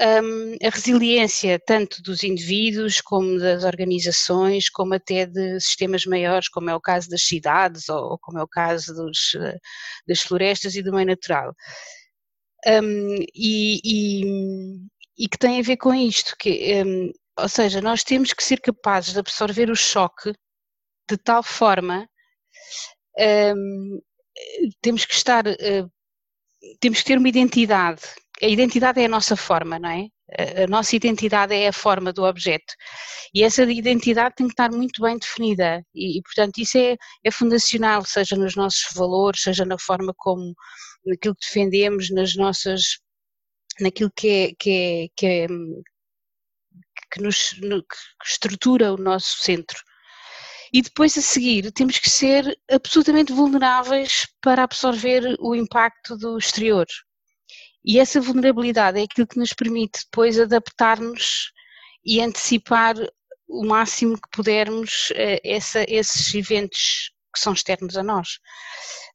um, 0.00 0.56
a 0.66 0.70
resiliência 0.70 1.58
tanto 1.66 2.02
dos 2.02 2.22
indivíduos 2.22 3.00
como 3.00 3.38
das 3.38 3.64
organizações, 3.64 4.68
como 4.68 4.94
até 4.94 5.26
de 5.26 5.58
sistemas 5.60 6.04
maiores, 6.04 6.48
como 6.48 6.70
é 6.70 6.74
o 6.74 6.80
caso 6.80 7.08
das 7.08 7.22
cidades 7.22 7.88
ou, 7.88 8.12
ou 8.12 8.18
como 8.18 8.38
é 8.38 8.42
o 8.42 8.48
caso 8.48 8.94
dos, 8.94 9.34
eh, 9.36 9.58
das 10.06 10.20
florestas 10.20 10.74
e 10.74 10.82
do 10.82 10.92
meio 10.92 11.06
natural. 11.06 11.54
Um, 12.66 13.16
e, 13.34 13.80
e, 13.84 14.24
e, 15.18 15.28
que 15.28 15.38
tem 15.38 15.60
a 15.60 15.62
ver 15.62 15.76
com 15.76 15.94
isto, 15.94 16.34
que, 16.38 16.82
um, 16.84 17.12
ou 17.38 17.48
seja, 17.48 17.80
nós 17.80 18.02
temos 18.02 18.32
que 18.32 18.42
ser 18.42 18.60
capazes 18.60 19.12
de 19.12 19.20
absorver 19.20 19.70
o 19.70 19.76
choque 19.76 20.32
de 21.08 21.16
tal 21.16 21.42
forma, 21.42 22.08
temos 24.82 25.04
que 25.04 25.14
estar 25.14 25.46
uh, 25.46 25.90
temos 26.80 27.00
que 27.00 27.04
ter 27.04 27.18
uma 27.18 27.28
identidade. 27.28 28.02
A 28.42 28.46
identidade 28.46 29.00
é 29.00 29.06
a 29.06 29.08
nossa 29.08 29.36
forma, 29.36 29.78
não 29.78 29.88
é? 29.88 30.08
A 30.64 30.66
nossa 30.66 30.96
identidade 30.96 31.54
é 31.54 31.68
a 31.68 31.72
forma 31.72 32.12
do 32.12 32.24
objeto. 32.24 32.74
E 33.32 33.42
essa 33.42 33.62
identidade 33.62 34.34
tem 34.36 34.46
que 34.46 34.52
estar 34.52 34.70
muito 34.70 35.00
bem 35.00 35.18
definida. 35.18 35.82
E, 35.94 36.18
e 36.18 36.22
portanto, 36.22 36.58
isso 36.58 36.76
é, 36.76 36.96
é 37.24 37.30
fundacional, 37.30 38.04
seja 38.04 38.36
nos 38.36 38.56
nossos 38.56 38.92
valores, 38.94 39.42
seja 39.42 39.64
na 39.64 39.78
forma 39.78 40.12
como, 40.16 40.54
naquilo 41.06 41.34
que 41.34 41.46
defendemos, 41.46 42.10
nas 42.10 42.34
nossas, 42.34 42.98
naquilo 43.80 44.10
que 44.14 44.28
é, 44.28 44.52
que 44.58 44.70
é, 44.70 45.08
que, 45.16 45.26
é, 45.26 45.46
que 47.12 47.22
nos 47.22 47.58
no, 47.60 47.82
que 47.82 47.96
estrutura 48.26 48.92
o 48.92 48.96
nosso 48.96 49.38
centro. 49.38 49.78
E 50.72 50.82
depois 50.82 51.16
a 51.16 51.22
seguir 51.22 51.70
temos 51.72 51.98
que 51.98 52.10
ser 52.10 52.58
absolutamente 52.70 53.32
vulneráveis 53.32 54.26
para 54.42 54.64
absorver 54.64 55.36
o 55.38 55.54
impacto 55.54 56.16
do 56.16 56.36
exterior. 56.36 56.86
E 57.84 58.00
essa 58.00 58.20
vulnerabilidade 58.20 58.98
é 58.98 59.04
aquilo 59.04 59.28
que 59.28 59.38
nos 59.38 59.52
permite 59.52 60.00
depois 60.04 60.40
adaptar-nos 60.40 61.52
e 62.04 62.20
antecipar 62.20 62.96
o 63.48 63.64
máximo 63.64 64.16
que 64.16 64.28
pudermos 64.32 65.10
uh, 65.10 65.40
essa, 65.44 65.84
esses 65.88 66.34
eventos 66.34 67.12
que 67.36 67.40
são 67.40 67.52
externos 67.52 67.96
a 67.96 68.02
nós. 68.02 68.38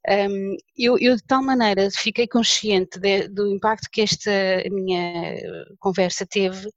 Um, 0.08 0.56
eu, 0.78 0.98
eu, 1.00 1.16
de 1.16 1.24
tal 1.24 1.44
maneira 1.44 1.90
fiquei 1.92 2.28
consciente 2.28 3.00
de, 3.00 3.28
do 3.28 3.48
impacto 3.48 3.90
que 3.92 4.02
esta 4.02 4.32
minha 4.72 5.36
conversa 5.80 6.26
teve, 6.26 6.68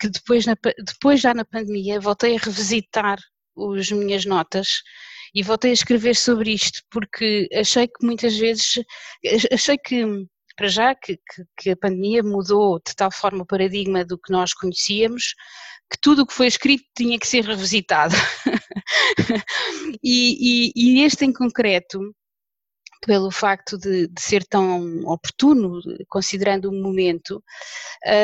que 0.00 0.08
depois, 0.08 0.46
na, 0.46 0.56
depois 0.84 1.20
já 1.20 1.34
na 1.34 1.44
pandemia 1.44 2.00
voltei 2.00 2.36
a 2.36 2.40
revisitar 2.40 3.18
as 3.78 3.90
minhas 3.90 4.24
notas 4.24 4.82
e 5.34 5.42
voltei 5.42 5.70
a 5.70 5.74
escrever 5.74 6.14
sobre 6.14 6.52
isto 6.52 6.80
porque 6.90 7.48
achei 7.52 7.86
que 7.86 8.04
muitas 8.04 8.36
vezes, 8.36 8.80
achei 9.52 9.76
que 9.76 10.04
para 10.56 10.68
já 10.68 10.94
que, 10.94 11.16
que, 11.16 11.44
que, 11.56 11.70
a 11.70 11.76
pandemia 11.76 12.22
mudou 12.22 12.80
de 12.84 12.94
tal 12.96 13.12
forma 13.12 13.42
o 13.42 13.46
paradigma 13.46 14.04
do 14.04 14.18
que 14.18 14.32
nós 14.32 14.52
conhecíamos 14.52 15.34
que 15.90 15.98
tudo 16.00 16.22
o 16.22 16.26
que 16.26 16.34
foi 16.34 16.46
escrito 16.46 16.84
tinha 16.96 17.18
que 17.18 17.26
ser 17.26 17.44
revisitado. 17.44 18.14
e, 20.02 20.70
e, 20.70 20.72
e, 20.74 21.04
este 21.04 21.24
em 21.24 21.32
concreto, 21.32 22.00
pelo 23.06 23.30
facto 23.30 23.78
de, 23.78 24.08
de, 24.08 24.20
ser 24.20 24.44
tão 24.44 25.00
oportuno, 25.06 25.80
considerando 26.08 26.68
o 26.68 26.72
momento, 26.72 27.42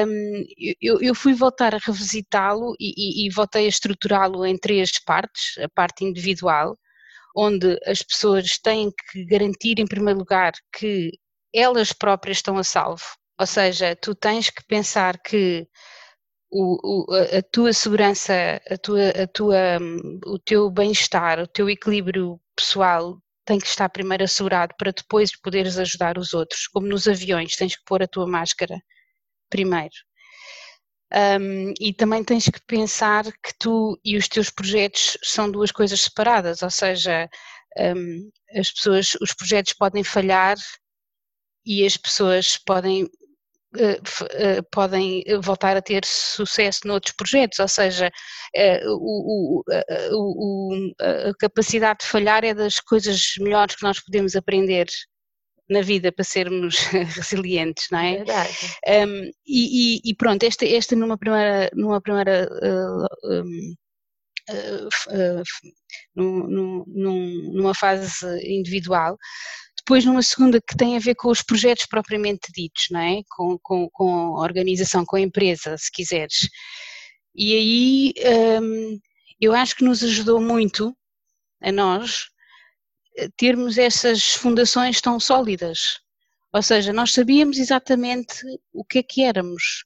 um, 0.07 0.45
eu, 0.81 1.01
eu, 1.01 1.15
fui 1.15 1.33
voltar 1.33 1.75
a 1.75 1.79
revisitá-lo 1.79 2.75
e, 2.81 3.25
e, 3.25 3.27
e 3.27 3.31
voltei 3.31 3.67
a 3.67 3.69
estruturá-lo 3.69 4.45
em 4.45 4.59
três 4.59 4.91
partes: 5.05 5.59
a 5.59 5.69
parte 5.69 6.05
individual, 6.05 6.77
onde 7.37 7.79
as 7.87 8.03
pessoas 8.03 8.59
têm 8.59 8.91
que 9.11 9.25
garantir, 9.27 9.79
em 9.79 9.87
primeiro 9.87 10.19
lugar, 10.21 10.53
que 10.73 11.13
elas 11.55 11.93
próprias 11.93 12.39
estão 12.39 12.59
a 12.59 12.65
salvo. 12.65 13.05
Ou 13.39 13.47
seja, 13.47 13.97
tu 13.97 14.15
tens 14.15 14.51
que 14.51 14.65
pensar 14.67 15.19
que 15.21 15.67
o, 16.57 17.07
a 17.37 17.43
tua 17.43 17.73
segurança, 17.73 18.61
a 18.71 18.79
tua, 18.79 19.09
a 19.11 19.27
tua, 19.27 19.79
o 20.27 20.39
teu 20.39 20.71
bem-estar, 20.71 21.41
o 21.41 21.49
teu 21.49 21.69
equilíbrio 21.69 22.41
pessoal 22.55 23.21
tem 23.45 23.59
que 23.59 23.67
estar 23.67 23.89
primeiro 23.89 24.25
assegurado 24.25 24.75
para 24.79 24.93
depois 24.93 25.37
poderes 25.37 25.79
ajudar 25.79 26.17
os 26.17 26.33
outros. 26.33 26.69
Como 26.69 26.87
nos 26.87 27.09
aviões, 27.09 27.57
tens 27.57 27.77
que 27.77 27.85
pôr 27.85 28.03
a 28.03 28.09
tua 28.09 28.27
máscara 28.27 28.81
primeiro. 29.51 29.95
Um, 31.13 31.75
e 31.81 31.93
também 31.93 32.25
tens 32.25 32.49
que 32.49 32.61
pensar 32.67 33.25
que 33.25 33.57
tu 33.59 33.99
e 34.05 34.17
os 34.17 34.29
teus 34.29 34.51
projetos 34.51 35.19
são 35.23 35.51
duas 35.51 35.71
coisas 35.71 36.01
separadas, 36.01 36.63
ou 36.63 36.71
seja, 36.71 37.29
um, 37.79 38.31
as 38.59 38.71
pessoas, 38.73 39.15
os 39.21 39.35
projetos 39.35 39.73
podem 39.75 40.03
falhar 40.03 40.57
e 41.65 41.85
as 41.85 41.97
pessoas 41.97 42.57
podem 42.57 43.09
podem 44.71 45.25
voltar 45.43 45.77
a 45.77 45.83
ter 45.83 46.05
sucesso 46.05 46.87
noutros 46.87 47.15
projetos, 47.17 47.59
ou 47.59 47.69
seja, 47.69 48.11
eh, 48.55 48.81
o, 48.87 49.63
o, 49.63 50.93
a 51.01 51.35
capacidade 51.39 52.01
de 52.01 52.07
falhar 52.07 52.45
é 52.45 52.55
das 52.55 52.81
coisas 52.81 53.35
melhores 53.39 53.75
que 53.77 53.83
nós 53.83 54.01
podemos 54.01 54.37
aprender 54.37 54.87
na 55.69 55.81
vida 55.81 56.13
para 56.13 56.25
sermos 56.25 56.77
resilientes, 57.17 57.87
não 57.91 57.99
é? 57.99 58.17
Verdade. 58.17 58.57
Um, 58.87 59.31
e, 59.47 60.01
e, 60.05 60.15
pronto, 60.15 60.45
esta, 60.45 60.67
esta 60.67 60.95
numa 60.95 61.17
primeira, 61.17 61.71
numa 61.75 62.01
primeira 62.01 62.49
uh, 62.63 63.07
um, 63.31 63.75
uh, 64.51 65.43
uh, 66.17 66.85
numa 66.87 67.75
fase 67.75 68.27
individual, 68.45 69.17
depois, 69.87 70.03
numa 70.07 70.23
segunda 70.23 70.63
que 70.63 70.75
tem 70.75 70.97
a 70.97 70.99
ver 70.99 71.15
com 71.15 71.29
os 71.29 71.43
projetos 71.43 71.85
propriamente 71.85 72.51
ditos, 72.55 72.87
não 72.91 73.01
é? 73.01 73.21
Com, 73.29 73.59
com, 73.63 73.89
com 73.91 74.37
a 74.39 74.41
organização, 74.41 75.05
com 75.05 75.17
a 75.17 75.21
empresa, 75.21 75.77
se 75.77 75.93
quiseres. 75.93 76.49
E 77.35 77.55
aí 77.55 78.15
hum, 78.63 78.99
eu 79.39 79.55
acho 79.55 79.77
que 79.77 79.85
nos 79.85 80.03
ajudou 80.03 80.41
muito 80.41 80.97
a 81.63 81.71
nós 81.71 82.31
termos 83.37 83.77
essas 83.77 84.33
fundações 84.33 85.03
tão 85.03 85.21
sólidas. 85.21 86.01
Ou 86.51 86.63
seja, 86.63 86.91
nós 86.91 87.13
sabíamos 87.13 87.59
exatamente 87.59 88.41
o 88.73 88.85
que 88.85 89.01
é 89.01 89.03
que 89.03 89.23
éramos. 89.23 89.85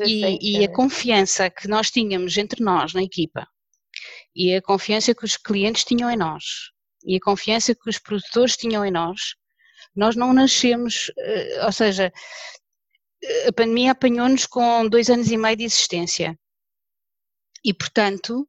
E, 0.00 0.60
e, 0.60 0.64
a 0.64 0.72
confiança 0.72 1.50
que 1.50 1.66
nós 1.68 1.90
tínhamos 1.90 2.38
entre 2.38 2.62
nós 2.64 2.94
na 2.94 3.02
equipa 3.02 3.46
e 4.34 4.54
a 4.54 4.62
confiança 4.62 5.14
que 5.14 5.26
os 5.26 5.36
clientes 5.36 5.84
tinham 5.84 6.10
em 6.10 6.16
nós 6.16 6.72
e 7.04 7.16
a 7.16 7.20
confiança 7.20 7.74
que 7.74 7.88
os 7.88 7.98
produtores 7.98 8.56
tinham 8.56 8.84
em 8.84 8.90
nós, 8.90 9.34
nós 9.94 10.16
não 10.16 10.32
nascemos, 10.32 11.10
eh, 11.18 11.64
ou 11.64 11.72
seja, 11.72 12.12
a 13.48 13.52
pandemia 13.52 13.92
apanhou-nos 13.92 14.46
com 14.46 14.88
dois 14.88 15.08
anos 15.08 15.30
e 15.30 15.36
meio 15.36 15.56
de 15.56 15.64
existência. 15.64 16.38
E, 17.64 17.72
portanto, 17.72 18.48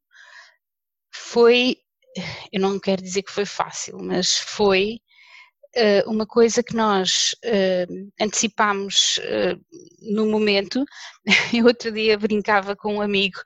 foi, 1.14 1.78
eu 2.52 2.60
não 2.60 2.80
quero 2.80 3.02
dizer 3.02 3.24
que 3.24 3.32
foi 3.32 3.46
fácil, 3.46 3.98
mas 4.00 4.38
foi 4.38 5.00
uma 6.06 6.26
coisa 6.26 6.64
que 6.64 6.76
nós 6.76 7.36
uh, 7.46 8.12
antecipámos 8.20 9.18
uh, 9.20 9.60
no 10.14 10.26
momento. 10.28 10.86
Eu 11.54 11.66
outro 11.66 11.92
dia 11.92 12.18
brincava 12.18 12.76
com 12.76 12.96
um 12.96 13.02
amigo 13.02 13.40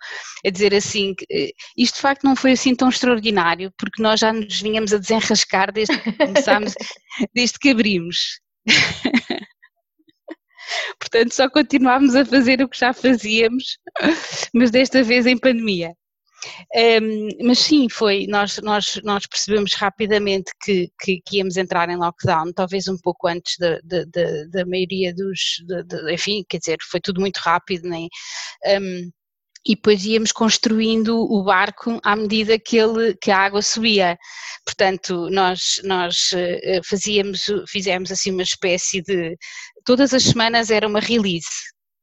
a 0.45 0.49
dizer 0.49 0.73
assim: 0.73 1.15
que, 1.15 1.53
isto 1.77 1.95
de 1.95 2.01
facto 2.01 2.23
não 2.23 2.35
foi 2.35 2.51
assim 2.51 2.75
tão 2.75 2.89
extraordinário, 2.89 3.73
porque 3.77 4.01
nós 4.01 4.19
já 4.19 4.31
nos 4.31 4.61
vinhamos 4.61 4.93
a 4.93 4.97
desenrascar 4.97 5.71
desde 5.71 5.97
que 5.97 6.11
começámos, 6.11 6.73
desde 7.33 7.57
que 7.59 7.69
abrimos. 7.69 8.39
Portanto, 10.99 11.33
só 11.33 11.49
continuámos 11.49 12.15
a 12.15 12.23
fazer 12.23 12.61
o 12.61 12.69
que 12.69 12.77
já 12.77 12.93
fazíamos, 12.93 13.79
mas 14.53 14.69
desta 14.69 15.01
vez 15.01 15.25
em 15.25 15.37
pandemia. 15.37 15.95
Um, 17.01 17.27
mas 17.47 17.59
sim, 17.59 17.87
foi, 17.89 18.25
nós, 18.27 18.57
nós, 18.59 18.99
nós 19.03 19.25
percebemos 19.25 19.73
rapidamente 19.73 20.51
que, 20.61 20.89
que, 20.99 21.21
que, 21.25 21.37
íamos 21.37 21.57
entrar 21.57 21.89
em 21.89 21.97
lockdown, 21.97 22.53
talvez 22.53 22.87
um 22.87 22.97
pouco 22.97 23.27
antes 23.27 23.55
da, 23.57 23.79
da, 23.83 24.05
da, 24.49 24.65
maioria 24.65 25.13
dos, 25.13 25.39
de, 25.67 25.83
de, 25.83 26.13
enfim, 26.13 26.43
quer 26.47 26.59
dizer, 26.59 26.77
foi 26.89 26.99
tudo 27.01 27.19
muito 27.19 27.37
rápido, 27.37 27.89
nem, 27.89 28.07
um, 28.81 29.09
e 29.65 29.75
depois 29.75 30.05
íamos 30.05 30.31
construindo 30.31 31.19
o 31.19 31.43
barco 31.43 31.99
à 32.03 32.15
medida 32.15 32.57
que, 32.57 32.77
ele, 32.77 33.15
que 33.21 33.29
a 33.29 33.37
água 33.37 33.61
subia. 33.61 34.17
Portanto, 34.65 35.29
nós, 35.29 35.81
nós 35.83 36.31
eh, 36.33 36.79
fazíamos, 36.83 37.45
fizemos 37.67 38.09
assim 38.11 38.31
uma 38.31 38.41
espécie 38.41 39.01
de, 39.01 39.35
todas 39.85 40.13
as 40.13 40.23
semanas 40.23 40.71
era 40.71 40.87
uma 40.87 40.99
release, 40.99 41.49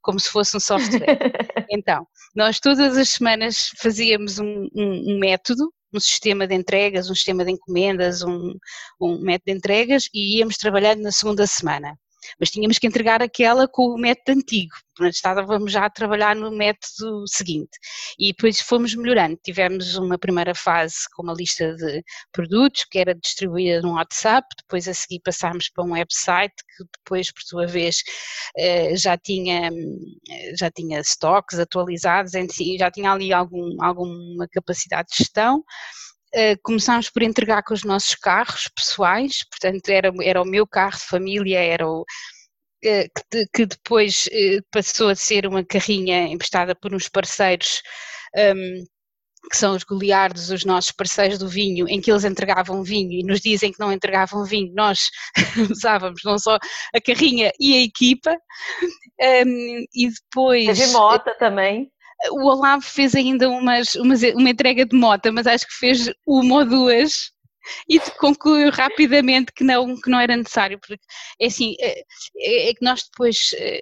como 0.06 0.20
se 0.20 0.30
fosse 0.30 0.56
um 0.56 0.60
software. 0.60 1.04
então, 1.68 2.06
nós 2.34 2.60
todas 2.60 2.96
as 2.96 3.10
semanas 3.10 3.70
fazíamos 3.76 4.38
um, 4.38 4.68
um, 4.72 5.14
um 5.14 5.18
método, 5.18 5.72
um 5.92 5.98
sistema 5.98 6.46
de 6.46 6.54
entregas, 6.54 7.10
um 7.10 7.14
sistema 7.14 7.44
de 7.44 7.50
encomendas, 7.50 8.22
um, 8.22 8.54
um 9.00 9.18
método 9.20 9.50
de 9.50 9.58
entregas 9.58 10.08
e 10.14 10.38
íamos 10.38 10.56
trabalhando 10.56 11.02
na 11.02 11.10
segunda 11.10 11.44
semana 11.44 11.98
mas 12.38 12.50
tínhamos 12.50 12.78
que 12.78 12.86
entregar 12.86 13.22
aquela 13.22 13.68
com 13.68 13.88
o 13.88 13.98
método 13.98 14.38
antigo, 14.38 14.74
estávamos 15.04 15.72
já 15.72 15.84
a 15.84 15.90
trabalhar 15.90 16.34
no 16.34 16.50
método 16.50 17.24
seguinte. 17.26 17.70
E 18.18 18.28
depois 18.32 18.60
fomos 18.60 18.94
melhorando, 18.94 19.38
tivemos 19.42 19.96
uma 19.96 20.18
primeira 20.18 20.54
fase 20.54 20.96
com 21.14 21.22
uma 21.22 21.34
lista 21.34 21.74
de 21.74 22.02
produtos 22.32 22.84
que 22.90 22.98
era 22.98 23.14
distribuída 23.14 23.82
no 23.82 23.94
WhatsApp, 23.94 24.46
depois 24.58 24.88
a 24.88 24.94
seguir 24.94 25.20
passámos 25.20 25.68
para 25.68 25.84
um 25.84 25.92
website 25.92 26.54
que 26.76 26.84
depois 26.98 27.30
por 27.30 27.42
sua 27.42 27.66
vez 27.66 28.02
eh, 28.56 28.96
já 28.96 29.16
tinha, 29.16 29.70
já 30.58 30.70
tinha 30.70 31.00
stocks 31.00 31.58
atualizados, 31.58 32.32
já 32.78 32.90
tinha 32.90 33.12
ali 33.12 33.32
algum, 33.32 33.76
alguma 33.82 34.48
capacidade 34.48 35.08
de 35.10 35.18
gestão, 35.18 35.64
Uh, 36.36 36.54
começámos 36.62 37.08
por 37.08 37.22
entregar 37.22 37.62
com 37.62 37.72
os 37.72 37.82
nossos 37.82 38.14
carros 38.14 38.68
pessoais, 38.76 39.38
portanto 39.48 39.88
era, 39.88 40.12
era 40.22 40.42
o 40.42 40.44
meu 40.44 40.66
carro 40.66 40.98
de 40.98 41.06
família, 41.06 41.58
era 41.58 41.88
o, 41.88 42.02
uh, 42.02 43.46
que, 43.54 43.64
depois 43.64 44.26
uh, 44.26 44.62
passou 44.70 45.08
a 45.08 45.14
ser 45.14 45.46
uma 45.46 45.64
carrinha 45.64 46.28
emprestada 46.28 46.74
por 46.74 46.94
uns 46.94 47.08
parceiros 47.08 47.80
um, 48.36 48.40
ehm, 48.40 48.84
que 49.50 49.56
são 49.56 49.74
os 49.74 49.84
goliardos, 49.84 50.50
os 50.50 50.64
nossos 50.64 50.92
parceiros 50.92 51.38
do 51.38 51.48
vinho, 51.48 51.88
em 51.88 52.00
que 52.00 52.10
eles 52.10 52.24
entregavam 52.24 52.82
vinho 52.82 53.12
e 53.12 53.22
nos 53.24 53.40
dizem 53.40 53.72
que 53.72 53.80
não 53.80 53.92
entregavam 53.92 54.44
vinho, 54.44 54.74
nós 54.74 55.08
usávamos 55.70 56.20
não 56.22 56.38
só 56.38 56.56
a 56.94 57.00
carrinha 57.00 57.50
e 57.58 57.76
a 57.76 57.82
equipa, 57.82 58.32
um, 58.32 59.24
ehm, 59.24 59.84
e 59.94 60.10
depois... 60.10 60.66
Teve 60.78 60.92
mota 60.92 61.34
também 61.38 61.90
o 62.30 62.46
Olavo 62.46 62.82
fez 62.82 63.14
ainda 63.14 63.48
umas, 63.48 63.94
umas, 63.94 64.22
uma 64.22 64.50
entrega 64.50 64.86
de 64.86 64.96
mota, 64.96 65.30
mas 65.32 65.46
acho 65.46 65.66
que 65.66 65.74
fez 65.74 66.10
uma 66.26 66.56
ou 66.56 66.64
duas. 66.64 67.30
E 67.88 67.98
concluiu 68.18 68.70
rapidamente 68.70 69.52
que 69.52 69.64
não, 69.64 70.00
que 70.00 70.08
não 70.08 70.20
era 70.20 70.36
necessário, 70.36 70.78
porque 70.78 71.02
é 71.40 71.46
assim, 71.46 71.74
é, 71.80 72.00
é, 72.36 72.70
é 72.70 72.74
que 72.74 72.84
nós 72.84 73.02
depois, 73.02 73.50
eh, 73.54 73.80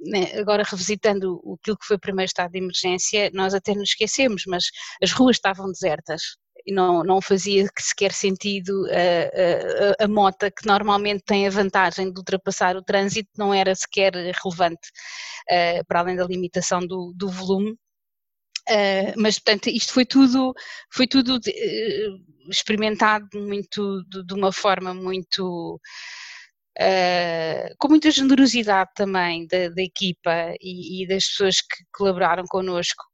né, 0.00 0.32
agora 0.40 0.64
revisitando 0.64 1.40
aquilo 1.60 1.78
que 1.78 1.86
foi 1.86 1.96
o 1.96 2.00
primeiro 2.00 2.26
estado 2.26 2.50
de 2.50 2.58
emergência, 2.58 3.30
nós 3.32 3.54
até 3.54 3.72
nos 3.72 3.90
esquecemos, 3.90 4.42
mas 4.48 4.64
as 5.00 5.12
ruas 5.12 5.36
estavam 5.36 5.70
desertas 5.70 6.22
não, 6.68 7.02
não 7.02 7.20
fazia 7.20 7.66
sequer 7.78 8.12
sentido 8.12 8.86
a, 8.86 10.02
a, 10.02 10.04
a, 10.04 10.08
mota 10.08 10.50
que 10.50 10.66
normalmente 10.66 11.22
tem 11.24 11.46
a 11.46 11.50
vantagem 11.50 12.12
de 12.12 12.18
ultrapassar 12.18 12.76
o 12.76 12.82
trânsito 12.82 13.30
não 13.36 13.52
era 13.52 13.74
sequer 13.74 14.12
relevante 14.14 14.88
uh, 15.50 15.84
para 15.86 16.00
além 16.00 16.16
da 16.16 16.26
limitação 16.26 16.80
do, 16.80 17.12
do 17.16 17.28
volume. 17.28 17.76
Uh, 18.68 19.12
mas 19.16 19.38
portanto 19.38 19.68
isto 19.68 19.92
foi 19.92 20.04
tudo 20.04 20.54
foi 20.92 21.06
tudo 21.06 21.36
uh, 21.36 22.50
experimentado 22.50 23.26
muito 23.34 24.04
de, 24.08 24.24
de, 24.24 24.34
uma 24.34 24.52
forma 24.52 24.94
muito 24.94 25.80
uh, 26.78 27.74
com 27.78 27.88
muita 27.88 28.10
generosidade 28.10 28.90
também 28.94 29.46
da, 29.46 29.70
da 29.70 29.82
equipa 29.82 30.54
e, 30.60 31.02
e, 31.02 31.08
das 31.08 31.26
pessoas 31.26 31.56
que 31.60 31.84
colaboraram 31.92 32.44
connosco 32.48 33.09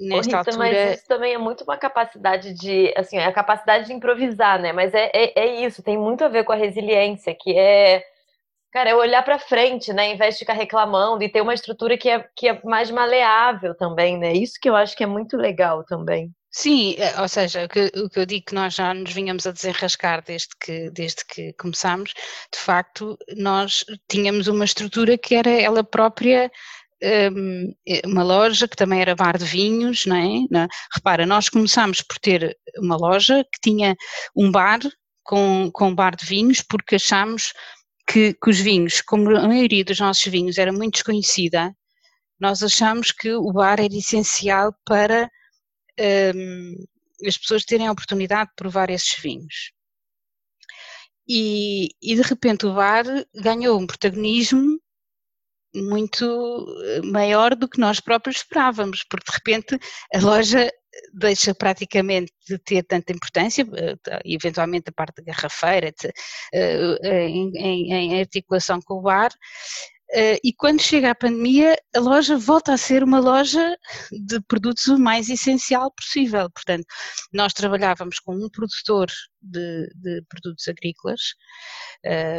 nesta 0.00 0.38
Rita, 0.38 0.38
altura. 0.38 0.56
Mas 0.58 0.98
isso 0.98 1.08
também 1.08 1.34
é 1.34 1.38
muito 1.38 1.64
uma 1.64 1.76
capacidade 1.76 2.52
de, 2.54 2.92
assim, 2.96 3.18
é 3.18 3.26
a 3.26 3.32
capacidade 3.32 3.86
de 3.86 3.92
improvisar, 3.92 4.60
né? 4.60 4.72
Mas 4.72 4.94
é, 4.94 5.10
é, 5.14 5.40
é 5.40 5.66
isso, 5.66 5.82
tem 5.82 5.98
muito 5.98 6.24
a 6.24 6.28
ver 6.28 6.44
com 6.44 6.52
a 6.52 6.56
resiliência, 6.56 7.36
que 7.38 7.56
é, 7.56 8.02
cara, 8.72 8.90
é 8.90 8.94
olhar 8.94 9.22
para 9.24 9.38
frente, 9.38 9.92
né? 9.92 10.08
Em 10.12 10.16
vez 10.16 10.34
de 10.34 10.40
ficar 10.40 10.54
reclamando 10.54 11.22
e 11.22 11.28
ter 11.28 11.40
uma 11.40 11.54
estrutura 11.54 11.98
que 11.98 12.08
é, 12.08 12.24
que 12.36 12.48
é 12.48 12.60
mais 12.64 12.90
maleável 12.90 13.74
também, 13.74 14.18
né? 14.18 14.32
Isso 14.32 14.54
que 14.60 14.68
eu 14.68 14.76
acho 14.76 14.96
que 14.96 15.04
é 15.04 15.06
muito 15.06 15.36
legal 15.36 15.84
também. 15.84 16.32
Sim, 16.50 16.96
é, 16.98 17.20
ou 17.20 17.28
seja, 17.28 17.66
o 17.66 17.68
que, 17.68 17.86
o 17.94 18.08
que, 18.08 18.18
eu 18.18 18.26
digo 18.26 18.46
que 18.46 18.54
nós 18.54 18.74
já 18.74 18.92
nos 18.94 19.12
vinhamos 19.12 19.46
a 19.46 19.52
desenrascar 19.52 20.24
desde 20.24 20.48
que, 20.58 20.90
desde 20.90 21.24
que 21.24 21.52
começámos, 21.52 22.14
de 22.52 22.58
facto, 22.58 23.18
nós 23.36 23.84
tínhamos 24.08 24.48
uma 24.48 24.64
estrutura 24.64 25.18
que 25.18 25.34
era 25.34 25.50
ela 25.50 25.84
própria 25.84 26.50
Hum, 27.00 27.72
uma 28.06 28.24
loja 28.24 28.66
que 28.66 28.76
também 28.76 29.00
era 29.00 29.14
bar 29.14 29.38
de 29.38 29.44
vinhos, 29.44 30.04
não 30.04 30.16
é? 30.16 30.66
Repara, 30.92 31.24
nós 31.24 31.48
começámos 31.48 32.02
por 32.02 32.18
ter 32.18 32.56
uma 32.78 32.96
loja 32.96 33.44
que 33.44 33.60
tinha 33.62 33.94
um 34.36 34.50
bar 34.50 34.80
com, 35.22 35.70
com 35.72 35.94
bar 35.94 36.16
de 36.16 36.26
vinhos 36.26 36.60
porque 36.62 36.96
achámos 36.96 37.52
que, 38.08 38.34
que 38.34 38.50
os 38.50 38.58
vinhos, 38.58 39.00
como 39.02 39.36
a 39.36 39.46
maioria 39.46 39.84
dos 39.84 40.00
nossos 40.00 40.24
vinhos 40.24 40.58
era 40.58 40.72
muito 40.72 40.94
desconhecida, 40.94 41.72
nós 42.40 42.62
achamos 42.62 43.12
que 43.12 43.32
o 43.32 43.52
bar 43.52 43.80
era 43.80 43.94
essencial 43.94 44.74
para 44.84 45.30
um, 46.34 46.74
as 47.26 47.36
pessoas 47.36 47.64
terem 47.64 47.86
a 47.86 47.92
oportunidade 47.92 48.50
de 48.50 48.56
provar 48.56 48.90
esses 48.90 49.14
vinhos. 49.20 49.72
E, 51.28 51.88
e, 52.00 52.16
de 52.16 52.22
repente 52.22 52.64
o 52.64 52.74
bar 52.74 53.04
ganhou 53.34 53.78
um 53.78 53.86
protagonismo 53.86 54.80
muito 55.74 56.66
eh, 56.84 57.02
maior 57.02 57.54
do 57.54 57.68
que 57.68 57.80
nós 57.80 58.00
próprios 58.00 58.38
esperávamos, 58.38 59.04
porque 59.08 59.30
de 59.30 59.36
repente 59.36 59.78
a 60.14 60.18
loja 60.20 60.70
deixa 61.14 61.54
praticamente 61.54 62.32
de 62.48 62.58
ter 62.58 62.82
tanta 62.82 63.12
importância, 63.12 63.66
eh, 63.74 64.20
eventualmente 64.24 64.88
a 64.88 64.92
parte 64.92 65.22
garrafeira, 65.22 65.92
eh, 66.52 67.28
em, 67.28 67.52
em, 67.92 68.20
articulação 68.20 68.80
com 68.80 68.94
o 68.94 69.02
bar, 69.02 69.30
e 70.42 70.54
quando 70.54 70.80
chega 70.80 71.10
a 71.10 71.14
pandemia, 71.14 71.76
a 71.94 72.00
loja 72.00 72.38
volta 72.38 72.72
a 72.72 72.78
ser 72.78 73.04
uma 73.04 73.20
loja 73.20 73.76
de 74.10 74.40
produtos 74.40 74.86
o 74.86 74.98
mais 74.98 75.28
essencial 75.28 75.92
possível. 75.92 76.50
Portanto, 76.50 76.86
nós 77.30 77.52
trabalhávamos 77.52 78.18
com 78.18 78.34
um 78.34 78.48
produtor 78.48 79.08
de, 79.42 79.86
de 79.96 80.22
produtos 80.30 80.66
agrícolas 80.66 81.20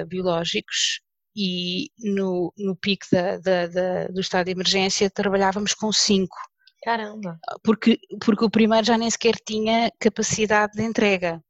biológicos 0.07 1.01
e 1.41 1.89
no, 1.97 2.53
no 2.57 2.75
pico 2.75 3.05
da, 3.09 3.37
da, 3.37 3.67
da, 3.67 4.07
do 4.07 4.19
estado 4.19 4.47
de 4.47 4.51
emergência 4.51 5.09
trabalhávamos 5.09 5.73
com 5.73 5.89
cinco. 5.89 6.35
Caramba! 6.83 7.39
Porque, 7.63 7.97
porque 8.25 8.43
o 8.43 8.49
primeiro 8.49 8.85
já 8.85 8.97
nem 8.97 9.09
sequer 9.09 9.35
tinha 9.47 9.89
capacidade 9.97 10.73
de 10.73 10.83
entrega. 10.83 11.41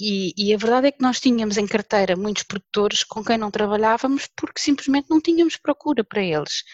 E, 0.00 0.32
e, 0.36 0.52
a 0.52 0.58
verdade 0.58 0.88
é 0.88 0.90
que 0.90 1.00
nós 1.02 1.20
tínhamos 1.20 1.56
em 1.56 1.66
carteira 1.68 2.16
muitos 2.16 2.42
produtores 2.42 3.04
com 3.04 3.22
quem 3.22 3.38
não 3.38 3.52
trabalhávamos 3.52 4.28
porque 4.36 4.60
simplesmente 4.60 5.06
não 5.08 5.20
tínhamos 5.20 5.56
procura 5.56 6.02
para 6.02 6.20
eles. 6.20 6.64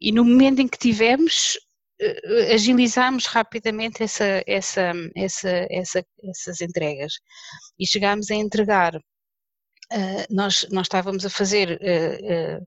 E 0.00 0.10
no 0.10 0.24
momento 0.24 0.60
em 0.60 0.68
que 0.68 0.78
tivemos, 0.78 1.58
eh, 2.00 2.54
agilizámos 2.54 3.26
rapidamente 3.26 4.02
essa, 4.02 4.42
essa, 4.46 4.92
essa, 5.14 5.66
essa, 5.70 6.06
essas 6.24 6.60
entregas 6.62 7.12
e 7.78 7.86
chegámos 7.86 8.30
a 8.30 8.34
entregar 8.34 8.98
Uh, 9.92 10.26
nós, 10.28 10.66
nós 10.70 10.84
estávamos 10.86 11.24
a 11.24 11.30
fazer 11.30 11.80
uh, 11.80 12.58
uh, 12.58 12.66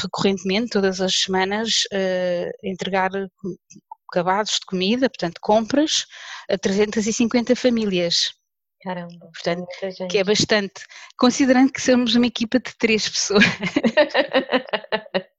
recorrentemente, 0.00 0.70
todas 0.70 1.00
as 1.00 1.14
semanas, 1.14 1.84
entregar 2.62 3.10
acabados 4.10 4.54
de 4.54 4.66
comida, 4.66 5.08
portanto, 5.08 5.38
compras 5.40 6.04
a 6.50 6.58
350 6.58 7.56
famílias. 7.56 8.34
Caramba, 8.82 9.30
portanto, 9.32 9.66
que 10.10 10.18
é 10.18 10.24
bastante, 10.24 10.84
considerando 11.16 11.72
que 11.72 11.80
somos 11.80 12.14
uma 12.16 12.26
equipa 12.26 12.58
de 12.58 12.76
três 12.76 13.08
pessoas. 13.08 13.44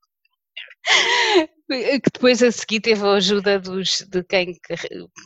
que 1.77 2.09
depois 2.13 2.41
a 2.43 2.51
seguir 2.51 2.81
teve 2.81 3.01
a 3.03 3.13
ajuda 3.13 3.59
dos, 3.59 4.05
de 4.09 4.23
quem 4.23 4.59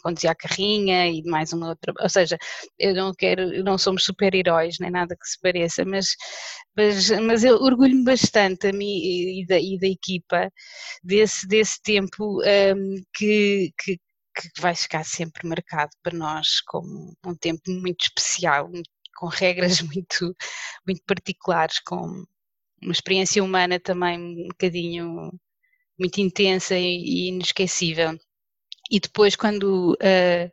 conduzia 0.04 0.32
a 0.32 0.36
carrinha 0.36 1.08
e 1.10 1.24
mais 1.24 1.54
uma 1.54 1.70
outra, 1.70 1.94
ou 2.00 2.10
seja, 2.10 2.38
eu 2.80 2.94
não 2.96 3.14
quero, 3.14 3.64
não 3.64 3.78
somos 3.78 4.04
super-heróis, 4.04 4.78
nem 4.80 4.92
nada 4.92 5.16
que 5.16 5.28
se 5.28 5.40
pareça, 5.40 5.84
mas, 5.86 6.16
mas, 6.76 7.10
mas 7.22 7.44
eu 7.44 7.56
orgulho-me 7.56 8.04
bastante 8.04 8.68
a 8.68 8.74
mim 8.74 9.42
e 9.42 9.46
da, 9.48 9.60
e 9.60 9.78
da 9.80 9.88
equipa 9.88 10.52
desse, 11.04 11.48
desse 11.48 11.82
tempo 11.82 12.42
um, 12.42 12.96
que, 13.14 13.72
que, 13.80 13.98
que 13.98 14.62
vai 14.62 14.76
ficar 14.76 15.04
sempre 15.04 15.48
marcado 15.48 15.92
para 16.04 16.18
nós 16.18 16.62
como 16.68 17.14
um 17.26 17.36
tempo 17.36 17.62
muito 17.70 18.02
especial, 18.06 18.70
com 19.18 19.28
regras 19.28 19.82
muito, 19.82 20.36
muito 20.86 21.02
particulares, 21.06 21.80
com 21.80 22.26
uma 22.82 22.92
experiência 22.92 23.44
humana 23.44 23.80
também 23.80 24.20
um 24.20 24.48
bocadinho 24.50 25.32
muito 26.00 26.20
intensa 26.20 26.76
e 26.78 27.30
inesquecível. 27.30 28.18
e 28.92 29.00
depois 29.00 29.36
quando, 29.36 29.94
uh, 29.94 30.52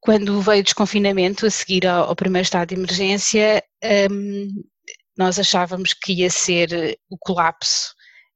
quando 0.00 0.40
veio 0.42 0.60
o 0.60 0.64
desconfinamento, 0.64 1.46
a 1.46 1.50
seguir 1.50 1.86
ao, 1.86 2.08
ao 2.08 2.16
primeiro 2.16 2.44
estado 2.44 2.70
de 2.70 2.74
emergência, 2.74 3.62
um, 4.10 4.48
nós 5.16 5.38
achávamos 5.38 5.92
que 5.94 6.12
ia 6.14 6.30
ser 6.30 6.98
o 7.10 7.16
colapso 7.18 7.94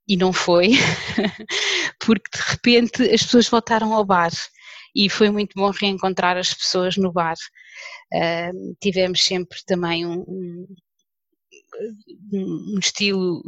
e 0.08 0.16
não 0.16 0.32
foi, 0.32 0.70
porque 1.98 2.30
de 2.32 2.42
repente 2.50 3.02
as 3.14 3.22
pessoas 3.22 3.48
voltaram 3.48 3.92
ao 3.92 4.04
bar 4.04 4.30
e 4.94 5.10
foi 5.10 5.30
muito 5.30 5.52
bom 5.54 5.70
reencontrar 5.70 6.36
as 6.36 6.54
pessoas 6.54 6.96
no 6.96 7.12
bar. 7.12 7.36
Uh, 8.14 8.76
tivemos 8.80 9.24
sempre 9.24 9.58
também 9.66 10.06
um, 10.06 10.20
um, 10.20 10.66
um 12.32 12.78
estilo 12.78 13.42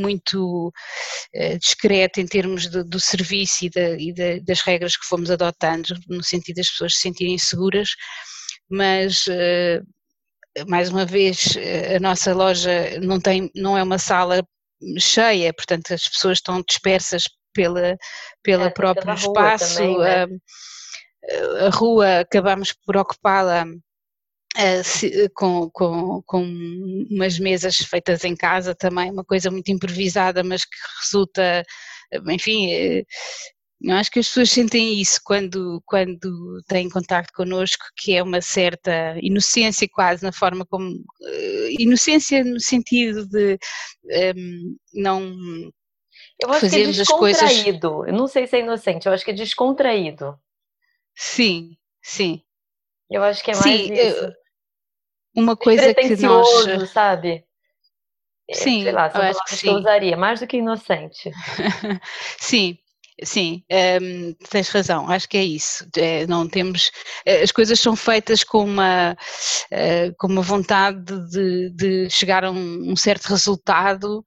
muito 0.00 0.68
uh, 0.68 1.58
discreto 1.58 2.20
em 2.20 2.26
termos 2.26 2.68
de, 2.68 2.82
do 2.84 3.00
serviço 3.00 3.64
e, 3.64 3.70
e 3.98 4.12
de, 4.12 4.40
das 4.40 4.60
regras 4.60 4.96
que 4.96 5.06
fomos 5.06 5.30
adotando, 5.30 5.94
no 6.08 6.22
sentido 6.22 6.56
das 6.56 6.70
pessoas 6.70 6.94
se 6.94 7.00
sentirem 7.00 7.38
seguras, 7.38 7.90
mas 8.70 9.26
uh, 9.26 9.84
mais 10.68 10.90
uma 10.90 11.06
vez 11.06 11.56
a 11.96 12.00
nossa 12.00 12.34
loja 12.34 13.00
não 13.00 13.20
tem, 13.20 13.50
não 13.54 13.76
é 13.76 13.82
uma 13.82 13.98
sala 13.98 14.42
cheia, 14.98 15.52
portanto 15.52 15.92
as 15.92 16.08
pessoas 16.08 16.38
estão 16.38 16.62
dispersas 16.66 17.24
pela, 17.54 17.96
pela 18.42 18.66
é, 18.66 18.70
próprio 18.70 19.14
espaço, 19.14 19.76
também, 19.76 19.98
né? 19.98 20.24
a, 20.24 21.66
a, 21.66 21.70
rua 21.70 22.20
acabamos 22.20 22.72
por 22.84 22.96
ocupá-la 22.96 23.64
uh, 24.58 25.30
com, 25.34 25.70
com, 25.70 26.22
com 26.22 26.42
umas 27.10 27.38
mesas 27.38 27.76
feitas 27.76 28.24
em 28.24 28.36
casa 28.36 28.74
também, 28.74 29.10
uma 29.10 29.24
coisa 29.24 29.50
muito 29.50 29.70
improvisada, 29.70 30.42
mas 30.42 30.64
que 30.64 30.76
resulta, 31.00 31.64
enfim, 32.28 32.72
eh, 32.72 33.04
eu 33.84 33.96
acho 33.96 34.10
que 34.10 34.20
as 34.20 34.28
pessoas 34.28 34.50
sentem 34.50 35.00
isso 35.00 35.20
quando, 35.24 35.82
quando 35.84 36.62
têm 36.68 36.88
contato 36.88 37.32
connosco, 37.34 37.84
que 37.96 38.14
é 38.14 38.22
uma 38.22 38.40
certa 38.40 39.16
inocência 39.20 39.88
quase 39.90 40.22
na 40.22 40.32
forma 40.32 40.64
como. 40.64 41.02
Inocência 41.78 42.44
no 42.44 42.60
sentido 42.60 43.26
de 43.26 43.58
um, 44.04 44.10
ehm, 44.10 44.76
não. 44.94 45.72
Eu 46.40 46.52
acho 46.52 46.70
que 46.70 46.76
é 46.76 46.86
descontraído. 46.86 47.90
Coisas... 47.90 48.08
Eu 48.08 48.14
não 48.14 48.28
sei 48.28 48.46
se 48.46 48.56
é 48.56 48.60
inocente, 48.60 49.06
eu 49.06 49.12
acho 49.12 49.24
que 49.24 49.32
é 49.32 49.34
descontraído. 49.34 50.38
Sim, 51.16 51.76
sim. 52.00 52.40
Eu 53.10 53.22
acho 53.24 53.42
que 53.42 53.50
é 53.50 53.54
mais 53.54 53.64
sim, 53.64 53.92
isso. 53.92 54.32
Uma 55.34 55.56
coisa 55.56 55.94
que 55.94 56.16
nós. 56.16 56.90
sabe? 56.90 57.44
É, 58.48 58.54
sim, 58.54 58.82
sei 58.82 58.92
lá, 58.92 59.08
são 59.10 59.20
palavras 59.20 59.50
que, 59.50 59.56
que 59.56 59.68
eu 59.68 59.74
usaria, 59.74 60.16
mais 60.16 60.40
do 60.40 60.46
que 60.46 60.58
inocente. 60.58 61.30
sim, 62.38 62.78
Sim, 63.22 63.62
um, 64.00 64.32
tens 64.50 64.68
razão, 64.70 65.08
acho 65.08 65.28
que 65.28 65.36
é 65.36 65.44
isso. 65.44 65.86
É, 65.96 66.26
não 66.26 66.48
temos, 66.48 66.90
eh, 67.26 67.42
as 67.42 67.52
coisas 67.52 67.78
são 67.78 67.94
feitas 67.94 68.42
com 68.42 68.64
uma, 68.64 69.12
uh, 69.12 70.14
com 70.18 70.26
uma 70.28 70.42
vontade 70.42 71.04
de, 71.30 71.70
de 71.70 72.10
chegar 72.10 72.42
a 72.44 72.50
um, 72.50 72.90
um 72.92 72.96
certo 72.96 73.26
resultado 73.26 74.24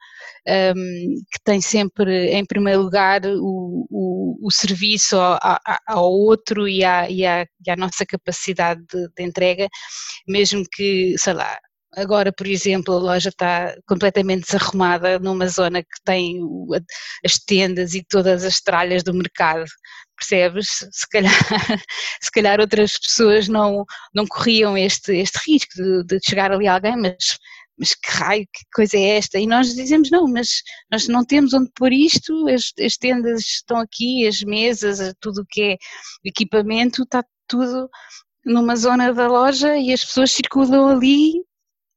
um, 0.48 1.16
que 1.32 1.40
tem 1.44 1.60
sempre 1.60 2.32
em 2.32 2.46
primeiro 2.46 2.84
lugar 2.84 3.22
o, 3.26 3.88
o, 3.90 4.48
o 4.48 4.52
serviço 4.52 5.18
ao, 5.18 5.40
ao, 5.88 6.12
outro 6.12 6.68
e 6.68 6.84
à, 6.84 7.10
e, 7.10 7.26
à, 7.26 7.46
e 7.66 7.72
à 7.72 7.76
nossa 7.76 8.06
capacidade 8.06 8.82
de, 8.92 9.08
de 9.18 9.24
entrega, 9.24 9.68
mesmo 10.28 10.64
que, 10.72 11.16
sei 11.18 11.34
lá, 11.34 11.58
Agora, 11.96 12.32
por 12.34 12.46
exemplo, 12.46 12.94
a 12.94 13.00
loja 13.00 13.30
está 13.30 13.74
completamente 13.88 14.46
desarrumada 14.46 15.18
numa 15.20 15.48
zona 15.48 15.82
que 15.82 16.04
tem 16.04 16.40
as 17.26 17.38
tendas 17.40 17.94
e 17.94 18.04
todas 18.04 18.44
as 18.44 18.60
tralhas 18.60 19.04
do 19.04 19.14
mercado, 19.14 19.66
percebes? 20.18 20.68
Se 20.92 21.08
calhar, 21.10 21.32
se 22.22 22.32
calhar 22.32 22.60
outras 22.60 23.00
pessoas 23.00 23.48
não, 23.48 23.86
não 24.14 24.26
corriam 24.28 24.78
este, 24.78 25.16
este 25.16 25.40
risco 25.48 25.74
de, 25.76 26.04
de 26.04 26.20
chegar 26.28 26.52
ali 26.52 26.68
alguém, 26.68 26.98
mas 26.98 27.38
mas 27.78 27.94
que 27.94 28.10
raio, 28.10 28.46
que 28.54 28.64
coisa 28.74 28.98
é 28.98 29.18
esta? 29.18 29.38
E 29.38 29.46
nós 29.46 29.76
dizemos, 29.76 30.10
não, 30.10 30.26
mas 30.28 30.62
nós 30.90 31.08
não 31.08 31.26
temos 31.26 31.54
onde 31.54 31.70
pôr 31.76 31.92
isto, 31.92 32.48
as, 32.48 32.72
as 32.80 32.96
tendas 32.98 33.42
estão 33.42 33.78
aqui, 33.80 34.26
as 34.26 34.42
mesas, 34.42 35.14
tudo 35.20 35.42
o 35.42 35.46
que 35.46 35.62
é 35.62 35.78
equipamento, 36.24 37.04
está 37.04 37.24
tudo 37.48 37.90
numa 38.46 38.76
zona 38.76 39.14
da 39.14 39.28
loja 39.28 39.76
e 39.78 39.92
as 39.92 40.06
pessoas 40.06 40.32
circulam 40.32 40.88
ali 40.88 41.34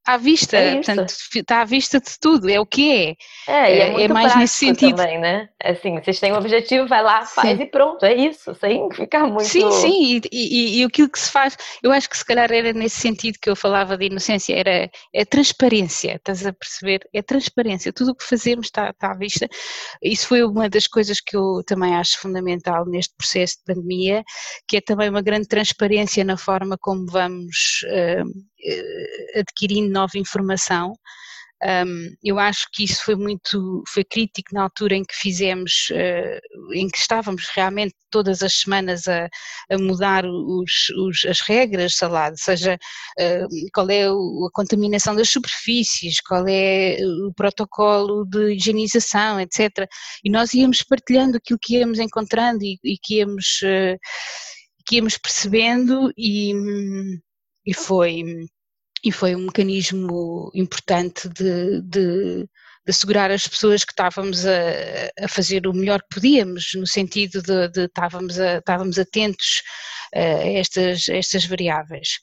à 0.09 0.17
vista, 0.17 0.57
é 0.57 0.77
portanto, 0.77 1.13
está 1.37 1.61
à 1.61 1.65
vista 1.67 2.01
de 2.01 2.19
tudo, 2.19 2.49
é 2.49 2.59
o 2.59 2.65
que 2.65 2.91
é. 2.91 3.15
É, 3.47 3.77
e 3.77 3.79
é, 3.79 3.89
é 3.89 3.91
muito 3.91 4.11
é 4.11 4.15
mais 4.15 4.37
nesse 4.37 4.55
sentido. 4.55 4.97
também, 4.97 5.19
né? 5.19 5.51
Assim, 5.63 6.01
vocês 6.01 6.19
têm 6.19 6.33
um 6.33 6.37
objetivo, 6.37 6.89
vai 6.89 7.03
lá, 7.03 7.27
faz 7.27 7.59
sim. 7.59 7.65
e 7.65 7.67
pronto, 7.67 8.07
é 8.07 8.15
isso, 8.15 8.55
sem 8.55 8.89
ficar 8.97 9.27
muito. 9.27 9.45
Sim, 9.45 9.71
sim, 9.71 10.17
e, 10.17 10.23
e, 10.33 10.81
e, 10.81 10.85
aquilo 10.85 11.11
que 11.11 11.19
se 11.19 11.31
faz, 11.31 11.59
eu 11.83 11.93
acho 11.93 12.09
que 12.09 12.17
se 12.17 12.25
calhar 12.25 12.51
era 12.51 12.73
nesse 12.73 13.01
sentido 13.01 13.39
que 13.39 13.51
eu 13.51 13.55
falava 13.55 13.99
de 13.99 14.07
inocência, 14.07 14.57
era 14.57 14.91
é 15.13 15.25
transparência, 15.27 16.17
estás 16.17 16.47
a 16.47 16.55
perceber? 16.55 17.07
É 17.13 17.21
transparência, 17.21 17.93
tudo 17.93 18.13
o 18.13 18.15
que 18.15 18.25
fazemos 18.25 18.69
está, 18.69 18.89
está 18.89 19.11
à 19.11 19.15
vista. 19.15 19.47
Isso 20.03 20.27
foi 20.27 20.43
uma 20.43 20.71
das 20.71 20.87
coisas 20.87 21.21
que 21.21 21.37
eu 21.37 21.63
também 21.67 21.95
acho 21.97 22.19
fundamental 22.19 22.87
neste 22.87 23.15
processo 23.15 23.59
de 23.59 23.75
pandemia, 23.75 24.25
que 24.67 24.79
é 24.79 24.81
também 24.81 25.11
uma 25.11 25.21
grande 25.21 25.49
transparência 25.49 26.25
na 26.25 26.39
forma 26.39 26.79
como 26.81 27.05
vamos. 27.11 27.85
Uh, 27.85 28.58
adquirindo 29.37 29.93
nova 29.93 30.19
informação. 30.19 30.95
Um, 31.63 32.15
eu 32.23 32.39
acho 32.39 32.69
que 32.73 32.85
isso 32.85 33.03
foi 33.05 33.17
muito, 33.17 33.83
foi 33.89 34.05
crítico 34.05 34.55
na 34.55 34.63
altura 34.63 34.95
em 34.95 35.03
que 35.03 35.15
fizemos, 35.15 35.89
uh, 35.91 36.73
em 36.73 36.89
que 36.89 36.99
estávamos 36.99 37.49
realmente 37.53 37.95
todas 38.11 38.43
as 38.43 38.61
semanas 38.61 39.09
a, 39.09 39.29
a 39.69 39.77
mudar 39.77 40.25
os, 40.25 40.89
os, 40.97 41.25
as 41.25 41.41
regras, 41.41 41.97
sei 41.97 42.09
lá, 42.09 42.33
seja 42.37 42.75
uh, 42.75 43.49
qual 43.75 43.91
é 43.91 44.05
a 44.07 44.51
contaminação 44.53 45.17
das 45.17 45.31
superfícies, 45.31 46.21
qual 46.21 46.47
é 46.47 46.97
o 47.27 47.33
protocolo 47.35 48.25
de 48.25 48.55
higienização, 48.55 49.41
etc. 49.41 49.89
E 50.25 50.31
nós 50.31 50.55
íamos 50.55 50.85
partilhando 50.85 51.39
aquilo 51.39 51.59
que 51.61 51.77
íamos 51.79 51.99
encontrando 51.99 52.63
e, 52.63 52.79
e 52.85 52.97
que 53.03 53.17
íamos, 53.17 53.61
uh, 53.65 53.99
que 54.87 54.97
íamos 54.97 55.19
percebendo 55.19 56.13
e, 56.17 56.55
e 57.69 57.75
foi 57.75 58.49
e 59.05 59.13
foi 59.13 59.37
um 59.37 59.45
mecanismo 59.45 60.51
importante 60.55 61.29
de, 61.29 61.83
de, 61.83 62.43
de, 62.43 62.49
assegurar 62.89 63.31
as 63.31 63.47
pessoas 63.47 63.85
que 63.85 63.93
estávamos 63.93 64.45
a, 64.45 65.25
a, 65.25 65.29
fazer 65.29 65.69
o 65.69 65.73
melhor 65.73 66.01
que 66.01 66.17
podíamos, 66.17 66.73
no 66.75 66.87
sentido 66.87 67.41
de, 67.41 67.69
de 67.69 67.85
estávamos, 67.85 68.41
a, 68.41 68.59
estávamos 68.59 68.99
atentos 68.99 69.63
a 70.13 70.19
estas, 70.19 71.09
estas 71.09 71.45
variáveis. 71.45 72.19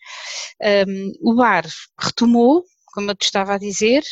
Um, 0.87 1.13
o 1.21 1.35
bar 1.35 1.65
retomou, 1.97 2.63
como 2.87 3.11
eu 3.11 3.15
te 3.15 3.25
estava 3.25 3.53
a 3.53 3.59
dizer, 3.59 4.03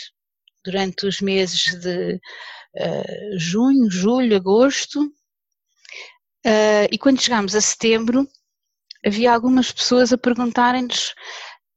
durante 0.63 1.06
os 1.06 1.19
meses 1.19 1.78
de 1.82 2.13
uh, 2.15 3.39
junho, 3.39 3.91
julho, 3.91 4.38
agosto, 4.38 5.02
uh, 6.46 6.88
e 6.89 6.98
quando 6.98 7.22
chegámos 7.22 7.56
a 7.56 7.62
setembro, 7.62 8.26
havia 9.06 9.34
algumas 9.34 9.72
pessoas 9.72 10.13
a 10.13 10.18
perguntarem-nos 10.18 11.13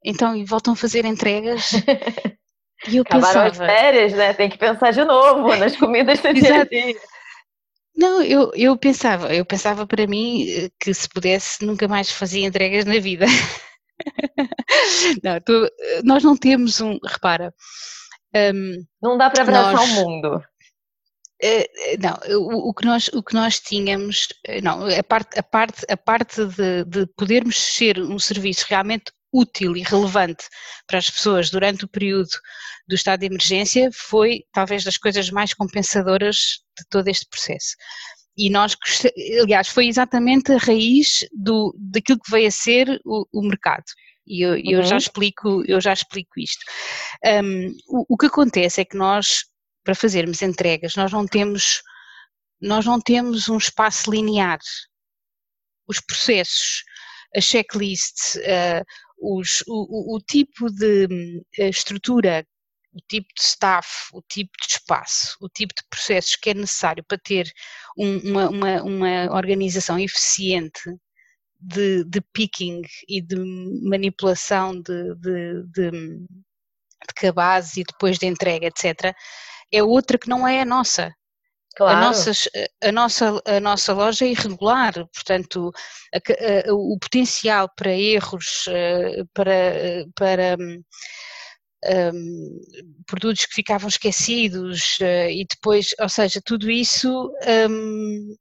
então, 0.05 0.37
e 0.37 0.45
voltam 0.45 0.73
a 0.75 0.77
fazer 0.77 1.05
entregas. 1.05 1.71
E 2.87 2.97
eu 2.97 3.03
Acabaram 3.03 3.45
pensava, 3.45 3.65
as 3.65 3.73
férias, 3.73 4.13
né? 4.13 4.35
Tem 4.35 4.51
que 4.51 4.59
pensar 4.59 4.93
de 4.93 5.03
novo 5.03 5.57
nas 5.57 5.75
comidas 5.79 6.21
do 6.21 6.33
dia 6.35 6.61
a 6.61 6.65
dia. 6.65 6.95
Não, 7.97 8.23
eu, 8.23 8.53
eu 8.55 8.77
pensava, 8.77 9.35
eu 9.35 9.47
pensava 9.47 9.87
para 9.87 10.07
mim 10.07 10.47
eh, 10.47 10.69
que 10.79 10.93
se 10.93 11.09
pudesse 11.09 11.65
nunca 11.65 11.89
mais 11.89 12.11
fazia 12.11 12.47
entregas 12.47 12.85
na 12.85 12.99
vida. 13.01 13.25
não, 15.25 15.41
tu, 15.41 15.69
nós 16.05 16.23
não 16.23 16.37
temos 16.37 16.81
um, 16.81 16.99
repara. 17.03 17.53
Um, 18.35 18.85
não 19.03 19.17
dá 19.17 19.31
para 19.31 19.43
abraçar 19.43 19.73
nós, 19.73 19.91
o 19.91 19.95
mundo. 19.95 20.45
Uh, 21.43 22.01
não, 22.01 22.39
o, 22.39 22.71
o, 22.71 22.75
que 22.75 22.87
nós, 22.87 23.09
o 23.09 23.23
que 23.23 23.35
nós 23.35 23.61
tínhamos, 23.61 24.29
não, 24.63 24.87
a 24.87 25.03
parte, 25.03 25.39
a 25.39 25.43
parte, 25.43 25.85
a 25.91 25.97
parte 25.97 26.47
de, 26.47 26.85
de 26.85 27.07
podermos 27.17 27.57
ser 27.59 28.01
um 28.01 28.19
serviço 28.19 28.65
realmente 28.69 29.13
útil 29.33 29.77
e 29.77 29.83
relevante 29.83 30.45
para 30.87 30.99
as 30.99 31.11
pessoas 31.11 31.51
durante 31.51 31.85
o 31.85 31.89
período 31.89 32.31
do 32.89 32.95
estado 32.95 33.21
de 33.21 33.27
emergência 33.27 33.91
foi 33.93 34.45
talvez 34.53 34.85
das 34.85 34.97
coisas 34.97 35.31
mais 35.31 35.53
compensadoras 35.53 36.37
de 36.79 36.87
todo 36.89 37.09
este 37.09 37.27
processo. 37.29 37.77
E 38.37 38.51
nós, 38.51 38.77
aliás, 39.43 39.69
foi 39.69 39.89
exatamente 39.89 40.53
a 40.53 40.59
raiz 40.59 41.27
do, 41.33 41.75
daquilo 41.79 42.21
que 42.21 42.31
veio 42.31 42.49
a 42.49 42.51
ser 42.51 43.01
o, 43.05 43.27
o 43.33 43.43
mercado. 43.43 43.85
E 44.27 44.45
eu, 44.45 44.57
eu 44.57 44.83
já 44.83 44.93
uhum. 44.93 44.99
explico, 44.99 45.63
eu 45.67 45.81
já 45.81 45.93
explico 45.93 46.39
isto. 46.39 46.65
Um, 47.25 47.69
o, 47.89 48.15
o 48.15 48.17
que 48.17 48.27
acontece 48.27 48.81
é 48.81 48.85
que 48.85 48.97
nós, 48.97 49.45
para 49.87 49.95
fazermos 49.95 50.43
entregas, 50.43 50.97
nós 50.97 51.13
não 51.13 51.25
temos, 51.25 51.81
nós 52.61 52.85
não 52.85 53.01
temos 53.01 53.49
um 53.49 53.57
espaço 53.57 54.11
linear. 54.11 54.59
Os 55.87 56.01
processos, 56.01 56.83
a 57.35 57.41
checklist, 57.41 58.35
uh, 58.39 58.85
os, 59.39 59.63
o, 59.69 60.17
o, 60.17 60.21
tipo 60.21 60.69
de 60.69 61.07
uh, 61.07 61.63
estrutura 61.63 62.45
o 62.93 63.01
tipo 63.09 63.29
de 63.37 63.43
staff, 63.43 64.09
o 64.13 64.23
tipo 64.23 64.51
de 64.59 64.73
espaço, 64.73 65.37
o 65.41 65.49
tipo 65.51 65.75
de 65.75 65.83
processos 65.89 66.35
que 66.35 66.51
é 66.51 66.55
necessário 66.55 67.05
para 67.05 67.19
ter 67.19 67.47
um, 67.97 68.19
uma, 68.31 68.49
uma, 68.49 68.83
uma, 68.83 69.37
organização 69.37 69.99
eficiente 69.99 70.81
de, 71.61 72.05
de 72.05 72.21
picking 72.33 72.81
e 73.07 73.21
de 73.21 73.37
manipulação 73.83 74.81
de, 74.81 75.15
de, 75.17 75.63
de, 75.67 75.91
de 75.91 77.15
cabaz 77.15 77.77
e 77.77 77.85
depois 77.85 78.19
de 78.19 78.27
entrega, 78.27 78.67
etc., 78.67 79.15
é 79.73 79.83
outra 79.83 80.19
que 80.19 80.29
não 80.29 80.47
é 80.47 80.61
a 80.61 80.65
nossa. 80.65 81.15
Claro. 81.77 81.99
A, 81.99 82.01
nossa, 82.01 82.31
a, 82.83 82.93
nossa, 82.93 83.43
a 83.45 83.61
nossa 83.61 83.93
loja 83.93 84.25
é 84.25 84.29
irregular, 84.29 84.95
portanto, 85.13 85.71
a, 86.15 86.71
a, 86.71 86.73
o 86.75 86.99
potencial 86.99 87.71
para 87.77 87.91
erros, 87.93 88.65
eh, 88.69 89.23
para, 89.35 90.07
para 90.15 90.57
um, 90.59 90.83
hum, 92.15 92.61
produtos 93.07 93.45
que 93.45 93.55
ficavam 93.55 93.89
esquecidos 93.89 94.97
e 95.01 95.45
depois, 95.51 95.91
ou 96.01 96.09
seja, 96.09 96.41
tudo 96.43 96.71
isso 96.71 97.31
um, 97.71 98.35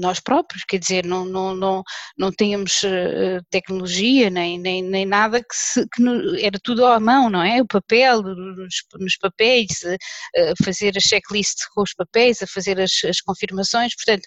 nós 0.00 0.20
próprios, 0.20 0.64
quer 0.64 0.78
dizer, 0.78 1.04
não, 1.04 1.24
não, 1.24 1.54
não, 1.54 1.82
não 2.16 2.30
tínhamos 2.30 2.82
uh, 2.82 3.42
tecnologia 3.50 4.30
nem, 4.30 4.58
nem, 4.58 4.82
nem 4.82 5.06
nada 5.06 5.40
que, 5.40 5.54
se, 5.54 5.86
que 5.88 6.02
no, 6.02 6.36
era 6.38 6.58
tudo 6.62 6.84
à 6.86 6.98
mão, 6.98 7.30
não 7.30 7.42
é? 7.42 7.60
O 7.62 7.66
papel, 7.66 8.22
nos, 8.22 8.74
nos 8.98 9.16
papéis, 9.16 9.68
uh, 9.84 10.64
fazer 10.64 10.96
a 10.96 11.00
checklist 11.00 11.58
com 11.74 11.82
os 11.82 11.94
papéis, 11.94 12.42
a 12.42 12.46
fazer 12.46 12.80
as, 12.80 12.92
as 13.04 13.20
confirmações, 13.20 13.94
portanto, 13.94 14.26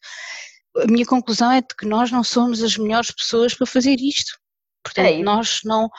a 0.77 0.87
minha 0.87 1.05
conclusão 1.05 1.51
é 1.51 1.61
de 1.61 1.75
que 1.77 1.85
nós 1.85 2.11
não 2.11 2.23
somos 2.23 2.63
as 2.63 2.77
melhores 2.77 3.11
pessoas 3.11 3.53
para 3.53 3.67
fazer 3.67 3.99
isto. 3.99 4.39
Portanto, 4.83 5.07
é 5.07 5.21
nós 5.21 5.59
não, 5.63 5.89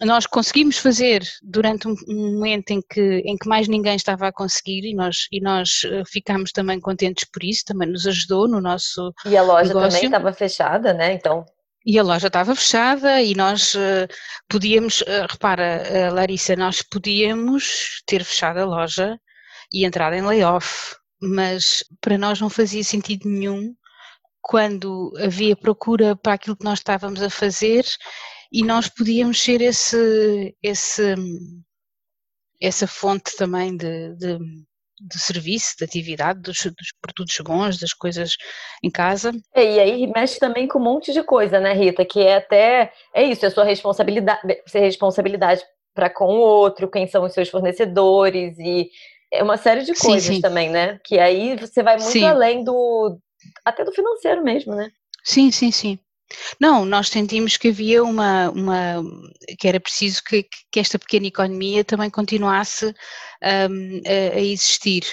nós 0.00 0.26
conseguimos 0.26 0.78
fazer 0.78 1.22
durante 1.42 1.86
um, 1.86 1.94
momento 2.08 2.70
em 2.70 2.80
que, 2.80 3.22
em 3.24 3.36
que 3.36 3.48
mais 3.48 3.68
ninguém 3.68 3.94
estava 3.94 4.28
a 4.28 4.32
conseguir 4.32 4.84
e 4.84 4.94
nós, 4.94 5.26
e 5.30 5.40
nós 5.40 5.82
eh, 5.84 6.02
ficámos 6.06 6.50
também 6.50 6.80
contentes 6.80 7.24
por 7.30 7.44
isso, 7.44 7.64
também 7.66 7.88
nos 7.88 8.06
ajudou 8.06 8.48
no 8.48 8.60
nosso 8.60 9.12
E 9.26 9.36
a 9.36 9.42
loja 9.42 9.68
negócio. 9.68 9.90
também 9.90 10.04
estava 10.06 10.32
fechada, 10.32 10.94
né? 10.94 11.12
Então... 11.12 11.44
E 11.84 11.98
a 11.98 12.02
loja 12.02 12.28
estava 12.28 12.54
fechada 12.54 13.20
e 13.20 13.34
nós 13.34 13.74
uh, 13.74 14.06
podíamos, 14.48 15.00
uh, 15.00 15.26
repara, 15.28 15.82
uh, 15.84 16.14
Larissa, 16.14 16.54
nós 16.54 16.80
podíamos 16.80 18.02
ter 18.06 18.22
fechado 18.22 18.58
a 18.58 18.64
loja 18.64 19.18
e 19.72 19.84
entrar 19.84 20.12
em 20.12 20.22
layoff, 20.22 20.94
mas 21.20 21.82
para 22.00 22.16
nós 22.16 22.40
não 22.40 22.48
fazia 22.48 22.84
sentido 22.84 23.28
nenhum 23.28 23.74
quando 24.40 25.12
havia 25.18 25.56
procura 25.56 26.14
para 26.14 26.34
aquilo 26.34 26.56
que 26.56 26.64
nós 26.64 26.78
estávamos 26.78 27.22
a 27.22 27.30
fazer 27.30 27.84
e 28.52 28.62
nós 28.62 28.88
podíamos 28.88 29.42
ser 29.42 29.62
esse, 29.62 30.54
esse, 30.62 31.14
essa 32.60 32.86
fonte 32.86 33.34
também 33.36 33.74
de, 33.74 34.14
de, 34.16 34.38
de 35.00 35.18
serviço, 35.18 35.74
de 35.78 35.84
atividade, 35.84 36.40
dos, 36.40 36.58
dos, 36.62 36.92
produtos 37.00 37.38
bons, 37.40 37.78
das 37.78 37.94
coisas 37.94 38.36
em 38.82 38.90
casa. 38.90 39.32
É, 39.54 39.64
e 39.64 39.80
aí 39.80 40.06
mexe 40.06 40.38
também 40.38 40.68
com 40.68 40.78
um 40.78 40.84
monte 40.84 41.14
de 41.14 41.22
coisa, 41.22 41.58
né, 41.58 41.72
Rita? 41.72 42.04
Que 42.04 42.20
é 42.20 42.36
até, 42.36 42.92
é 43.14 43.24
isso, 43.24 43.46
é 43.46 43.50
sua 43.50 43.64
responsabilidade, 43.64 44.40
ser 44.66 44.80
responsabilidade 44.80 45.62
para 45.94 46.10
com 46.10 46.36
o 46.36 46.40
outro, 46.40 46.90
quem 46.90 47.06
são 47.06 47.24
os 47.24 47.32
seus 47.32 47.48
fornecedores 47.48 48.58
e 48.58 48.90
é 49.32 49.42
uma 49.42 49.56
série 49.56 49.82
de 49.82 49.94
coisas 49.94 50.24
sim, 50.24 50.34
sim. 50.34 50.40
também, 50.42 50.68
né? 50.68 51.00
Que 51.04 51.18
aí 51.18 51.56
você 51.56 51.82
vai 51.82 51.96
muito 51.96 52.12
sim. 52.12 52.24
além 52.24 52.62
do 52.62 53.18
até 53.64 53.82
do 53.82 53.92
financeiro 53.92 54.42
mesmo, 54.44 54.74
né? 54.74 54.90
Sim, 55.24 55.50
sim, 55.50 55.70
sim. 55.70 55.98
Não, 56.60 56.84
nós 56.84 57.08
sentimos 57.08 57.56
que 57.56 57.68
havia 57.68 58.02
uma, 58.02 58.50
uma 58.50 59.02
que 59.58 59.68
era 59.68 59.80
preciso 59.80 60.22
que, 60.24 60.46
que 60.70 60.80
esta 60.80 60.98
pequena 60.98 61.26
economia 61.26 61.84
também 61.84 62.10
continuasse 62.10 62.86
um, 62.86 64.00
a, 64.06 64.36
a, 64.36 64.40
existir. 64.40 65.04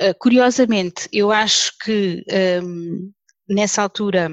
Uh, 0.00 0.14
curiosamente, 0.18 1.08
eu 1.12 1.30
acho 1.30 1.72
que 1.84 2.24
um, 2.62 3.12
nessa 3.48 3.82
altura 3.82 4.30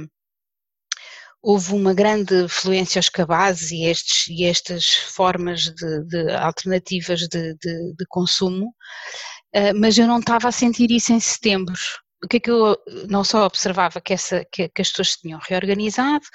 houve 1.41 1.73
uma 1.73 1.93
grande 1.93 2.47
fluência 2.49 2.97
aos 2.97 3.09
cabazes 3.09 3.71
e, 3.71 3.85
estes, 3.85 4.27
e 4.27 4.45
estas 4.45 4.93
formas 4.93 5.63
de, 5.63 6.03
de 6.05 6.31
alternativas 6.31 7.19
de, 7.21 7.53
de, 7.55 7.93
de 7.93 8.05
consumo, 8.09 8.73
uh, 9.55 9.79
mas 9.79 9.97
eu 9.97 10.07
não 10.07 10.19
estava 10.19 10.47
a 10.47 10.51
sentir 10.51 10.89
isso 10.91 11.13
em 11.13 11.19
setembro 11.19 11.75
o 12.25 12.27
que 12.27 12.37
é 12.37 12.39
que 12.39 12.49
eu 12.49 12.75
não 13.07 13.23
só 13.23 13.45
observava 13.45 14.01
que, 14.01 14.13
essa, 14.13 14.43
que, 14.51 14.67
que, 14.67 14.81
as 14.81 14.89
pessoas 14.89 15.11
se 15.11 15.21
tinham 15.21 15.39
reorganizado, 15.47 16.25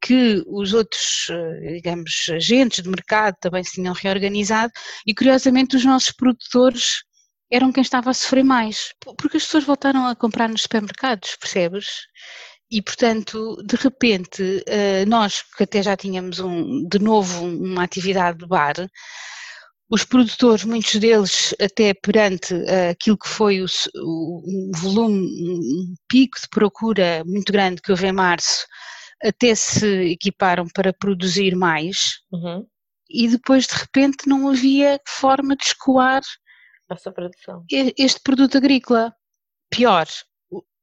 que 0.00 0.44
os 0.46 0.74
outros, 0.74 1.28
eh, 1.30 1.72
digamos, 1.76 2.26
agentes 2.30 2.82
de 2.82 2.88
mercado 2.88 3.34
também 3.40 3.64
se 3.64 3.72
tinham 3.72 3.94
reorganizado 3.94 4.72
e 5.06 5.14
curiosamente 5.14 5.76
os 5.76 5.84
nossos 5.84 6.12
produtores 6.12 7.02
eram 7.50 7.72
quem 7.72 7.80
estava 7.80 8.10
a 8.10 8.14
sofrer 8.14 8.44
mais, 8.44 8.92
porque 9.16 9.38
as 9.38 9.44
pessoas 9.44 9.64
voltaram 9.64 10.06
a 10.06 10.14
comprar 10.14 10.50
nos 10.50 10.62
supermercados, 10.62 11.34
percebes? 11.36 11.86
E, 12.70 12.82
portanto, 12.82 13.56
de 13.64 13.76
repente, 13.76 14.62
eh, 14.66 15.06
nós 15.06 15.42
que 15.56 15.64
até 15.64 15.82
já 15.82 15.96
tínhamos 15.96 16.40
um, 16.40 16.86
de 16.86 16.98
novo 16.98 17.46
uma 17.46 17.84
atividade 17.84 18.38
de 18.38 18.46
bar, 18.46 18.74
os 19.90 20.04
produtores, 20.04 20.64
muitos 20.64 20.96
deles 20.96 21.54
até 21.60 21.94
perante 21.94 22.54
uh, 22.54 22.90
aquilo 22.90 23.16
que 23.16 23.28
foi 23.28 23.62
o, 23.62 23.66
o, 23.96 24.42
um 24.46 24.70
volume, 24.74 25.26
um 25.26 25.94
pico 26.08 26.38
de 26.40 26.48
procura 26.48 27.22
muito 27.24 27.52
grande 27.52 27.80
que 27.80 27.90
houve 27.90 28.06
em 28.06 28.12
março, 28.12 28.66
até 29.22 29.54
se 29.54 30.12
equiparam 30.12 30.66
para 30.68 30.92
produzir 30.92 31.56
mais 31.56 32.20
uhum. 32.30 32.66
e 33.08 33.28
depois 33.28 33.66
de 33.66 33.74
repente 33.74 34.28
não 34.28 34.48
havia 34.48 35.00
forma 35.06 35.56
de 35.56 35.64
escoar 35.64 36.22
essa 36.90 37.12
produção. 37.12 37.64
este 37.70 38.20
produto 38.20 38.56
agrícola. 38.56 39.14
Pior, 39.70 40.06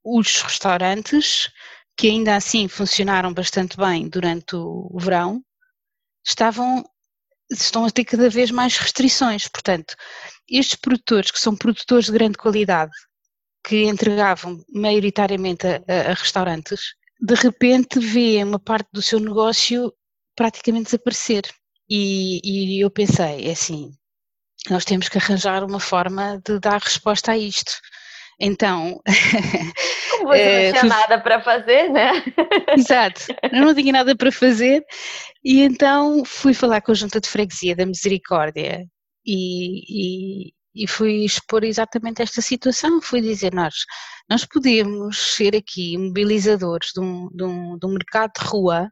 os 0.04 0.42
restaurantes, 0.42 1.50
que 1.98 2.08
ainda 2.08 2.36
assim 2.36 2.68
funcionaram 2.68 3.34
bastante 3.34 3.76
bem 3.78 4.08
durante 4.08 4.56
o 4.56 4.96
verão, 5.00 5.44
estavam 6.24 6.86
estão 7.52 7.86
a 7.86 7.92
ter 7.92 8.06
cada 8.06 8.30
vez 8.30 8.52
mais 8.52 8.78
restrições. 8.78 9.48
Portanto, 9.48 9.96
estes 10.50 10.76
produtores, 10.76 11.32
que 11.32 11.40
são 11.40 11.56
produtores 11.56 12.06
de 12.06 12.12
grande 12.12 12.38
qualidade, 12.38 12.92
que 13.66 13.84
entregavam 13.86 14.64
maioritariamente 14.74 15.66
a, 15.66 15.82
a, 15.88 16.12
a 16.12 16.14
restaurantes, 16.14 16.94
de 17.20 17.34
repente 17.34 18.00
vêem 18.00 18.44
uma 18.44 18.60
parte 18.60 18.90
do 18.94 19.02
seu 19.02 19.20
negócio 19.20 19.94
praticamente 20.36 20.86
desaparecer. 20.86 21.44
E, 21.90 22.42
e 22.44 22.84
eu 22.84 22.90
pensei, 22.90 23.48
é 23.48 23.52
assim, 23.52 23.92
nós 24.70 24.86
temos 24.86 25.10
que 25.10 25.18
arranjar 25.18 25.64
uma 25.64 25.80
forma 25.80 26.42
de 26.44 26.60
dar 26.60 26.82
resposta 26.82 27.32
a 27.32 27.38
isto. 27.38 27.72
Então. 28.40 29.02
Como 30.18 30.30
você 30.30 30.44
não 30.44 30.52
eh, 30.52 30.72
tinha 30.72 30.84
nada 30.86 31.20
para 31.20 31.42
fazer, 31.42 31.90
né? 31.90 32.12
Exato, 32.78 33.22
eu 33.52 33.62
não 33.62 33.76
tinha 33.76 33.92
nada 33.92 34.16
para 34.16 34.32
fazer 34.32 34.84
e 35.44 35.62
então 35.62 36.24
fui 36.26 36.54
falar 36.54 36.82
com 36.82 36.92
a 36.92 36.96
Junta 36.96 37.20
de 37.20 37.30
Freguesia 37.30 37.76
da 37.76 37.86
Misericórdia 37.86 38.86
e, 39.26 40.48
e, 40.48 40.54
e 40.76 40.88
fui 40.88 41.26
expor 41.26 41.64
exatamente 41.64 42.22
esta 42.22 42.42
situação. 42.42 43.02
Fui 43.02 43.22
dizer: 43.22 43.54
nós, 43.54 43.76
nós 44.30 44.46
podemos 44.46 45.18
ser 45.36 45.56
aqui 45.56 45.98
mobilizadores 45.98 46.90
de 46.94 47.02
um, 47.02 47.30
de 47.32 47.44
um, 47.44 47.78
de 47.78 47.86
um 47.86 47.92
mercado 47.92 48.32
de 48.40 48.46
rua. 48.46 48.90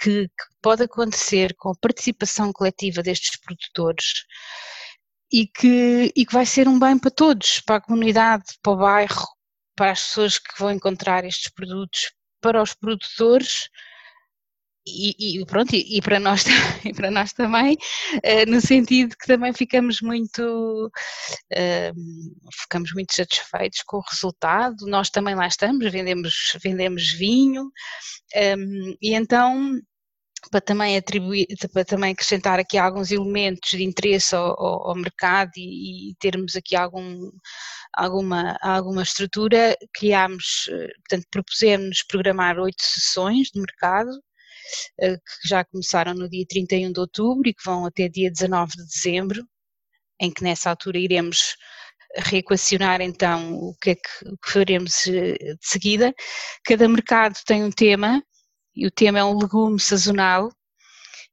Que, 0.00 0.28
que 0.28 0.44
pode 0.62 0.84
acontecer 0.84 1.56
com 1.56 1.70
a 1.70 1.78
participação 1.80 2.52
coletiva 2.52 3.02
destes 3.02 3.36
produtores 3.40 4.04
e 5.32 5.46
que, 5.46 6.12
e 6.16 6.26
que 6.26 6.32
vai 6.32 6.46
ser 6.46 6.68
um 6.68 6.78
bem 6.78 6.98
para 6.98 7.10
todos, 7.10 7.60
para 7.60 7.76
a 7.76 7.80
comunidade, 7.80 8.44
para 8.62 8.72
o 8.72 8.76
bairro, 8.76 9.26
para 9.76 9.92
as 9.92 10.02
pessoas 10.08 10.38
que 10.38 10.58
vão 10.58 10.70
encontrar 10.70 11.24
estes 11.24 11.52
produtos, 11.52 12.12
para 12.40 12.62
os 12.62 12.74
produtores 12.74 13.68
e, 14.86 15.40
e 15.40 15.46
pronto, 15.46 15.74
e, 15.74 15.98
e, 15.98 16.02
para 16.02 16.18
nós, 16.18 16.44
e 16.84 16.92
para 16.94 17.10
nós 17.10 17.32
também, 17.32 17.74
uh, 17.74 18.50
no 18.50 18.60
sentido 18.60 19.14
que 19.16 19.26
também 19.26 19.52
ficamos 19.52 20.00
muito, 20.00 20.90
uh, 21.52 22.50
ficamos 22.62 22.92
muito 22.94 23.14
satisfeitos 23.14 23.82
com 23.86 23.98
o 23.98 24.04
resultado, 24.10 24.86
nós 24.86 25.10
também 25.10 25.34
lá 25.34 25.46
estamos, 25.46 25.90
vendemos, 25.90 26.56
vendemos 26.62 27.12
vinho, 27.12 27.70
ehm, 28.34 28.94
e 29.02 29.14
então 29.14 29.78
para 30.50 30.60
também 30.60 30.96
atribuir, 30.96 31.46
para 31.72 31.84
também 31.84 32.12
acrescentar 32.12 32.58
aqui 32.58 32.78
alguns 32.78 33.10
elementos 33.10 33.70
de 33.70 33.82
interesse 33.82 34.34
ao, 34.34 34.50
ao, 34.60 34.88
ao 34.88 34.94
mercado 34.94 35.50
e, 35.56 36.10
e, 36.10 36.14
termos 36.16 36.56
aqui 36.56 36.76
algum, 36.76 37.30
alguma, 37.94 38.56
alguma 38.62 39.02
estrutura, 39.02 39.76
criámos, 39.92 40.68
eh, 40.70 40.88
portanto, 41.08 41.26
propusemos 41.30 42.02
programar 42.08 42.58
oito 42.58 42.82
sessões 42.82 43.48
de 43.48 43.60
mercado, 43.60 44.10
eh, 45.00 45.16
que 45.16 45.48
já 45.48 45.64
começaram 45.64 46.14
no 46.14 46.28
dia 46.28 46.44
31 46.48 46.92
de 46.92 47.00
outubro 47.00 47.48
e 47.48 47.54
que 47.54 47.64
vão 47.64 47.86
até 47.86 48.08
dia 48.08 48.30
19 48.30 48.72
de 48.76 48.84
dezembro, 48.86 49.44
em 50.20 50.30
que 50.30 50.42
nessa 50.42 50.70
altura 50.70 50.98
iremos 50.98 51.56
reequacionar 52.16 53.00
então 53.00 53.54
o 53.54 53.74
que 53.80 53.90
é 53.90 53.94
que, 53.94 54.02
faremos 54.46 55.06
eh, 55.06 55.34
de 55.34 55.58
seguida. 55.62 56.14
Cada 56.64 56.88
mercado 56.88 57.36
tem 57.46 57.64
um 57.64 57.70
tema, 57.70 58.22
e 58.78 58.86
o 58.86 58.90
tema 58.92 59.18
é 59.18 59.24
um 59.24 59.36
legume 59.36 59.80
sazonal, 59.80 60.50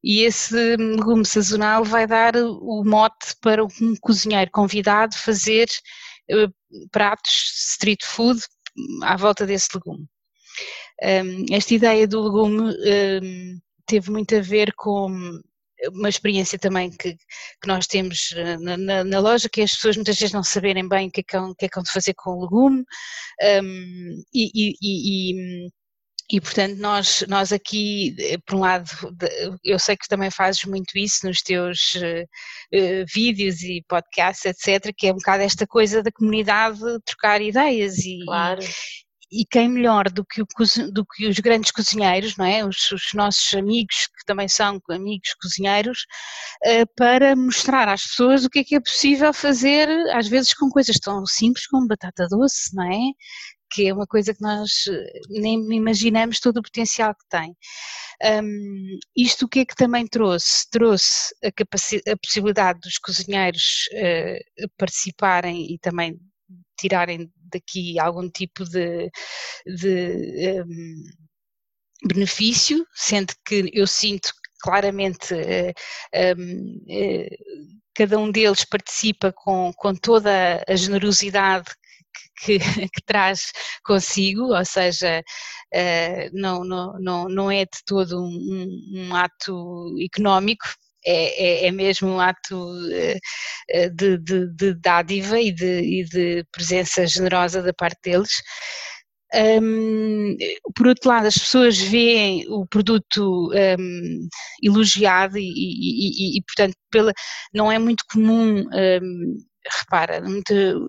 E 0.03 0.21
esse 0.21 0.75
legume 0.77 1.25
sazonal 1.25 1.83
vai 1.83 2.07
dar 2.07 2.35
o 2.35 2.83
mote 2.83 3.35
para 3.41 3.63
um 3.63 3.95
cozinheiro 4.01 4.51
convidado 4.51 5.15
fazer 5.15 5.67
uh, 6.31 6.89
pratos 6.91 7.33
street 7.73 8.03
food 8.03 8.39
à 9.03 9.15
volta 9.15 9.45
desse 9.45 9.69
legume. 9.75 10.05
Um, 11.03 11.45
esta 11.51 11.73
ideia 11.73 12.07
do 12.07 12.21
legume 12.21 12.71
um, 12.71 13.59
teve 13.85 14.11
muito 14.11 14.35
a 14.35 14.41
ver 14.41 14.73
com 14.75 15.09
uma 15.93 16.09
experiência 16.09 16.57
também 16.57 16.89
que, 16.89 17.15
que 17.15 17.67
nós 17.67 17.85
temos 17.85 18.31
eh, 18.35 18.57
na, 18.57 18.77
na, 18.77 19.03
na, 19.03 19.19
loja, 19.19 19.49
que 19.49 19.61
as 19.61 19.73
pessoas 19.73 19.97
muitas 19.97 20.17
vezes 20.17 20.33
não 20.33 20.43
saberem 20.43 20.87
bem 20.87 21.09
o 21.09 21.11
que 21.11 21.21
é 21.21 21.23
que, 21.23 21.35
é 21.35 21.39
é 21.65 21.81
de 21.81 21.91
fazer 21.91 22.13
com 22.15 22.31
o 22.31 22.41
legume 22.43 22.83
um, 23.61 24.23
e, 24.33 24.51
e, 24.53 24.75
e, 24.81 25.69
e, 26.31 26.41
portanto 26.41 26.77
nós, 26.77 27.23
nós 27.27 27.51
aqui, 27.51 28.15
eh, 28.19 28.37
por 28.45 28.55
um 28.55 28.59
lado, 28.61 28.89
eu 29.63 29.77
sei 29.77 29.95
que 29.95 30.07
também 30.07 30.31
fazes 30.31 30.63
muito 30.65 30.97
isso 30.97 31.27
nos 31.27 31.41
teus 31.41 31.93
uh, 31.95 33.05
vídeos 33.13 33.61
e 33.61 33.83
podcasts, 33.87 34.45
etc., 34.45 34.91
que 34.97 35.07
é 35.07 35.11
um 35.11 35.17
bocado 35.17 35.43
esta 35.43 35.67
coisa 35.67 36.01
da 36.01 36.11
comunidade 36.11 36.79
trocar 37.05 37.41
ideias 37.41 37.99
e, 37.99 38.19
claro 38.25 38.61
e 39.31 39.45
quem 39.45 39.67
melhor 39.67 40.09
do 40.09 40.23
que, 40.23 40.41
o, 40.41 40.45
do 40.91 41.05
que, 41.05 41.27
os 41.27 41.39
grandes 41.39 41.71
cozinheiros, 41.71 42.37
não 42.37 42.45
é? 42.45 42.65
Os, 42.65 42.91
os, 42.91 43.13
nossos 43.13 43.53
amigos, 43.53 44.07
que 44.07 44.25
também 44.25 44.47
são 44.47 44.79
amigos 44.89 45.33
cozinheiros, 45.41 46.05
para 46.95 47.35
mostrar 47.35 47.89
às 47.89 48.03
pessoas 48.03 48.45
o 48.45 48.49
que 48.49 48.59
é 48.59 48.63
que 48.63 48.75
é 48.75 48.79
possível 48.79 49.33
fazer, 49.33 49.89
às 50.13 50.27
vezes 50.27 50.53
com 50.53 50.69
coisas 50.69 50.97
tão 50.99 51.25
simples 51.25 51.67
como 51.67 51.87
batata 51.87 52.27
doce, 52.29 52.73
não 52.75 52.85
é? 52.85 52.97
Que 53.75 53.87
é 53.89 53.93
uma 53.93 54.07
coisa 54.07 54.33
que 54.33 54.41
nós 54.41 54.87
eh, 54.87 55.19
nem 55.29 55.59
imaginamos 55.73 56.39
todo 56.39 56.57
o 56.57 56.63
potencial 56.63 57.13
que 57.13 57.27
tem. 57.29 57.53
Um, 58.23 58.97
isto 59.15 59.45
o 59.45 59.49
que 59.49 59.59
é 59.59 59.65
que 59.65 59.75
também 59.75 60.07
trouxe? 60.07 60.69
Trouxe 60.71 61.35
a, 61.43 61.49
a 61.49 62.17
possibilidade 62.17 62.79
dos 62.79 62.97
cozinheiros 62.97 63.89
uh, 63.93 64.69
participarem 64.77 65.73
e 65.73 65.77
também 65.79 66.17
tirarem 66.79 67.29
daqui 67.51 67.99
algum 67.99 68.29
tipo 68.29 68.63
de, 68.63 69.09
de 69.65 70.63
um, 70.65 71.03
benefício, 72.07 72.85
sendo 72.93 73.33
que 73.45 73.69
eu 73.73 73.87
sinto 73.87 74.29
claramente 74.61 75.33
uh, 75.33 76.37
um, 76.37 76.85
uh, 76.87 77.75
cada 77.93 78.17
um 78.17 78.31
deles 78.31 78.65
participa 78.65 79.31
com, 79.33 79.71
com 79.75 79.93
toda 79.95 80.63
a 80.67 80.75
generosidade 80.75 81.67
que, 82.37 82.59
que, 82.89 83.01
traz 83.05 83.51
consigo, 83.83 84.55
ou 84.55 84.65
seja, 84.65 85.21
uh, 85.73 86.29
não, 86.33 86.63
não, 86.63 86.93
não, 86.99 87.29
não 87.29 87.51
é 87.51 87.65
de 87.65 87.83
todo 87.85 88.21
um, 88.21 88.81
um 88.93 89.15
ato 89.15 89.95
económico, 90.01 90.65
é, 91.05 91.65
é, 91.65 91.67
é 91.67 91.71
mesmo 91.71 92.09
um 92.09 92.19
ato 92.19 92.73
eh, 92.91 93.19
eh, 93.69 93.89
de, 93.89 94.17
de, 94.17 94.47
de 94.55 94.73
dádiva 94.73 95.39
e 95.39 95.51
de, 95.51 95.81
e 95.81 96.03
de 96.03 96.43
presença 96.51 97.05
generosa 97.05 97.61
da 97.61 97.73
parte 97.73 97.99
deles. 98.03 98.31
Um, 99.33 100.37
por 100.75 100.87
outro 100.87 101.09
lado, 101.09 101.27
as 101.27 101.37
pessoas 101.37 101.77
veem 101.77 102.45
o 102.49 102.65
produto 102.65 103.51
um, 103.53 104.27
elogiado 104.63 105.37
e, 105.37 105.43
e, 105.43 106.37
e, 106.37 106.39
e, 106.39 106.43
portanto, 106.43 106.75
pela, 106.89 107.11
não 107.53 107.71
é 107.71 107.77
muito 107.77 108.03
comum, 108.11 108.61
um, 108.61 109.37
repara, 109.79 110.21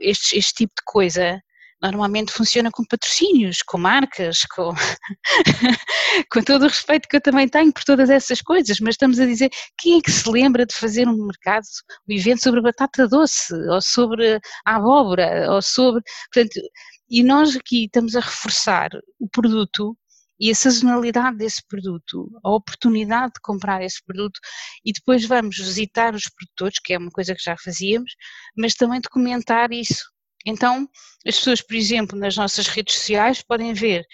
este, 0.01 0.39
este 0.39 0.55
tipo 0.55 0.73
de 0.77 0.83
coisa 0.85 1.41
normalmente 1.83 2.33
funciona 2.33 2.71
com 2.71 2.85
patrocínios, 2.85 3.63
com 3.63 3.79
marcas, 3.79 4.41
com, 4.55 4.73
com 6.33 6.43
todo 6.43 6.63
o 6.63 6.69
respeito 6.69 7.09
que 7.09 7.17
eu 7.17 7.21
também 7.21 7.49
tenho 7.49 7.73
por 7.73 7.85
todas 7.85 8.09
essas 8.11 8.41
coisas, 8.41 8.81
mas 8.81 8.95
estamos 8.95 9.21
a 9.21 9.27
dizer 9.27 9.51
quem 9.79 9.99
é 9.99 10.01
que 10.01 10.11
se 10.11 10.29
lembra 10.31 10.65
de 10.65 10.75
fazer 10.75 11.07
um 11.07 11.27
mercado, 11.27 11.65
um 12.09 12.15
evento 12.15 12.43
sobre 12.43 12.61
a 12.61 12.63
batata 12.63 13.07
doce, 13.07 13.55
ou 13.69 13.81
sobre 13.81 14.41
a 14.65 14.77
abóbora, 14.77 15.53
ou 15.53 15.61
sobre. 15.61 16.03
Portanto, 16.33 16.61
e 17.09 17.23
nós 17.23 17.55
aqui 17.57 17.85
estamos 17.85 18.17
a 18.17 18.21
reforçar 18.21 18.91
o 19.21 19.29
produto 19.29 19.97
e 20.39 20.51
a 20.51 20.55
sazonalidade 20.55 21.39
desse 21.39 21.63
produto, 21.67 22.29
a 22.45 22.51
oportunidade 22.51 23.33
de 23.35 23.41
comprar 23.43 23.83
esse 23.83 24.05
produto 24.05 24.39
e 24.85 24.93
depois 24.93 25.25
vamos 25.25 25.57
visitar 25.57 26.15
os 26.15 26.25
produtores, 26.29 26.79
que 26.79 26.95
é 26.95 26.99
uma 26.99 27.11
coisa 27.11 27.35
que 27.35 27.43
já 27.43 27.57
fazíamos, 27.57 28.13
mas 28.57 28.75
também 28.75 29.01
documentar 29.01 29.73
isso. 29.73 30.05
Então, 30.47 30.89
as 31.27 31.37
pessoas, 31.37 31.61
por 31.61 31.75
exemplo, 31.75 32.19
nas 32.19 32.37
nossas 32.37 32.69
redes 32.69 32.95
sociais 32.95 33.43
podem 33.43 33.73
ver 33.73 34.05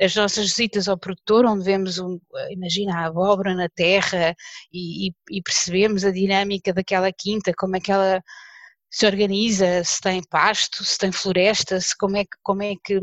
as 0.00 0.14
nossas 0.14 0.46
visitas 0.46 0.88
ao 0.88 0.98
produtor, 0.98 1.44
onde 1.44 1.64
vemos, 1.64 1.98
um, 1.98 2.20
imagina, 2.50 2.98
a 2.98 3.06
abóbora 3.06 3.54
na 3.54 3.68
terra 3.68 4.34
e, 4.72 5.08
e, 5.08 5.12
e, 5.30 5.42
percebemos 5.42 6.04
a 6.04 6.12
dinâmica 6.12 6.72
daquela 6.72 7.12
quinta, 7.12 7.52
como 7.56 7.76
é 7.76 7.80
que 7.80 7.90
ela 7.90 8.22
se 8.90 9.06
organiza, 9.06 9.82
se 9.84 10.00
tem 10.00 10.22
pasto, 10.30 10.84
se 10.84 10.96
tem 10.98 11.12
floresta, 11.12 11.80
se 11.80 11.96
como 11.96 12.16
é 12.16 12.24
que, 12.24 12.30
como 12.42 12.62
é 12.62 12.74
que, 12.84 13.00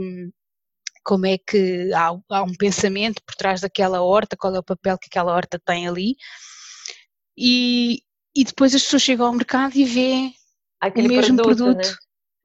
como 1.06 1.28
é 1.28 1.38
que 1.38 1.93
há, 1.93 2.12
há 2.30 2.43
um 2.43 2.56
pensamento 2.56 3.22
por 3.24 3.36
trás 3.36 3.62
daquela 3.62 4.01
horta, 4.01 4.36
qual 4.36 4.56
é 4.56 4.60
o 4.60 4.64
papel 4.64 4.97
que 4.97 5.08
aquela 5.08 5.34
horta 5.34 5.62
tem 5.64 5.88
ali. 5.88 6.16
E, 7.38 8.01
e 8.36 8.43
depois 8.43 8.74
as 8.74 8.82
pessoas 8.82 9.03
chegam 9.03 9.28
ao 9.28 9.34
mercado 9.34 9.76
e 9.76 9.86
veem 9.86 10.34
Aquele 10.82 11.08
o 11.08 11.12
mesmo 11.12 11.38
produto, 11.38 11.76
produto 11.76 11.97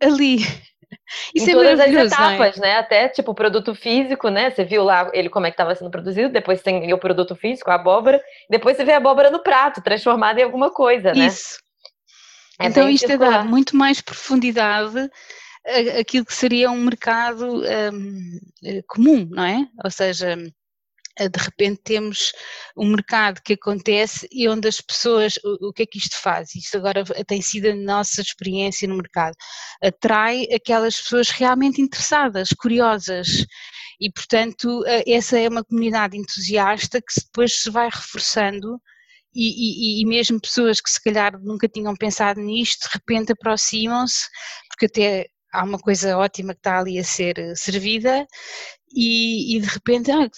né? 0.03 0.09
ali. 0.09 0.37
Isso 1.35 1.49
em 1.49 1.51
é 1.51 1.55
todas 1.55 1.81
as 1.81 1.87
é? 1.87 2.05
etapas, 2.05 2.57
né? 2.57 2.77
Até 2.77 3.09
tipo 3.09 3.31
o 3.31 3.35
produto 3.35 3.75
físico, 3.75 4.29
né? 4.29 4.51
Você 4.51 4.65
viu 4.65 4.85
lá 4.85 5.11
ele 5.15 5.31
como 5.31 5.47
é 5.47 5.51
que 5.51 5.55
estava 5.55 5.75
sendo 5.75 5.91
produzido, 5.91 6.29
depois 6.29 6.63
tem 6.63 6.93
o 6.93 6.99
produto 6.99 7.35
físico, 7.35 7.71
a 7.71 7.75
abóbora, 7.75 8.23
depois 8.49 8.77
você 8.77 8.85
vê 8.85 8.93
a 8.93 8.99
abóbora 8.99 9.31
no 9.31 9.43
prato, 9.43 9.81
transformada 9.81 10.41
em 10.41 10.45
alguma 10.45 10.71
coisa, 10.71 11.15
né? 11.15 11.27
Isso. 11.27 11.59
É 12.59 12.67
então 12.67 12.91
isto 12.91 13.11
é 13.11 13.17
dar 13.17 13.45
muito 13.45 13.75
mais 13.75 14.03
profundidade 14.03 15.11
aquilo 15.99 16.25
que 16.25 16.35
seria 16.35 16.71
um 16.71 16.83
mercado 16.85 17.63
um, 17.63 18.39
eh, 18.65 18.83
comum, 18.89 19.29
não 19.31 19.45
é? 19.45 19.67
Ou 19.85 19.91
seja, 19.91 20.37
eh, 21.19 21.29
de 21.29 21.39
repente 21.39 21.83
temos 21.85 22.33
um 22.77 22.89
mercado 22.91 23.41
que 23.45 23.55
acontece 23.55 24.27
e 24.33 24.49
onde 24.49 24.69
as 24.69 24.81
pessoas, 24.81 25.37
o, 25.45 25.69
o, 25.69 25.73
que 25.73 25.83
é 25.83 25.87
que 25.87 25.99
isto 25.99 26.17
faz? 26.17 26.55
Isto 26.55 26.79
agora 26.79 27.05
tem 27.27 27.43
sido 27.43 27.69
a 27.71 27.75
nossa 27.75 28.21
experiência 28.23 28.89
no 28.89 28.97
mercado, 28.97 29.35
atrai 29.83 30.47
aquelas 30.53 30.97
pessoas 30.97 31.31
realmente 31.31 31.81
interessadas, 31.81 32.51
curiosas 32.51 33.29
e 34.01 34.11
portanto 34.11 34.85
eh, 34.87 35.05
essa 35.07 35.39
é 35.39 35.49
uma 35.49 35.65
comunidade 35.65 36.17
entusiasta 36.17 37.01
que 37.01 37.13
depois 37.21 37.63
se 37.63 37.71
vai 37.71 37.87
reforçando 37.87 38.81
e, 39.35 40.01
e, 40.01 40.03
e, 40.03 40.07
mesmo 40.07 40.41
pessoas 40.41 40.81
que 40.81 40.91
se 40.91 41.03
calhar 41.03 41.39
nunca 41.41 41.69
tinham 41.69 41.95
pensado 41.95 42.41
nisto, 42.41 42.89
de 42.89 42.95
repente 42.95 43.33
aproximam-se, 43.33 44.27
porque 44.69 44.87
até 44.87 45.27
há 45.53 45.65
uma 45.65 45.79
coisa 45.79 46.17
ótima 46.19 46.55
que 46.55 46.61
está 46.61 46.79
ali 46.79 46.99
a 46.99 47.05
ser 47.05 47.39
eh, 47.39 47.55
servida 47.55 48.27
e, 48.95 49.57
e 49.57 49.61
de 49.61 49.67
repente, 49.69 50.11
ah, 50.11 50.29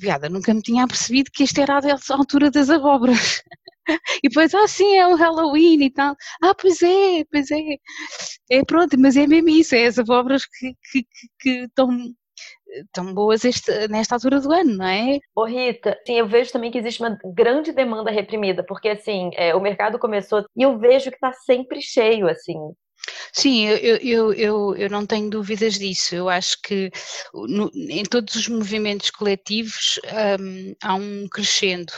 piada, 0.00 0.28
nunca 0.28 0.52
me 0.54 0.62
tinha 0.62 0.86
percebido 0.86 1.30
que 1.32 1.44
isto 1.44 1.60
era 1.60 1.78
a 1.78 2.14
altura 2.14 2.50
das 2.50 2.70
abóboras. 2.70 3.42
E 4.24 4.28
depois, 4.28 4.54
ah, 4.54 4.68
sim, 4.68 4.96
é 4.96 5.06
o 5.08 5.16
Halloween 5.16 5.82
e 5.84 5.90
tal. 5.90 6.14
Ah, 6.42 6.54
pois 6.54 6.80
é, 6.82 7.24
pois 7.30 7.50
é. 7.50 7.58
É 8.50 8.64
pronto, 8.64 8.96
mas 8.98 9.16
é 9.16 9.26
mesmo 9.26 9.48
isso, 9.48 9.74
é 9.74 9.86
as 9.86 9.98
abóboras 9.98 10.46
que, 10.46 10.74
que, 10.92 11.02
que, 11.02 11.28
que 11.40 11.50
estão 11.64 11.88
tão 12.92 13.12
boas 13.12 13.44
este, 13.44 13.88
nesta 13.88 14.14
altura 14.14 14.40
do 14.40 14.52
ano, 14.52 14.76
não 14.76 14.86
é? 14.86 15.18
Ô 15.34 15.44
Rita, 15.44 15.98
sim, 16.06 16.14
eu 16.14 16.26
vejo 16.26 16.52
também 16.52 16.70
que 16.70 16.78
existe 16.78 17.02
uma 17.02 17.18
grande 17.34 17.72
demanda 17.72 18.10
reprimida, 18.10 18.64
porque 18.64 18.88
assim, 18.88 19.30
é, 19.34 19.54
o 19.54 19.60
mercado 19.60 19.98
começou 19.98 20.44
e 20.56 20.62
eu 20.62 20.78
vejo 20.78 21.10
que 21.10 21.16
está 21.16 21.32
sempre 21.32 21.80
cheio, 21.80 22.28
assim, 22.28 22.56
Sim, 23.32 23.66
eu, 23.66 23.96
eu, 23.96 24.32
eu, 24.32 24.76
eu 24.76 24.90
não 24.90 25.06
tenho 25.06 25.28
dúvidas 25.30 25.74
disso. 25.78 26.14
Eu 26.14 26.28
acho 26.28 26.60
que 26.62 26.90
no, 27.34 27.70
em 27.74 28.04
todos 28.04 28.34
os 28.34 28.48
movimentos 28.48 29.10
coletivos 29.10 29.98
um, 30.40 30.74
há 30.82 30.94
um 30.94 31.28
crescendo. 31.28 31.92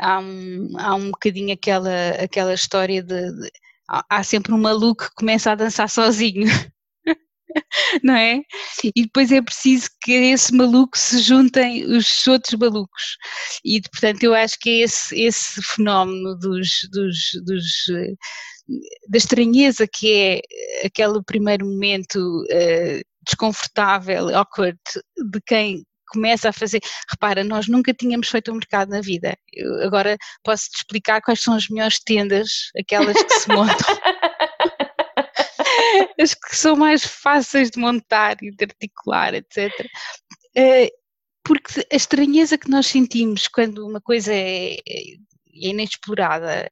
Há 0.00 0.20
um, 0.20 0.68
há 0.78 0.94
um 0.94 1.10
bocadinho 1.10 1.52
aquela, 1.52 2.10
aquela 2.22 2.54
história 2.54 3.02
de, 3.02 3.32
de 3.32 3.50
há 3.88 4.22
sempre 4.22 4.52
um 4.52 4.58
maluco 4.58 5.04
que 5.08 5.14
começa 5.16 5.50
a 5.52 5.54
dançar 5.54 5.88
sozinho. 5.90 6.46
não 8.02 8.14
é? 8.14 8.42
E 8.84 9.02
depois 9.02 9.32
é 9.32 9.40
preciso 9.42 9.88
que 10.02 10.12
a 10.12 10.32
esse 10.34 10.54
maluco 10.54 10.96
se 10.98 11.20
juntem 11.20 11.84
os 11.84 12.26
outros 12.26 12.58
malucos. 12.58 13.16
E 13.64 13.80
portanto 13.82 14.22
eu 14.22 14.34
acho 14.34 14.58
que 14.60 14.70
é 14.70 14.84
esse, 14.84 15.20
esse 15.20 15.62
fenómeno 15.62 16.36
dos, 16.38 16.68
dos, 16.92 17.16
dos 17.44 17.64
da 19.08 19.18
estranheza 19.18 19.86
que 19.90 20.12
é 20.12 20.86
aquele 20.86 21.22
primeiro 21.22 21.66
momento 21.66 22.18
uh, 22.18 23.02
desconfortável, 23.26 24.34
awkward, 24.36 24.78
de 25.30 25.40
quem 25.46 25.84
começa 26.08 26.48
a 26.48 26.52
fazer. 26.52 26.80
Repara, 27.10 27.44
nós 27.44 27.68
nunca 27.68 27.92
tínhamos 27.92 28.28
feito 28.28 28.50
um 28.50 28.56
mercado 28.56 28.90
na 28.90 29.00
vida. 29.00 29.36
Eu 29.52 29.82
agora 29.82 30.16
posso-te 30.42 30.78
explicar 30.78 31.20
quais 31.20 31.40
são 31.40 31.54
as 31.54 31.68
melhores 31.68 32.00
tendas, 32.00 32.48
aquelas 32.78 33.22
que 33.22 33.34
se 33.34 33.48
montam. 33.48 33.76
as 36.20 36.34
que 36.34 36.56
são 36.56 36.76
mais 36.76 37.04
fáceis 37.04 37.70
de 37.70 37.78
montar 37.78 38.36
e 38.42 38.50
de 38.50 38.64
articular, 38.64 39.34
etc. 39.34 39.70
Uh, 39.80 39.86
eh, 40.56 40.90
porque 41.44 41.86
a 41.90 41.96
estranheza 41.96 42.58
que 42.58 42.70
nós 42.70 42.86
sentimos 42.86 43.48
quando 43.48 43.86
uma 43.86 44.00
coisa 44.00 44.34
é, 44.34 44.74
é 44.74 45.02
inexplorada, 45.54 46.52
é, 46.52 46.66
é, 46.66 46.70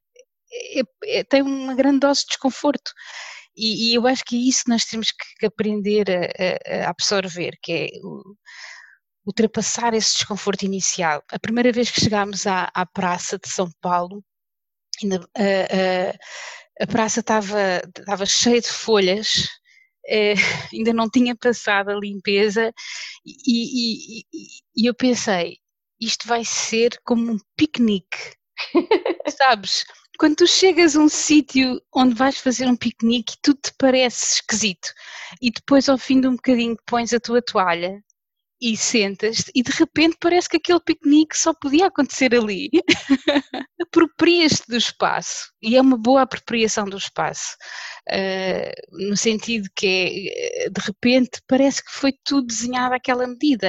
tem 1.28 1.42
uma 1.42 1.74
grande 1.74 2.00
dose 2.00 2.20
de 2.20 2.28
desconforto. 2.28 2.92
E, 3.56 3.90
e, 3.90 3.94
eu 3.94 4.06
acho 4.06 4.22
que 4.24 4.36
é 4.36 4.48
isso 4.48 4.64
que 4.64 4.70
nós 4.70 4.84
temos 4.84 5.10
que 5.10 5.46
aprender 5.46 6.06
a, 6.10 6.84
a 6.84 6.90
absorver, 6.90 7.58
que 7.62 7.72
é 7.72 7.88
ultrapassar 9.26 9.94
esse 9.94 10.14
desconforto 10.14 10.64
inicial. 10.64 11.22
A 11.32 11.38
primeira 11.38 11.72
vez 11.72 11.90
que 11.90 12.00
chegámos 12.00 12.46
à, 12.46 12.70
à 12.74 12.86
praça 12.86 13.38
de 13.38 13.48
São 13.48 13.68
Paulo, 13.80 14.22
ainda, 15.02 15.26
a, 15.36 16.82
a, 16.82 16.84
a 16.84 16.86
praça 16.86 17.20
estava, 17.20 17.82
estava 17.98 18.24
cheia 18.24 18.60
de 18.60 18.68
folhas, 18.68 19.48
eh, 20.06 20.34
ainda 20.72 20.92
não 20.92 21.10
tinha 21.10 21.34
passado 21.34 21.90
a 21.90 21.98
limpeza 21.98 22.72
e, 23.24 23.32
e, 23.46 24.20
e, 24.32 24.46
e 24.76 24.86
eu 24.86 24.94
pensei, 24.94 25.58
isto 26.00 26.28
vai 26.28 26.44
ser 26.44 26.98
como 27.04 27.32
um 27.32 27.38
piquenique, 27.56 28.34
sabes? 29.38 29.84
Quando 30.18 30.36
tu 30.36 30.46
chegas 30.46 30.96
a 30.96 31.00
um 31.00 31.08
sítio 31.08 31.80
onde 31.94 32.14
vais 32.14 32.38
fazer 32.38 32.66
um 32.66 32.76
piquenique 32.76 33.34
e 33.34 33.38
tudo 33.42 33.60
te 33.62 33.72
parece 33.78 34.36
esquisito 34.36 34.88
e 35.42 35.50
depois 35.50 35.88
ao 35.88 35.98
fim 35.98 36.20
de 36.20 36.28
um 36.28 36.36
bocadinho 36.36 36.76
pões 36.86 37.12
a 37.12 37.20
tua 37.20 37.42
toalha 37.42 38.02
e 38.60 38.76
sentas 38.76 39.44
e 39.54 39.62
de 39.62 39.70
repente 39.72 40.16
parece 40.20 40.48
que 40.48 40.56
aquele 40.56 40.80
piquenique 40.80 41.36
só 41.36 41.52
podia 41.52 41.86
acontecer 41.86 42.34
ali. 42.34 42.70
Aproprias-te 43.82 44.66
do 44.68 44.76
espaço 44.76 45.52
e 45.62 45.76
é 45.76 45.80
uma 45.80 45.98
boa 45.98 46.22
apropriação 46.22 46.86
do 46.86 46.96
espaço, 46.96 47.56
uh, 48.10 49.08
no 49.08 49.16
sentido 49.16 49.68
que 49.76 50.30
é, 50.34 50.70
de 50.70 50.80
repente 50.80 51.40
parece 51.46 51.84
que 51.84 51.90
foi 51.90 52.12
tudo 52.24 52.46
desenhado 52.46 52.94
àquela 52.94 53.26
medida. 53.26 53.68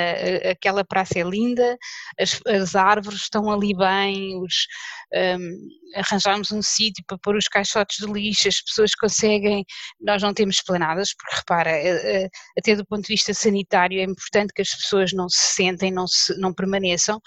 Aquela 0.52 0.86
praça 0.86 1.20
é 1.20 1.24
linda, 1.24 1.78
as, 2.20 2.40
as 2.48 2.76
árvores 2.76 3.22
estão 3.22 3.52
ali 3.52 3.76
bem, 3.76 4.40
os, 4.42 4.68
um, 5.14 5.70
arranjarmos 5.96 6.52
um 6.52 6.62
sítio 6.62 7.04
para 7.08 7.18
pôr 7.18 7.36
os 7.36 7.48
caixotes 7.48 7.98
de 8.06 8.12
lixo, 8.12 8.48
as 8.48 8.62
pessoas 8.62 8.92
conseguem, 8.96 9.64
nós 10.00 10.22
não 10.22 10.34
temos 10.34 10.62
planadas, 10.62 11.14
porque 11.14 11.36
repara, 11.36 11.72
eh, 11.72 12.24
eh, 12.24 12.30
até 12.58 12.76
do 12.76 12.86
ponto 12.86 13.04
de 13.04 13.14
vista 13.14 13.34
sanitário 13.34 14.00
é 14.00 14.04
importante 14.04 14.54
que 14.54 14.62
as 14.62 14.70
pessoas 14.78 15.14
não 15.14 15.30
se 15.30 15.56
sentem, 15.56 15.92
não, 15.92 16.08
se, 16.08 16.38
não 16.40 16.54
permaneçam, 16.54 17.20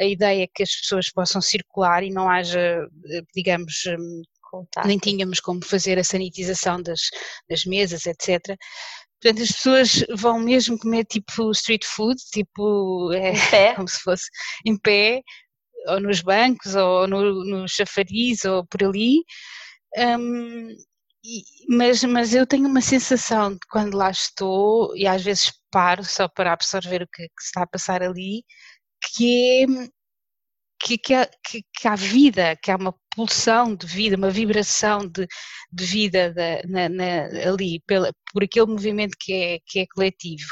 a 0.00 0.04
ideia 0.04 0.44
é 0.44 0.48
que 0.52 0.62
as 0.62 0.74
pessoas 0.74 1.10
possam 1.10 1.40
circular 1.40 2.02
e 2.02 2.10
não 2.10 2.28
haja, 2.28 2.60
eh, 2.60 3.22
digamos, 3.34 3.74
hum, 3.86 4.22
Contato. 4.50 4.86
nem 4.86 4.98
tínhamos 4.98 5.40
como 5.40 5.64
fazer 5.64 5.98
a 5.98 6.04
sanitização 6.04 6.82
das, 6.82 7.00
das 7.48 7.64
mesas, 7.64 8.06
etc. 8.06 8.56
Portanto, 9.20 9.42
as 9.42 9.52
pessoas 9.52 10.04
vão 10.16 10.38
mesmo 10.38 10.78
comer 10.78 11.04
tipo 11.04 11.50
street 11.52 11.84
food, 11.84 12.16
tipo 12.32 13.12
é, 13.12 13.32
como 13.74 13.88
se 13.88 13.98
fosse 14.00 14.24
em 14.64 14.78
pé, 14.78 15.22
ou 15.88 16.00
nos 16.00 16.20
bancos, 16.20 16.74
ou 16.74 17.06
no, 17.06 17.44
no 17.44 17.68
chafariz, 17.68 18.44
ou 18.44 18.66
por 18.66 18.84
ali. 18.84 19.24
Um, 19.96 20.68
mas, 21.68 22.04
mas 22.04 22.34
eu 22.34 22.46
tenho 22.46 22.68
uma 22.68 22.80
sensação 22.80 23.52
de 23.52 23.60
quando 23.70 23.96
lá 23.96 24.10
estou, 24.10 24.96
e 24.96 25.06
às 25.06 25.22
vezes 25.22 25.52
só 26.04 26.28
para 26.28 26.52
absorver 26.52 27.02
o 27.02 27.08
que, 27.08 27.24
que 27.28 27.42
está 27.42 27.62
a 27.62 27.66
passar 27.66 28.02
ali, 28.02 28.44
que 29.14 29.62
é 29.62 29.88
que, 30.78 30.98
que, 30.98 31.14
há, 31.14 31.26
que, 31.44 31.62
que 31.74 31.88
há 31.88 31.96
vida, 31.96 32.56
que 32.62 32.70
há 32.70 32.76
uma 32.76 32.94
pulsão 33.14 33.74
de 33.74 33.86
vida, 33.86 34.16
uma 34.16 34.30
vibração 34.30 34.98
de, 35.08 35.26
de 35.72 35.84
vida 35.84 36.32
da, 36.32 36.62
na, 36.68 36.88
na, 36.88 37.48
ali, 37.50 37.80
pela, 37.86 38.12
por 38.32 38.44
aquele 38.44 38.66
movimento 38.66 39.16
que 39.18 39.32
é, 39.32 39.58
que 39.66 39.80
é 39.80 39.86
coletivo. 39.86 40.48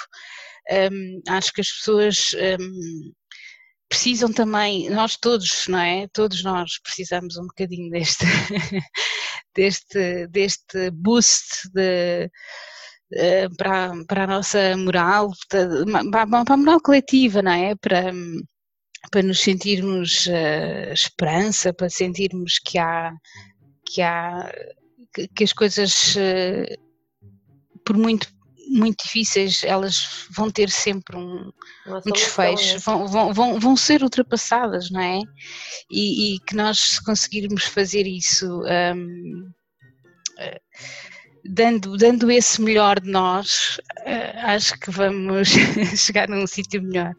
Um, 0.71 1.21
acho 1.29 1.53
que 1.53 1.61
as 1.61 1.69
pessoas 1.71 2.35
um, 2.59 3.13
precisam 3.89 4.33
também, 4.33 4.89
nós 4.91 5.17
todos, 5.17 5.69
não 5.69 5.79
é? 5.79 6.09
Todos 6.09 6.43
nós 6.43 6.81
precisamos 6.83 7.37
um 7.37 7.47
bocadinho 7.47 7.91
deste, 7.91 8.25
deste, 9.55 10.27
deste 10.29 10.91
boost 10.91 11.69
de, 11.73 12.31
eh, 13.17 13.49
para, 13.57 13.93
para 14.07 14.25
a 14.25 14.27
nossa 14.27 14.77
moral, 14.77 15.31
para, 15.49 16.27
para 16.27 16.55
a 16.55 16.57
moral 16.57 16.81
coletiva, 16.81 17.43
não 17.43 17.53
é? 17.53 17.75
Para, 17.77 18.13
para 19.11 19.23
nos 19.23 19.41
sentirmos 19.41 20.27
uh, 20.27 20.93
esperança, 20.93 21.73
para 21.73 21.89
sentirmos 21.89 22.59
que 22.59 22.79
há, 22.79 23.13
que 23.87 24.03
há, 24.03 24.51
que, 25.15 25.29
que 25.29 25.45
as 25.45 25.53
coisas, 25.53 26.17
uh, 26.17 27.81
por 27.85 27.97
muito 27.97 28.33
muito 28.67 29.05
difíceis, 29.05 29.63
elas 29.63 30.27
vão 30.31 30.51
ter 30.51 30.71
sempre 30.71 31.17
um, 31.17 31.53
um 31.87 32.13
desfecho, 32.13 32.79
vão, 32.81 33.07
vão, 33.07 33.33
vão, 33.33 33.61
vão 33.61 33.77
ser 33.77 34.03
ultrapassadas, 34.03 34.91
não 34.91 35.01
é? 35.03 35.21
E, 35.91 36.35
e 36.35 36.41
que 36.41 36.57
nós 36.57 36.99
conseguirmos 36.99 37.65
fazer 37.65 38.07
isso 38.07 38.63
um, 38.63 39.51
uh, 40.39 40.61
dando, 41.45 41.97
dando 41.97 42.31
esse 42.31 42.63
melhor 42.63 43.01
de 43.01 43.11
nós, 43.11 43.81
uh, 44.01 44.47
acho 44.47 44.79
que 44.79 44.91
vamos 44.91 45.49
chegar 45.97 46.29
num 46.29 46.47
sítio 46.47 46.83
melhor. 46.83 47.13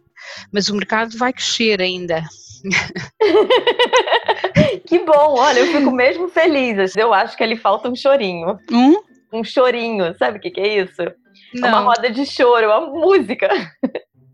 Mas 0.51 0.69
o 0.69 0.75
mercado 0.75 1.17
vai 1.17 1.31
crescer 1.31 1.81
ainda. 1.81 2.23
que 4.87 4.99
bom, 4.99 5.35
olha, 5.37 5.59
eu 5.59 5.67
fico 5.67 5.91
mesmo 5.91 6.27
feliz. 6.29 6.95
Eu 6.95 7.13
acho 7.13 7.37
que 7.37 7.43
ele 7.43 7.55
falta 7.55 7.89
um 7.89 7.95
chorinho. 7.95 8.57
Um? 8.71 8.95
Um 9.31 9.43
chorinho, 9.43 10.15
sabe 10.17 10.37
o 10.37 10.41
que, 10.41 10.49
que 10.49 10.61
é 10.61 10.83
isso? 10.83 11.03
Não. 11.53 11.67
É 11.67 11.71
uma 11.71 11.81
roda 11.81 12.09
de 12.09 12.25
choro, 12.25 12.65
é 12.65 12.77
uma 12.77 12.87
música. 12.87 13.49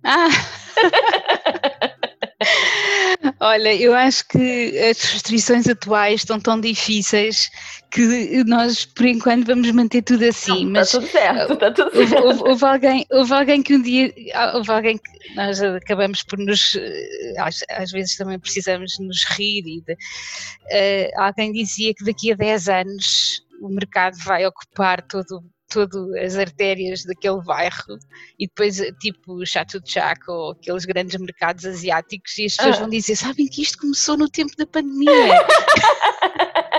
Ah! 0.04 0.30
Olha, 3.44 3.74
eu 3.74 3.96
acho 3.96 4.28
que 4.28 4.78
as 4.78 5.02
restrições 5.02 5.68
atuais 5.68 6.22
estão 6.22 6.39
tão 6.39 6.62
difíceis 6.62 7.50
que 7.89 8.44
nós, 8.44 8.86
por 8.86 9.08
enquanto, 9.08 9.48
vamos 9.48 9.72
manter 9.72 10.04
tudo 10.04 10.26
assim. 10.26 10.68
Não, 10.68 10.82
está 10.82 11.00
tudo 11.00 11.12
certo, 11.12 11.54
está 11.54 11.72
tudo 11.72 11.92
certo. 11.92 12.24
Houve, 12.24 12.39
houve, 12.39 12.50
houve, 12.50 12.66
alguém, 12.66 13.06
houve 13.10 13.34
alguém 13.34 13.64
que 13.64 13.76
um 13.76 13.82
dia, 13.82 14.14
houve 14.54 14.72
alguém 14.72 14.98
que 15.00 15.36
nós 15.36 15.60
acabamos 15.60 16.22
por 16.22 16.38
nos, 16.38 16.78
às, 17.39 17.64
às 17.72 17.89
vezes 17.89 18.16
também 18.16 18.38
precisamos 18.38 19.00
nos 19.00 19.24
rir, 19.24 19.64
e 19.66 19.82
de, 19.82 19.94
uh, 19.94 21.22
alguém 21.24 21.52
dizia 21.52 21.96
que 21.96 22.06
daqui 22.06 22.32
a 22.32 22.36
10 22.36 22.70
anos 22.70 23.44
o 23.60 23.70
mercado 23.70 24.18
vai 24.24 24.46
ocupar 24.46 25.02
todo 25.02 25.44
todas 25.72 26.14
as 26.16 26.36
artérias 26.38 27.04
daquele 27.06 27.42
bairro 27.42 27.98
e 28.38 28.46
depois 28.46 28.78
tipo 29.00 29.46
Chateau 29.46 29.82
de 29.82 29.92
Chaco 29.92 30.32
ou 30.32 30.52
aqueles 30.52 30.86
grandes 30.86 31.20
mercados 31.20 31.66
asiáticos 31.66 32.38
e 32.38 32.46
as 32.46 32.56
pessoas 32.58 32.76
ah. 32.76 32.80
vão 32.82 32.90
dizer, 32.90 33.16
sabem 33.16 33.48
que 33.48 33.62
isto 33.62 33.78
começou 33.80 34.18
no 34.18 34.30
tempo 34.30 34.52
da 34.58 34.68
pandemia. 34.68 35.12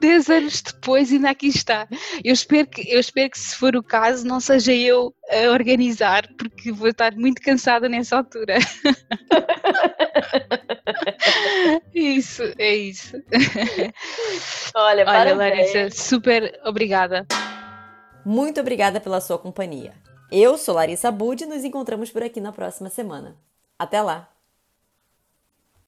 Dez 0.00 0.30
anos 0.30 0.62
depois 0.62 1.12
ainda 1.12 1.30
aqui 1.30 1.48
está. 1.48 1.86
Eu 2.24 2.32
espero, 2.32 2.66
que, 2.66 2.90
eu 2.90 2.98
espero 2.98 3.30
que 3.30 3.38
se 3.38 3.54
for 3.56 3.76
o 3.76 3.82
caso 3.82 4.26
não 4.26 4.40
seja 4.40 4.72
eu 4.72 5.14
a 5.30 5.50
organizar, 5.50 6.26
porque 6.38 6.72
vou 6.72 6.88
estar 6.88 7.14
muito 7.14 7.42
cansada 7.42 7.88
nessa 7.88 8.16
altura. 8.16 8.56
isso, 11.94 12.42
é 12.58 12.74
isso. 12.74 13.16
Olha, 14.74 15.04
Olha 15.06 15.34
Larissa, 15.34 15.90
super 15.90 16.60
obrigada. 16.64 17.26
Muito 18.24 18.60
obrigada 18.60 19.00
pela 19.00 19.20
sua 19.20 19.38
companhia. 19.38 19.94
Eu 20.30 20.58
sou 20.58 20.74
Larissa 20.74 21.10
Bud 21.12 21.44
e 21.44 21.46
nos 21.46 21.64
encontramos 21.64 22.10
por 22.10 22.22
aqui 22.22 22.40
na 22.40 22.52
próxima 22.52 22.90
semana. 22.90 23.36
Até 23.78 24.02
lá! 24.02 24.35